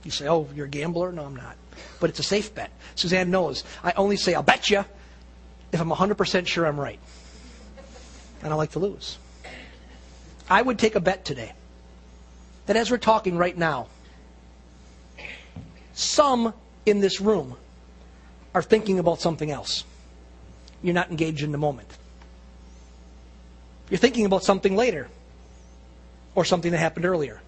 You 0.03 0.11
say, 0.11 0.27
oh, 0.27 0.47
you're 0.55 0.65
a 0.65 0.69
gambler? 0.69 1.11
No, 1.11 1.25
I'm 1.25 1.35
not. 1.35 1.55
But 1.99 2.09
it's 2.09 2.19
a 2.19 2.23
safe 2.23 2.53
bet. 2.55 2.71
Suzanne 2.95 3.29
knows. 3.29 3.63
I 3.83 3.93
only 3.93 4.17
say, 4.17 4.33
I'll 4.33 4.43
bet 4.43 4.69
you 4.69 4.83
if 5.71 5.79
I'm 5.79 5.89
100% 5.89 6.47
sure 6.47 6.65
I'm 6.65 6.79
right. 6.79 6.99
And 8.43 8.51
I 8.51 8.55
like 8.55 8.71
to 8.71 8.79
lose. 8.79 9.17
I 10.49 10.61
would 10.61 10.79
take 10.79 10.95
a 10.95 10.99
bet 10.99 11.23
today 11.23 11.53
that 12.65 12.75
as 12.75 12.91
we're 12.91 12.97
talking 12.97 13.37
right 13.37 13.57
now, 13.57 13.87
some 15.93 16.53
in 16.85 16.99
this 16.99 17.21
room 17.21 17.55
are 18.53 18.61
thinking 18.61 18.99
about 18.99 19.21
something 19.21 19.51
else. 19.51 19.83
You're 20.81 20.95
not 20.95 21.09
engaged 21.09 21.43
in 21.43 21.51
the 21.51 21.57
moment. 21.57 21.87
You're 23.89 23.99
thinking 23.99 24.25
about 24.25 24.43
something 24.43 24.75
later 24.75 25.07
or 26.33 26.43
something 26.43 26.71
that 26.71 26.79
happened 26.79 27.05
earlier. 27.05 27.39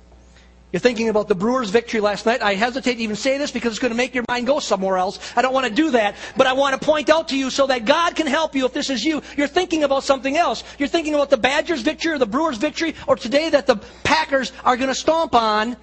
You're 0.73 0.79
thinking 0.79 1.09
about 1.09 1.27
the 1.27 1.35
Brewers' 1.35 1.69
victory 1.69 1.99
last 1.99 2.25
night. 2.25 2.41
I 2.41 2.55
hesitate 2.55 2.95
to 2.95 3.03
even 3.03 3.15
say 3.15 3.37
this 3.37 3.51
because 3.51 3.73
it's 3.73 3.79
going 3.79 3.91
to 3.91 3.97
make 3.97 4.15
your 4.15 4.25
mind 4.27 4.47
go 4.47 4.59
somewhere 4.59 4.97
else. 4.97 5.19
I 5.35 5.43
don't 5.43 5.53
want 5.53 5.67
to 5.67 5.71
do 5.71 5.91
that, 5.91 6.15
but 6.35 6.47
I 6.47 6.53
want 6.53 6.81
to 6.81 6.83
point 6.83 7.11
out 7.11 7.27
to 7.27 7.37
you 7.37 7.51
so 7.51 7.67
that 7.67 7.85
God 7.85 8.15
can 8.15 8.25
help 8.25 8.55
you 8.55 8.65
if 8.65 8.73
this 8.73 8.89
is 8.89 9.05
you. 9.05 9.21
You're 9.37 9.47
thinking 9.47 9.83
about 9.83 10.03
something 10.03 10.35
else. 10.35 10.63
You're 10.79 10.89
thinking 10.89 11.13
about 11.13 11.29
the 11.29 11.37
Badgers' 11.37 11.83
victory 11.83 12.13
or 12.13 12.17
the 12.17 12.25
Brewers' 12.25 12.57
victory 12.57 12.95
or 13.07 13.15
today 13.15 13.51
that 13.51 13.67
the 13.67 13.75
Packers 14.03 14.51
are 14.65 14.75
going 14.75 14.87
to 14.87 14.95
stomp 14.95 15.35
on 15.35 15.77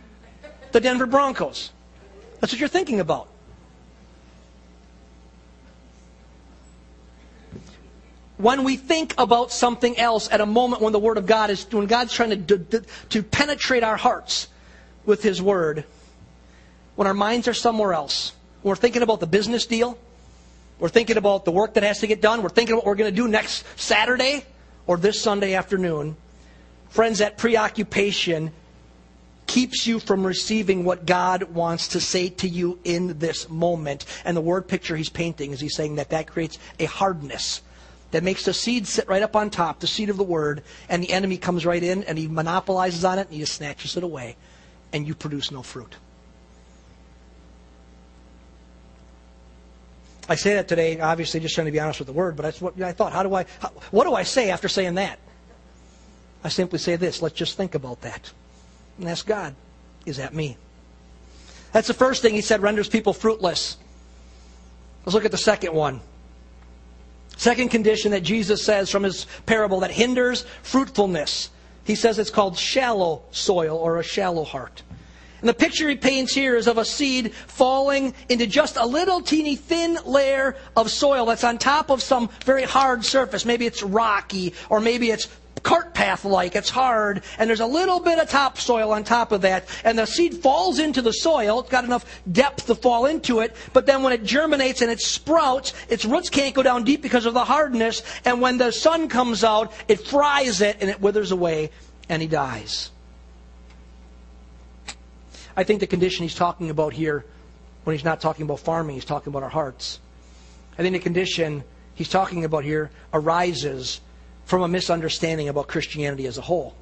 the 0.72 0.80
Denver 0.80 1.06
Broncos. 1.06 1.70
That's 2.40 2.52
what 2.52 2.58
you're 2.58 2.68
thinking 2.68 2.98
about. 2.98 3.28
when 8.38 8.64
we 8.64 8.74
think 8.74 9.14
about 9.18 9.52
something 9.52 9.98
else 9.98 10.26
at 10.32 10.40
a 10.40 10.46
moment 10.46 10.80
when 10.80 10.94
the 10.94 10.98
Word 10.98 11.18
of 11.18 11.26
God 11.26 11.50
is, 11.50 11.70
when 11.70 11.84
God's 11.84 12.10
trying 12.10 12.46
to, 12.46 12.58
to, 12.58 12.82
to 13.10 13.22
penetrate 13.22 13.84
our 13.84 13.98
hearts 13.98 14.48
with 15.04 15.22
His 15.22 15.40
Word, 15.40 15.84
when 16.96 17.06
our 17.06 17.14
minds 17.14 17.48
are 17.48 17.54
somewhere 17.54 17.94
else, 17.94 18.32
when 18.62 18.70
we're 18.70 18.76
thinking 18.76 19.02
about 19.02 19.20
the 19.20 19.26
business 19.26 19.66
deal, 19.66 19.98
we're 20.78 20.88
thinking 20.88 21.16
about 21.16 21.44
the 21.44 21.50
work 21.50 21.74
that 21.74 21.82
has 21.82 22.00
to 22.00 22.06
get 22.06 22.22
done, 22.22 22.42
we're 22.42 22.48
thinking 22.48 22.74
about 22.74 22.84
what 22.84 22.92
we're 22.92 22.96
going 22.96 23.14
to 23.14 23.16
do 23.16 23.28
next 23.28 23.64
Saturday 23.76 24.44
or 24.86 24.96
this 24.96 25.20
Sunday 25.20 25.54
afternoon, 25.54 26.16
friends, 26.88 27.18
that 27.18 27.38
preoccupation 27.38 28.52
keeps 29.46 29.86
you 29.86 29.98
from 29.98 30.24
receiving 30.24 30.84
what 30.84 31.06
God 31.06 31.42
wants 31.42 31.88
to 31.88 32.00
say 32.00 32.28
to 32.28 32.48
you 32.48 32.78
in 32.84 33.18
this 33.18 33.48
moment. 33.48 34.04
And 34.24 34.36
the 34.36 34.40
word 34.40 34.68
picture 34.68 34.96
he's 34.96 35.08
painting 35.08 35.50
is 35.50 35.60
he's 35.60 35.74
saying 35.74 35.96
that 35.96 36.10
that 36.10 36.28
creates 36.28 36.58
a 36.78 36.84
hardness 36.84 37.60
that 38.12 38.22
makes 38.22 38.44
the 38.44 38.54
seed 38.54 38.86
sit 38.86 39.08
right 39.08 39.22
up 39.22 39.36
on 39.36 39.50
top, 39.50 39.80
the 39.80 39.86
seed 39.86 40.08
of 40.08 40.16
the 40.16 40.24
word, 40.24 40.62
and 40.88 41.02
the 41.02 41.12
enemy 41.12 41.36
comes 41.36 41.66
right 41.66 41.82
in 41.82 42.04
and 42.04 42.16
he 42.16 42.28
monopolizes 42.28 43.04
on 43.04 43.18
it 43.18 43.22
and 43.22 43.32
he 43.32 43.40
just 43.40 43.54
snatches 43.54 43.96
it 43.96 44.02
away, 44.02 44.36
and 44.92 45.06
you 45.06 45.14
produce 45.14 45.50
no 45.50 45.62
fruit. 45.62 45.96
I 50.28 50.36
say 50.36 50.54
that 50.54 50.68
today, 50.68 51.00
obviously, 51.00 51.40
just 51.40 51.56
trying 51.56 51.64
to 51.64 51.72
be 51.72 51.80
honest 51.80 51.98
with 51.98 52.06
the 52.06 52.12
word, 52.12 52.36
but 52.36 52.44
that's 52.44 52.60
what 52.60 52.80
I 52.80 52.92
thought. 52.92 53.12
How 53.12 53.24
do 53.24 53.34
I, 53.34 53.46
how, 53.58 53.70
what 53.90 54.04
do 54.04 54.14
I 54.14 54.22
say 54.22 54.50
after 54.50 54.68
saying 54.68 54.94
that? 54.94 55.18
I 56.44 56.48
simply 56.48 56.78
say 56.78 56.96
this 56.96 57.20
let's 57.20 57.34
just 57.34 57.56
think 57.56 57.74
about 57.74 58.02
that 58.02 58.32
and 58.98 59.08
ask 59.08 59.26
God, 59.26 59.54
is 60.06 60.18
that 60.18 60.34
me? 60.34 60.56
That's 61.72 61.88
the 61.88 61.94
first 61.94 62.22
thing 62.22 62.34
he 62.34 62.40
said 62.40 62.62
renders 62.62 62.88
people 62.88 63.12
fruitless. 63.12 63.76
Let's 65.04 65.14
look 65.14 65.24
at 65.24 65.30
the 65.30 65.38
second 65.38 65.74
one. 65.74 66.00
Second 67.36 67.70
condition 67.70 68.10
that 68.10 68.22
Jesus 68.22 68.62
says 68.64 68.90
from 68.90 69.02
his 69.02 69.26
parable 69.46 69.80
that 69.80 69.90
hinders 69.90 70.44
fruitfulness. 70.62 71.50
He 71.84 71.94
says 71.94 72.18
it's 72.18 72.30
called 72.30 72.56
shallow 72.58 73.22
soil 73.30 73.76
or 73.76 73.98
a 73.98 74.02
shallow 74.04 74.44
heart. 74.44 74.82
And 75.40 75.48
the 75.48 75.54
picture 75.54 75.88
he 75.88 75.96
paints 75.96 76.34
here 76.34 76.54
is 76.54 76.66
of 76.66 76.76
a 76.76 76.84
seed 76.84 77.32
falling 77.34 78.14
into 78.28 78.46
just 78.46 78.76
a 78.76 78.84
little 78.84 79.22
teeny 79.22 79.56
thin 79.56 79.98
layer 80.04 80.56
of 80.76 80.90
soil 80.90 81.24
that's 81.26 81.44
on 81.44 81.56
top 81.56 81.90
of 81.90 82.02
some 82.02 82.28
very 82.44 82.64
hard 82.64 83.04
surface. 83.04 83.46
Maybe 83.46 83.64
it's 83.64 83.82
rocky, 83.82 84.52
or 84.68 84.80
maybe 84.80 85.10
it's 85.10 85.28
cart 85.62 85.94
path 85.94 86.24
like. 86.24 86.56
It's 86.56 86.70
hard, 86.70 87.22
and 87.38 87.48
there's 87.48 87.60
a 87.60 87.66
little 87.66 88.00
bit 88.00 88.18
of 88.18 88.28
topsoil 88.28 88.92
on 88.92 89.04
top 89.04 89.32
of 89.32 89.42
that. 89.42 89.68
And 89.84 89.98
the 89.98 90.06
seed 90.06 90.34
falls 90.34 90.78
into 90.78 91.02
the 91.02 91.12
soil. 91.12 91.60
It's 91.60 91.70
got 91.70 91.84
enough 91.84 92.20
depth 92.30 92.66
to 92.66 92.74
fall 92.74 93.06
into 93.06 93.40
it. 93.40 93.54
But 93.72 93.86
then 93.86 94.02
when 94.02 94.12
it 94.12 94.24
germinates 94.24 94.82
and 94.82 94.90
it 94.90 95.00
sprouts, 95.00 95.74
its 95.88 96.04
roots 96.04 96.30
can't 96.30 96.54
go 96.54 96.62
down 96.62 96.84
deep 96.84 97.02
because 97.02 97.26
of 97.26 97.34
the 97.34 97.44
hardness. 97.44 98.02
And 98.24 98.40
when 98.40 98.58
the 98.58 98.70
sun 98.70 99.08
comes 99.08 99.44
out, 99.44 99.72
it 99.88 100.00
fries 100.00 100.60
it 100.60 100.78
and 100.80 100.90
it 100.90 101.00
withers 101.00 101.32
away, 101.32 101.70
and 102.08 102.20
he 102.22 102.28
dies. 102.28 102.90
I 105.56 105.64
think 105.64 105.80
the 105.80 105.86
condition 105.86 106.22
he's 106.22 106.34
talking 106.34 106.70
about 106.70 106.92
here, 106.92 107.24
when 107.84 107.94
he's 107.94 108.04
not 108.04 108.20
talking 108.20 108.44
about 108.44 108.60
farming, 108.60 108.94
he's 108.94 109.04
talking 109.04 109.30
about 109.30 109.42
our 109.42 109.50
hearts. 109.50 109.98
I 110.78 110.82
think 110.82 110.92
the 110.94 111.00
condition 111.00 111.64
he's 111.94 112.08
talking 112.08 112.44
about 112.44 112.64
here 112.64 112.90
arises 113.12 114.00
from 114.50 114.62
a 114.62 114.68
misunderstanding 114.68 115.48
about 115.48 115.68
Christianity 115.68 116.26
as 116.26 116.36
a 116.36 116.40
whole. 116.40 116.74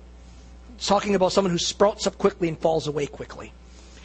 It's 0.77 0.87
talking 0.87 1.15
about 1.15 1.33
someone 1.33 1.53
who 1.53 1.59
sprouts 1.59 2.07
up 2.07 2.17
quickly 2.17 2.49
and 2.49 2.59
falls 2.59 2.87
away 2.87 3.07
quickly. 3.07 3.53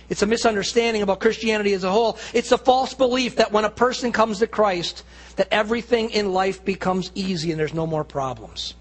It's 0.09 0.21
a 0.21 0.25
misunderstanding 0.25 1.01
about 1.01 1.21
Christianity 1.21 1.71
as 1.71 1.85
a 1.85 1.89
whole. 1.89 2.17
It's 2.33 2.51
a 2.51 2.57
false 2.57 2.93
belief 2.93 3.37
that 3.37 3.53
when 3.53 3.63
a 3.63 3.69
person 3.69 4.11
comes 4.11 4.39
to 4.39 4.47
Christ, 4.47 5.05
that 5.37 5.47
everything 5.49 6.09
in 6.09 6.33
life 6.33 6.65
becomes 6.65 7.09
easy 7.15 7.51
and 7.51 7.59
there's 7.59 7.73
no 7.73 7.87
more 7.87 8.03
problems. 8.03 8.73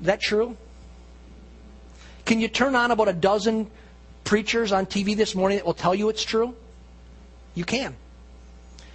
Is 0.00 0.06
that 0.06 0.22
true? 0.22 0.56
Can 2.24 2.40
you 2.40 2.48
turn 2.48 2.74
on 2.74 2.90
about 2.90 3.08
a 3.08 3.12
dozen 3.12 3.70
preachers 4.24 4.72
on 4.72 4.86
TV 4.86 5.14
this 5.14 5.34
morning 5.34 5.58
that 5.58 5.66
will 5.66 5.74
tell 5.74 5.94
you 5.94 6.08
it's 6.08 6.24
true? 6.24 6.56
You 7.54 7.66
can. 7.66 7.96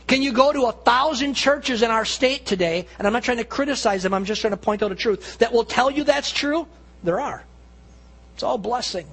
Can 0.07 0.21
you 0.21 0.31
go 0.31 0.53
to 0.53 0.65
a 0.67 0.71
thousand 0.71 1.33
churches 1.33 1.83
in 1.83 1.91
our 1.91 2.05
state 2.05 2.45
today, 2.45 2.87
and 2.97 3.05
I'm 3.05 3.13
not 3.13 3.23
trying 3.23 3.37
to 3.37 3.43
criticize 3.43 4.03
them, 4.03 4.13
I'm 4.13 4.23
just 4.23 4.39
trying 4.39 4.51
to 4.51 4.57
point 4.57 4.81
out 4.81 4.91
a 4.91 4.95
truth, 4.95 5.37
that 5.39 5.51
will 5.51 5.65
tell 5.65 5.91
you 5.91 6.05
that's 6.05 6.31
true? 6.31 6.65
There 7.03 7.19
are. 7.19 7.43
It's 8.33 8.43
all 8.43 8.57
blessing. 8.57 9.05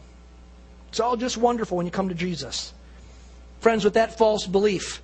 It's 0.90 1.00
all 1.00 1.16
just 1.16 1.36
wonderful 1.36 1.76
when 1.76 1.86
you 1.86 1.92
come 1.92 2.10
to 2.10 2.14
Jesus. 2.14 2.72
Friends, 3.58 3.84
with 3.84 3.94
that 3.94 4.16
false 4.16 4.46
belief 4.46 5.02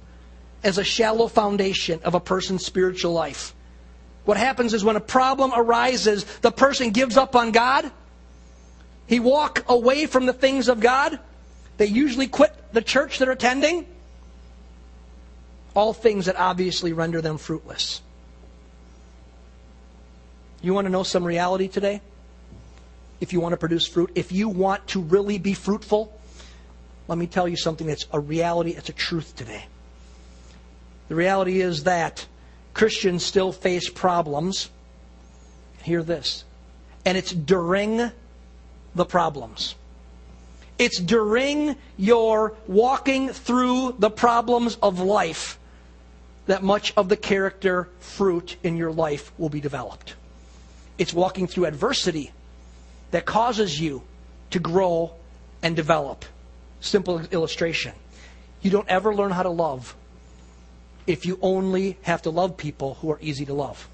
as 0.62 0.78
a 0.78 0.84
shallow 0.84 1.26
foundation 1.26 2.01
of 2.05 2.14
a 2.14 2.20
person's 2.20 2.64
spiritual 2.64 3.12
life, 3.12 3.55
what 4.24 4.36
happens 4.36 4.74
is 4.74 4.84
when 4.84 4.97
a 4.97 5.01
problem 5.01 5.51
arises, 5.53 6.24
the 6.43 6.53
person 6.53 6.91
gives 6.91 7.16
up 7.16 7.34
on 7.34 7.51
God. 7.51 7.91
He 9.09 9.18
walk 9.18 9.64
away 9.68 10.07
from 10.07 10.26
the 10.26 10.32
things 10.32 10.68
of 10.68 10.78
God. 10.78 11.18
They 11.78 11.86
usually 11.86 12.28
quit 12.28 12.55
the 12.72 12.82
church 12.82 13.18
they're 13.18 13.32
attending. 13.32 13.86
All 15.74 15.92
things 15.92 16.26
that 16.26 16.36
obviously 16.36 16.92
render 16.92 17.20
them 17.20 17.38
fruitless. 17.38 18.02
You 20.62 20.74
want 20.74 20.86
to 20.86 20.90
know 20.90 21.04
some 21.04 21.24
reality 21.24 21.68
today? 21.68 22.02
if 23.20 23.32
you 23.32 23.40
want 23.40 23.52
to 23.52 23.56
produce 23.56 23.86
fruit, 23.86 24.10
if 24.14 24.32
you 24.32 24.48
want 24.48 24.86
to 24.88 25.00
really 25.00 25.38
be 25.38 25.54
fruitful, 25.54 26.18
let 27.06 27.18
me 27.18 27.26
tell 27.26 27.46
you 27.46 27.56
something 27.56 27.86
that's 27.86 28.06
a 28.12 28.20
reality, 28.20 28.70
it's 28.70 28.88
a 28.88 28.94
truth 28.94 29.36
today. 29.36 29.66
The 31.08 31.14
reality 31.14 31.60
is 31.60 31.84
that 31.84 32.26
Christians 32.72 33.24
still 33.24 33.52
face 33.52 33.90
problems. 33.90 34.70
Hear 35.82 36.02
this. 36.02 36.44
And 37.04 37.18
it's 37.18 37.32
during 37.32 38.10
the 38.94 39.04
problems. 39.04 39.74
It's 40.78 40.98
during 40.98 41.76
your 41.96 42.54
walking 42.66 43.28
through 43.28 43.96
the 43.98 44.10
problems 44.10 44.76
of 44.76 45.00
life 45.00 45.58
that 46.47 46.62
much 46.62 46.93
of 46.97 47.09
the 47.09 47.16
character 47.16 47.88
fruit 48.01 48.57
in 48.62 48.76
your 48.76 48.93
life 48.93 49.32
will 49.38 49.49
be 49.49 49.61
developed. 49.61 50.14
It's 50.99 51.14
walking 51.14 51.47
through 51.47 51.66
adversity 51.66 52.32
that 53.11 53.24
causes 53.24 53.80
you 53.80 54.03
to 54.51 54.59
grow 54.59 55.12
and 55.62 55.76
develop. 55.76 56.24
Simple 56.80 57.20
illustration. 57.30 57.93
You 58.62 58.70
don't 58.70 58.88
ever 58.88 59.14
learn 59.14 59.30
how 59.30 59.43
to 59.43 59.51
love 59.51 59.95
if 61.07 61.26
you 61.26 61.38
only 61.43 61.99
have 62.03 62.22
to 62.22 62.30
love 62.30 62.57
people 62.57 62.95
who 62.95 63.11
are 63.11 63.18
easy 63.20 63.45
to 63.47 63.55
love. 63.55 63.88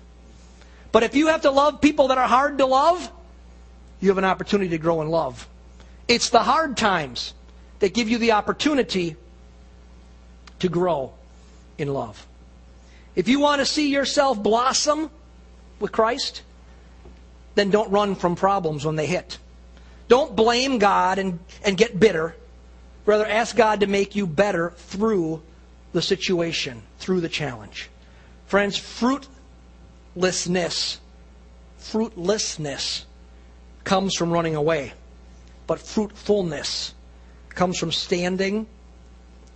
But 0.93 1.03
if 1.03 1.15
you 1.15 1.29
have 1.29 1.43
to 1.43 1.51
love 1.51 1.81
people 1.81 2.09
that 2.09 2.19
are 2.19 2.29
hard 2.29 2.59
to 2.59 2.67
love, 2.67 3.11
you 4.01 4.09
have 4.09 4.19
an 4.19 4.25
opportunity 4.25 4.71
to 4.71 4.79
grow 4.79 5.03
in 5.03 5.09
love. 5.09 5.49
It's 6.09 6.31
the 6.31 6.41
hard 6.41 6.77
times 6.77 7.35
that 7.81 7.95
give 7.95 8.09
you 8.09 8.19
the 8.19 8.33
opportunity 8.33 9.17
to 10.61 10.69
grow 10.69 11.13
in 11.79 11.93
love. 11.93 12.27
If 13.17 13.29
you 13.29 13.41
want 13.41 13.61
to 13.61 13.67
see 13.67 13.89
yourself 13.89 14.41
blossom 14.41 15.11
with 15.81 15.91
Christ, 15.91 16.43
then 17.55 17.71
don't 17.71 17.91
run 17.91 18.15
from 18.15 18.37
problems 18.37 18.85
when 18.85 18.97
they 18.97 19.07
hit. 19.07 19.39
Don't 20.09 20.37
blame 20.37 20.79
God 20.79 21.19
and, 21.19 21.39
and 21.65 21.77
get 21.77 21.99
bitter. 21.99 22.37
Rather, 23.07 23.27
ask 23.27 23.57
God 23.57 23.81
to 23.81 23.87
make 23.87 24.15
you 24.15 24.27
better 24.27 24.71
through 24.77 25.43
the 25.93 26.03
situation, 26.03 26.83
through 26.99 27.23
the 27.23 27.29
challenge. 27.29 27.89
Friends, 28.47 28.77
fruitlessness, 28.77 31.01
fruitlessness 31.79 33.07
comes 33.85 34.15
from 34.15 34.31
running 34.31 34.57
away, 34.57 34.93
but 35.67 35.81
fruitfulness 35.81 36.93
comes 37.49 37.79
from 37.79 37.93
standing 37.93 38.67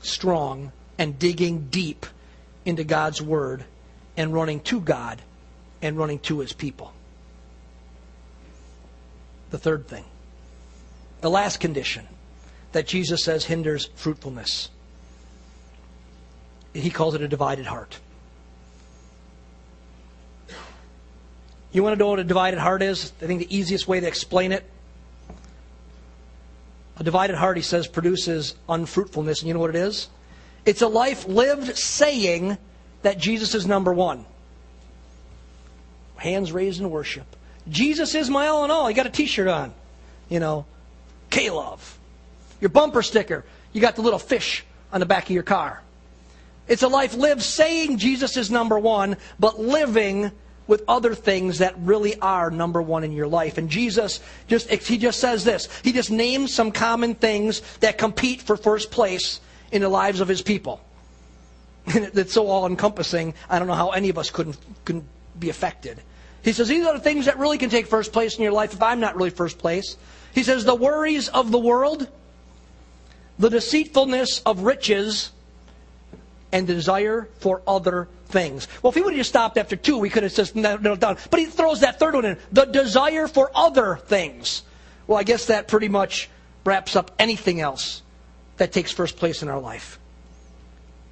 strong 0.01 0.73
and 0.97 1.19
digging 1.19 1.69
deep 1.71 2.07
into 2.65 2.85
God's 2.85 3.21
Word 3.23 3.65
and 4.17 4.33
running 4.33 4.61
to 4.61 4.81
God 4.81 5.23
and 5.83 5.97
running 5.97 6.19
to 6.21 6.41
His 6.41 6.53
people 6.53 6.93
the 9.51 9.59
third 9.59 9.89
thing. 9.89 10.05
The 11.21 11.31
last 11.31 11.61
condition 11.61 12.07
that 12.73 12.87
Jesus 12.87 13.25
says 13.25 13.45
hinders 13.45 13.91
fruitfulness. 13.97 14.71
He 16.73 16.91
calls 16.91 17.15
it 17.15 17.23
a 17.23 17.29
divided 17.29 17.67
heart. 17.67 17.99
You 21.73 21.83
want 21.83 21.95
to 21.95 21.99
know 21.99 22.09
what 22.09 22.19
a 22.19 22.25
divided 22.25 22.59
heart 22.59 22.83
is? 22.83 23.13
I 23.21 23.27
think 23.27 23.41
the 23.41 23.57
easiest 23.57 23.87
way 23.87 24.01
to 24.01 24.07
explain 24.07 24.53
it 24.53 24.65
a 26.97 27.03
divided 27.03 27.37
heart, 27.37 27.57
he 27.57 27.63
says, 27.63 27.87
produces 27.87 28.55
unfruitfulness. 28.69 29.41
And 29.41 29.49
you 29.49 29.55
know 29.55 29.61
what 29.61 29.71
it 29.71 29.77
is? 29.77 30.09
It's 30.65 30.83
a 30.83 30.89
life 30.89 31.27
lived 31.27 31.77
saying 31.77 32.59
that 33.03 33.19
Jesus 33.19 33.55
is 33.55 33.67
number 33.67 33.93
one. 33.93 34.25
Hands 36.17 36.53
raised 36.53 36.81
in 36.81 36.91
worship. 36.91 37.37
Jesus 37.69 38.15
is 38.15 38.29
my 38.29 38.49
all 38.49 38.65
in 38.65 38.71
all. 38.71 38.91
You 38.91 38.97
got 38.97 39.07
a 39.07 39.11
t 39.11 39.27
shirt 39.27 39.49
on. 39.49 39.73
You 40.29 40.41
know, 40.41 40.67
K 41.31 41.51
Love. 41.51 41.99
Your 42.61 42.69
bumper 42.69 43.03
sticker, 43.03 43.45
you 43.73 43.81
got 43.81 43.97
the 43.97 44.03
little 44.03 44.19
fish 44.19 44.65
on 44.93 45.01
the 45.01 45.07
back 45.07 45.25
of 45.25 45.31
your 45.31 45.43
car. 45.43 45.83
It's 46.69 46.83
a 46.83 46.89
life 46.89 47.15
lived 47.15 47.43
saying 47.43 47.99
Jesus 47.99 48.37
is 48.37 48.51
number 48.51 48.79
one, 48.79 49.17
but 49.39 49.59
living 49.59 50.31
with 50.67 50.85
other 50.87 51.15
things 51.15 51.59
that 51.59 51.75
really 51.79 52.19
are 52.21 52.51
number 52.51 52.81
one 52.81 53.03
in 53.03 53.13
your 53.13 53.27
life. 53.27 53.59
And 53.59 53.69
Jesus 53.69 54.21
just 54.47 54.71
he 54.71 54.99
just 54.99 55.19
says 55.19 55.43
this. 55.43 55.69
He 55.83 55.93
just 55.93 56.11
names 56.11 56.55
some 56.55 56.71
common 56.71 57.15
things 57.15 57.61
that 57.81 57.99
compete 57.99 58.43
for 58.43 58.57
first 58.57 58.91
place 58.91 59.41
in 59.73 59.83
the 59.83 59.89
lives 59.89 60.21
of 60.21 60.29
his 60.29 60.43
people. 60.43 60.81
And 61.87 62.11
it's 62.15 62.35
so 62.35 62.47
all 62.47 62.67
encompassing, 62.67 63.35
I 63.49 63.59
don't 63.59 63.67
know 63.67 63.75
how 63.75 63.91
any 63.91 64.11
of 64.11 64.19
us 64.19 64.31
couldn't, 64.31 64.57
couldn't 64.85 65.07
be 65.39 65.49
affected. 65.51 66.01
He 66.43 66.53
says, 66.53 66.69
These 66.69 66.87
are 66.87 66.95
the 66.95 67.01
things 67.01 67.27
that 67.27 67.39
really 67.39 67.59
can 67.59 67.71
take 67.71 67.87
first 67.87 68.13
place 68.13 68.37
in 68.37 68.43
your 68.43 68.53
life 68.53 68.73
if 68.75 68.83
I'm 68.83 69.01
not 69.01 69.17
really 69.17 69.31
first 69.31 69.59
place. 69.59 69.97
He 70.35 70.43
says, 70.43 70.65
The 70.65 70.75
worries 70.75 71.29
of 71.29 71.51
the 71.51 71.59
world, 71.59 72.09
the 73.39 73.49
deceitfulness 73.49 74.41
of 74.47 74.61
riches, 74.61 75.33
and 76.53 76.67
desire 76.67 77.29
for 77.39 77.63
other 77.67 78.09
things. 78.27 78.69
Well, 78.83 78.91
if 78.91 78.95
he 78.95 79.03
would 79.03 79.13
have 79.13 79.21
just 79.21 79.31
stopped 79.31 79.57
after 79.59 79.77
two, 79.77 79.99
we 79.99 80.11
could 80.11 80.23
have 80.23 80.35
just 80.35 80.55
nailed 80.55 81.01
down. 81.01 81.17
But 81.31 81.41
he 81.41 81.47
throws 81.47 81.81
that 81.81 81.99
third 81.99 82.15
one 82.15 82.25
in 82.25 82.39
the 82.53 82.65
desire 82.65 83.27
for 83.27 83.51
other 83.55 83.97
things. 83.97 84.63
Well, 85.07 85.19
I 85.19 85.23
guess 85.23 85.47
that 85.47 85.69
pretty 85.69 85.89
much 85.89 86.29
wraps 86.65 86.97
up 86.97 87.11
anything 87.19 87.61
else 87.61 88.03
that 88.61 88.73
takes 88.73 88.93
first 88.93 89.17
place 89.17 89.43
in 89.43 89.49
our 89.49 89.59
life. 89.59 89.99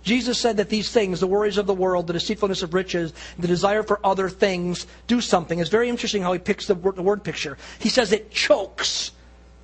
Jesus 0.02 0.38
said 0.38 0.58
that 0.58 0.68
these 0.68 0.90
things, 0.90 1.18
the 1.18 1.26
worries 1.26 1.56
of 1.56 1.66
the 1.66 1.72
world, 1.72 2.06
the 2.06 2.12
deceitfulness 2.12 2.62
of 2.62 2.74
riches, 2.74 3.14
the 3.38 3.48
desire 3.48 3.82
for 3.82 3.98
other 4.04 4.28
things, 4.28 4.86
do 5.06 5.22
something. 5.22 5.58
It's 5.58 5.70
very 5.70 5.88
interesting 5.88 6.20
how 6.20 6.34
he 6.34 6.38
picks 6.38 6.66
the 6.66 6.74
word, 6.74 6.96
the 6.96 7.02
word 7.02 7.24
picture. 7.24 7.56
He 7.78 7.88
says 7.88 8.12
it 8.12 8.30
chokes 8.30 9.12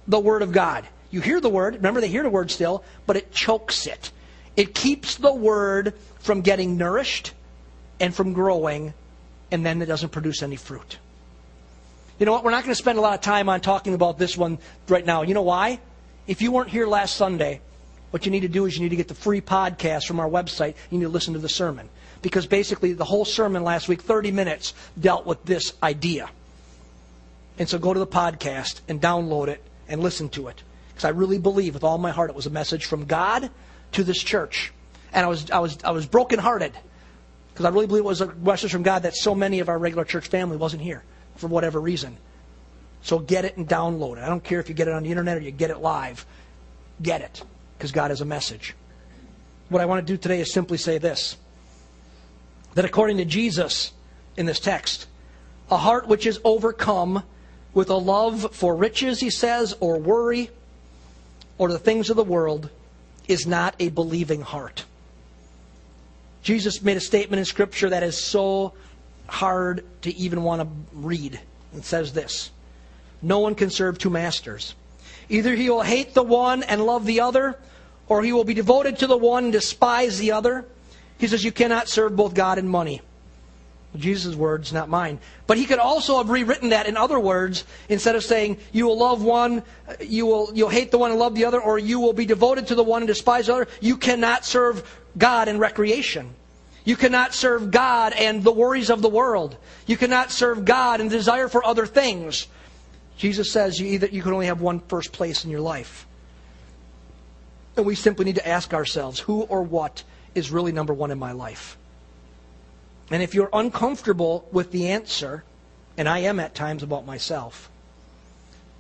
the 0.09 0.19
word 0.19 0.41
of 0.41 0.51
God. 0.51 0.87
You 1.11 1.21
hear 1.21 1.43
the 1.43 1.51
word, 1.51 1.75
remember 1.75 2.01
they 2.01 2.09
hear 2.09 2.23
the 2.23 2.31
word 2.31 2.51
still, 2.51 2.85
but 3.07 3.17
it 3.17 3.33
chokes 3.33 3.87
it. 3.87 4.11
It 4.57 4.75
keeps 4.75 5.17
the 5.17 5.35
word 5.35 5.93
from 6.21 6.41
getting 6.41 6.79
nourished 6.79 7.35
and 8.01 8.15
from 8.15 8.33
growing, 8.33 8.95
and 9.51 9.65
then 9.65 9.83
it 9.83 9.87
doesn't 9.87 10.11
produce 10.11 10.43
any 10.43 10.57
fruit. 10.57 10.97
You 12.19 12.25
know 12.25 12.33
what? 12.33 12.45
We're 12.45 12.51
not 12.51 12.63
going 12.63 12.73
to 12.73 12.81
spend 12.81 12.97
a 12.97 13.03
lot 13.03 13.13
of 13.13 13.21
time 13.21 13.51
on 13.51 13.61
talking 13.61 13.93
about 13.93 14.19
this 14.19 14.39
one 14.39 14.59
right 14.89 15.05
now. 15.05 15.21
You 15.21 15.35
know 15.35 15.43
why? 15.43 15.81
If 16.27 16.41
you 16.41 16.51
weren't 16.51 16.71
here 16.71 16.87
last 16.87 17.17
Sunday, 17.17 17.61
what 18.15 18.25
you 18.25 18.31
need 18.31 18.43
to 18.43 18.49
do 18.49 18.65
is 18.65 18.77
you 18.77 18.83
need 18.85 18.91
to 18.91 18.97
get 18.97 19.09
the 19.09 19.15
free 19.15 19.41
podcast 19.41 20.07
from 20.07 20.21
our 20.21 20.29
website. 20.29 20.77
You 20.89 20.99
need 20.99 21.07
to 21.07 21.11
listen 21.11 21.35
to 21.35 21.41
the 21.41 21.49
sermon. 21.49 21.89
Because 22.23 22.47
basically, 22.47 22.93
the 22.93 23.05
whole 23.05 23.25
sermon 23.25 23.65
last 23.65 23.89
week, 23.89 24.03
30 24.03 24.31
minutes, 24.31 24.73
dealt 25.01 25.27
with 25.27 25.45
this 25.45 25.73
idea. 25.83 26.31
And 27.59 27.69
so 27.69 27.77
go 27.77 27.93
to 27.93 27.99
the 27.99 28.07
podcast 28.07 28.83
and 28.87 29.01
download 29.01 29.49
it 29.49 29.65
and 29.89 30.01
listen 30.01 30.29
to 30.29 30.47
it. 30.47 30.63
Because 30.91 31.05
I 31.05 31.09
really 31.09 31.39
believe 31.39 31.75
with 31.75 31.83
all 31.83 31.99
my 31.99 32.13
heart 32.13 32.31
it 32.31 32.37
was 32.37 32.47
a 32.47 32.51
message 32.51 32.85
from 32.85 33.05
God 33.05 33.51
to 33.91 34.05
this 34.05 34.23
church. 34.23 34.73
And 35.13 35.27
I 35.27 35.29
was, 35.29 35.51
I 35.51 35.59
was, 35.59 35.79
I 35.83 35.91
was 35.91 36.07
brokenhearted. 36.07 36.73
Because 37.53 37.67
I 37.67 37.71
really 37.71 37.89
believe 37.89 38.05
it 38.05 38.07
was 38.07 38.21
a 38.21 38.33
message 38.33 38.71
from 38.71 38.85
God 38.85 39.03
that 39.03 39.17
so 39.17 39.35
many 39.35 39.59
of 39.59 39.69
our 39.69 39.77
regular 39.77 40.05
church 40.05 40.29
family 40.29 40.57
wasn't 40.57 40.83
here 40.83 41.03
for 41.35 41.49
whatever 41.49 41.81
reason. 41.81 42.17
So 43.03 43.19
get 43.19 43.45
it 43.45 43.57
and 43.57 43.69
download 43.69 44.19
it. 44.19 44.23
I 44.23 44.29
don't 44.29 44.45
care 44.45 44.61
if 44.61 44.69
you 44.69 44.77
get 44.77 44.87
it 44.87 44.95
on 44.95 45.03
the 45.03 45.11
internet 45.11 45.37
or 45.37 45.41
you 45.41 45.51
get 45.51 45.71
it 45.71 45.79
live. 45.79 46.25
Get 47.03 47.21
it 47.21 47.43
because 47.77 47.93
God 47.93 48.11
has 48.11 48.21
a 48.21 48.25
message. 48.25 48.75
What 49.69 49.83
I 49.83 49.87
want 49.87 50.07
to 50.07 50.13
do 50.13 50.17
today 50.17 50.41
is 50.41 50.53
simply 50.53 50.79
say 50.79 50.99
this 50.99 51.37
that 52.75 52.85
according 52.85 53.19
to 53.19 53.25
Jesus 53.25 53.93
in 54.37 54.47
this 54.47 54.59
text, 54.59 55.07
a 55.71 55.77
heart 55.77 56.09
which 56.09 56.27
is 56.27 56.41
overcome 56.45 57.23
with 57.73 57.91
a 57.91 57.97
love 57.97 58.55
for 58.55 58.75
riches, 58.75 59.21
he 59.21 59.31
says, 59.31 59.77
or 59.81 59.99
worry, 59.99 60.51
or 61.57 61.69
the 61.69 61.79
things 61.79 62.11
of 62.11 62.17
the 62.17 62.25
world 62.25 62.69
is 63.29 63.47
not 63.47 63.75
a 63.79 63.89
believing 63.91 64.43
heart. 64.43 64.85
Jesus 66.43 66.83
made 66.83 66.97
a 66.97 67.01
statement 67.01 67.39
in 67.39 67.45
Scripture 67.45 67.91
that 67.91 68.03
is 68.03 68.23
so 68.23 68.75
hard 69.27 69.85
to 70.03 70.15
even 70.15 70.43
want 70.43 70.63
to 70.63 70.69
read. 70.93 71.41
It 71.75 71.85
says 71.85 72.13
this 72.13 72.51
No 73.23 73.39
one 73.39 73.55
can 73.55 73.71
serve 73.71 73.99
two 73.99 74.11
masters. 74.11 74.75
Either 75.29 75.55
he 75.55 75.71
will 75.71 75.83
hate 75.83 76.15
the 76.15 76.23
one 76.23 76.63
and 76.63 76.85
love 76.85 77.07
the 77.07 77.21
other, 77.21 77.59
or 78.09 78.23
he 78.23 78.33
will 78.33 78.45
be 78.45 78.55
devoted 78.55 78.99
to 78.99 79.07
the 79.07 79.17
one 79.17 79.45
and 79.45 79.53
despise 79.53 80.19
the 80.19 80.33
other. 80.33 80.67
He 81.19 81.27
says, 81.27 81.45
You 81.45 81.53
cannot 81.53 81.89
serve 81.89 82.17
both 82.17 82.35
God 82.35 82.59
and 82.59 82.69
money. 82.69 83.01
Jesus' 83.97 84.35
words, 84.35 84.73
not 84.73 84.89
mine. 84.89 85.21
But 85.47 85.57
he 85.57 85.67
could 85.67 85.79
also 85.79 86.19
have 86.19 86.31
rewritten 86.31 86.71
that 86.71 86.87
in 86.87 86.97
other 86.97 87.19
words, 87.19 87.65
instead 87.89 88.17
of 88.17 88.25
saying, 88.25 88.59
you 88.73 88.87
will 88.87 88.99
love 88.99 89.23
one, 89.23 89.63
you 90.01 90.27
will, 90.27 90.51
you'll 90.53 90.69
hate 90.69 90.91
the 90.91 90.99
one 90.99 91.11
and 91.11 91.21
love 91.21 91.35
the 91.35 91.45
other, 91.45 91.61
or 91.61 91.79
you 91.79 92.01
will 92.01 92.13
be 92.13 92.27
devoted 92.27 92.67
to 92.69 92.75
the 92.75 92.83
one 92.83 93.03
and 93.03 93.07
despise 93.07 93.47
the 93.47 93.55
other. 93.55 93.69
You 93.81 93.97
cannot 93.97 94.45
serve 94.45 95.01
God 95.17 95.49
in 95.49 95.59
recreation. 95.59 96.35
You 96.85 96.97
cannot 96.97 97.35
serve 97.35 97.71
God 97.71 98.13
and 98.13 98.43
the 98.43 98.53
worries 98.53 98.91
of 98.91 99.01
the 99.01 99.09
world. 99.09 99.57
You 99.87 99.97
cannot 99.97 100.31
serve 100.31 100.65
God 100.65 101.01
and 101.01 101.09
desire 101.09 101.49
for 101.49 101.65
other 101.65 101.87
things. 101.87 102.47
Jesus 103.17 103.51
says 103.51 103.79
you 103.79 103.87
either 103.87 104.07
you 104.07 104.23
can 104.23 104.33
only 104.33 104.47
have 104.47 104.61
one 104.61 104.81
first 104.81 105.13
place 105.13 105.45
in 105.45 105.51
your 105.51 105.61
life. 105.61 106.07
And 107.77 107.87
we 107.87 107.95
simply 107.95 108.25
need 108.25 108.37
to 108.37 108.49
ask 108.49 108.73
ourselves, 108.73 109.19
who 109.21 109.43
or 109.43 109.63
what 109.63 110.03
is 110.35 110.51
really 110.51 110.73
number 110.73 110.95
one 110.95 111.11
in 111.11 111.19
my 111.19 111.33
life? 111.33 111.77
And 113.11 113.23
if 113.23 113.35
you're 113.35 113.51
uncomfortable 113.53 114.49
with 114.51 114.71
the 114.71 114.89
answer, 114.89 115.45
and 115.97 116.09
I 116.09 116.21
am 116.21 116.41
at 116.41 116.55
times 116.55 116.83
about 116.83 117.07
myself, 117.07 117.71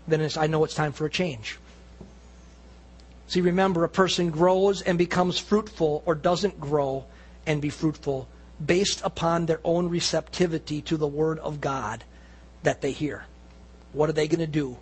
then 0.06 0.28
I 0.36 0.46
know 0.46 0.64
it's 0.64 0.74
time 0.74 0.92
for 0.92 1.06
a 1.06 1.10
change. 1.10 1.58
See, 3.26 3.40
remember, 3.40 3.84
a 3.84 3.88
person 3.88 4.30
grows 4.30 4.82
and 4.82 4.98
becomes 4.98 5.38
fruitful 5.38 6.02
or 6.06 6.14
doesn't 6.14 6.60
grow 6.60 7.06
and 7.46 7.60
be 7.60 7.70
fruitful 7.70 8.28
based 8.64 9.00
upon 9.04 9.46
their 9.46 9.60
own 9.64 9.88
receptivity 9.88 10.82
to 10.82 10.96
the 10.96 11.06
Word 11.06 11.38
of 11.38 11.60
God 11.60 12.04
that 12.62 12.80
they 12.80 12.92
hear. 12.92 13.24
What 13.94 14.10
are 14.10 14.12
they 14.12 14.28
going 14.28 14.40
to 14.40 14.46
do 14.46 14.76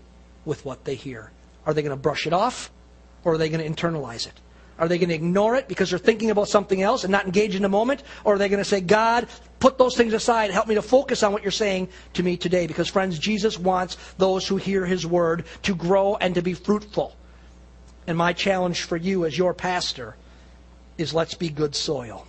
with 0.45 0.65
what 0.65 0.85
they 0.85 0.97
hear? 0.97 1.31
Are 1.65 1.73
they 1.73 1.83
going 1.83 1.97
to 1.97 2.03
brush 2.03 2.27
it 2.27 2.33
off 2.33 2.71
or 3.25 3.35
are 3.35 3.39
they 3.39 3.49
going 3.49 3.73
to 3.73 3.83
internalize 3.83 4.27
it? 4.27 4.35
Are 4.79 4.89
they 4.89 4.99
going 4.99 5.11
to 5.11 5.15
ignore 5.15 5.55
it 5.55 5.69
because 5.69 5.91
they're 5.91 5.99
thinking 5.99 6.31
about 6.31 6.49
something 6.49 6.83
else 6.83 7.05
and 7.05 7.13
not 7.13 7.27
engage 7.27 7.55
in 7.55 7.63
the 7.63 7.69
moment? 7.69 8.03
Or 8.25 8.35
are 8.35 8.39
they 8.39 8.49
going 8.49 8.63
to 8.63 8.69
say, 8.69 8.81
God, 8.81 9.29
put 9.61 9.79
those 9.79 9.97
things 9.97 10.13
aside. 10.13 10.51
Help 10.51 10.67
me 10.67 10.75
to 10.75 10.83
focus 10.83 11.23
on 11.23 11.33
what 11.33 11.43
you're 11.43 11.53
saying 11.53 11.89
to 12.15 12.23
me 12.23 12.37
today. 12.37 12.67
Because, 12.67 12.89
friends, 12.89 13.19
Jesus 13.19 13.59
wants 13.59 13.97
those 14.19 14.49
who 14.49 14.57
hear 14.57 14.85
his 14.85 15.07
word 15.07 15.45
to 15.63 15.75
grow 15.75 16.17
and 16.17 16.35
to 16.35 16.43
be 16.43 16.55
fruitful. 16.55 17.15
And 18.09 18.19
my 18.19 18.33
challenge 18.33 18.83
for 18.83 18.97
you 18.97 19.25
as 19.25 19.39
your 19.39 19.55
pastor 19.55 20.17
is 20.99 21.15
let's 21.15 21.35
be 21.35 21.49
good 21.49 21.77
soil. 21.77 22.27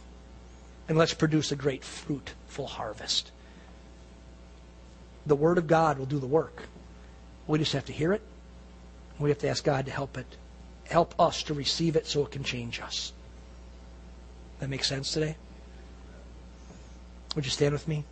And 0.87 0.97
let's 0.97 1.13
produce 1.13 1.51
a 1.51 1.55
great 1.55 1.83
fruitful 1.83 2.67
harvest. 2.67 3.31
The 5.25 5.35
word 5.35 5.57
of 5.57 5.65
God 5.65 5.97
will 5.97 6.05
do 6.05 6.19
the 6.19 6.27
work. 6.27 6.63
We 7.47 7.59
just 7.59 7.73
have 7.73 7.85
to 7.85 7.93
hear 7.93 8.13
it. 8.13 8.21
We 9.19 9.29
have 9.29 9.39
to 9.39 9.49
ask 9.49 9.63
God 9.63 9.85
to 9.85 9.91
help 9.91 10.17
it 10.17 10.25
help 10.85 11.19
us 11.19 11.43
to 11.43 11.53
receive 11.53 11.95
it 11.95 12.07
so 12.07 12.23
it 12.23 12.31
can 12.31 12.43
change 12.43 12.79
us. 12.79 13.13
That 14.59 14.69
makes 14.69 14.87
sense 14.87 15.11
today? 15.11 15.35
Would 17.35 17.45
you 17.45 17.51
stand 17.51 17.73
with 17.73 17.87
me? 17.87 18.05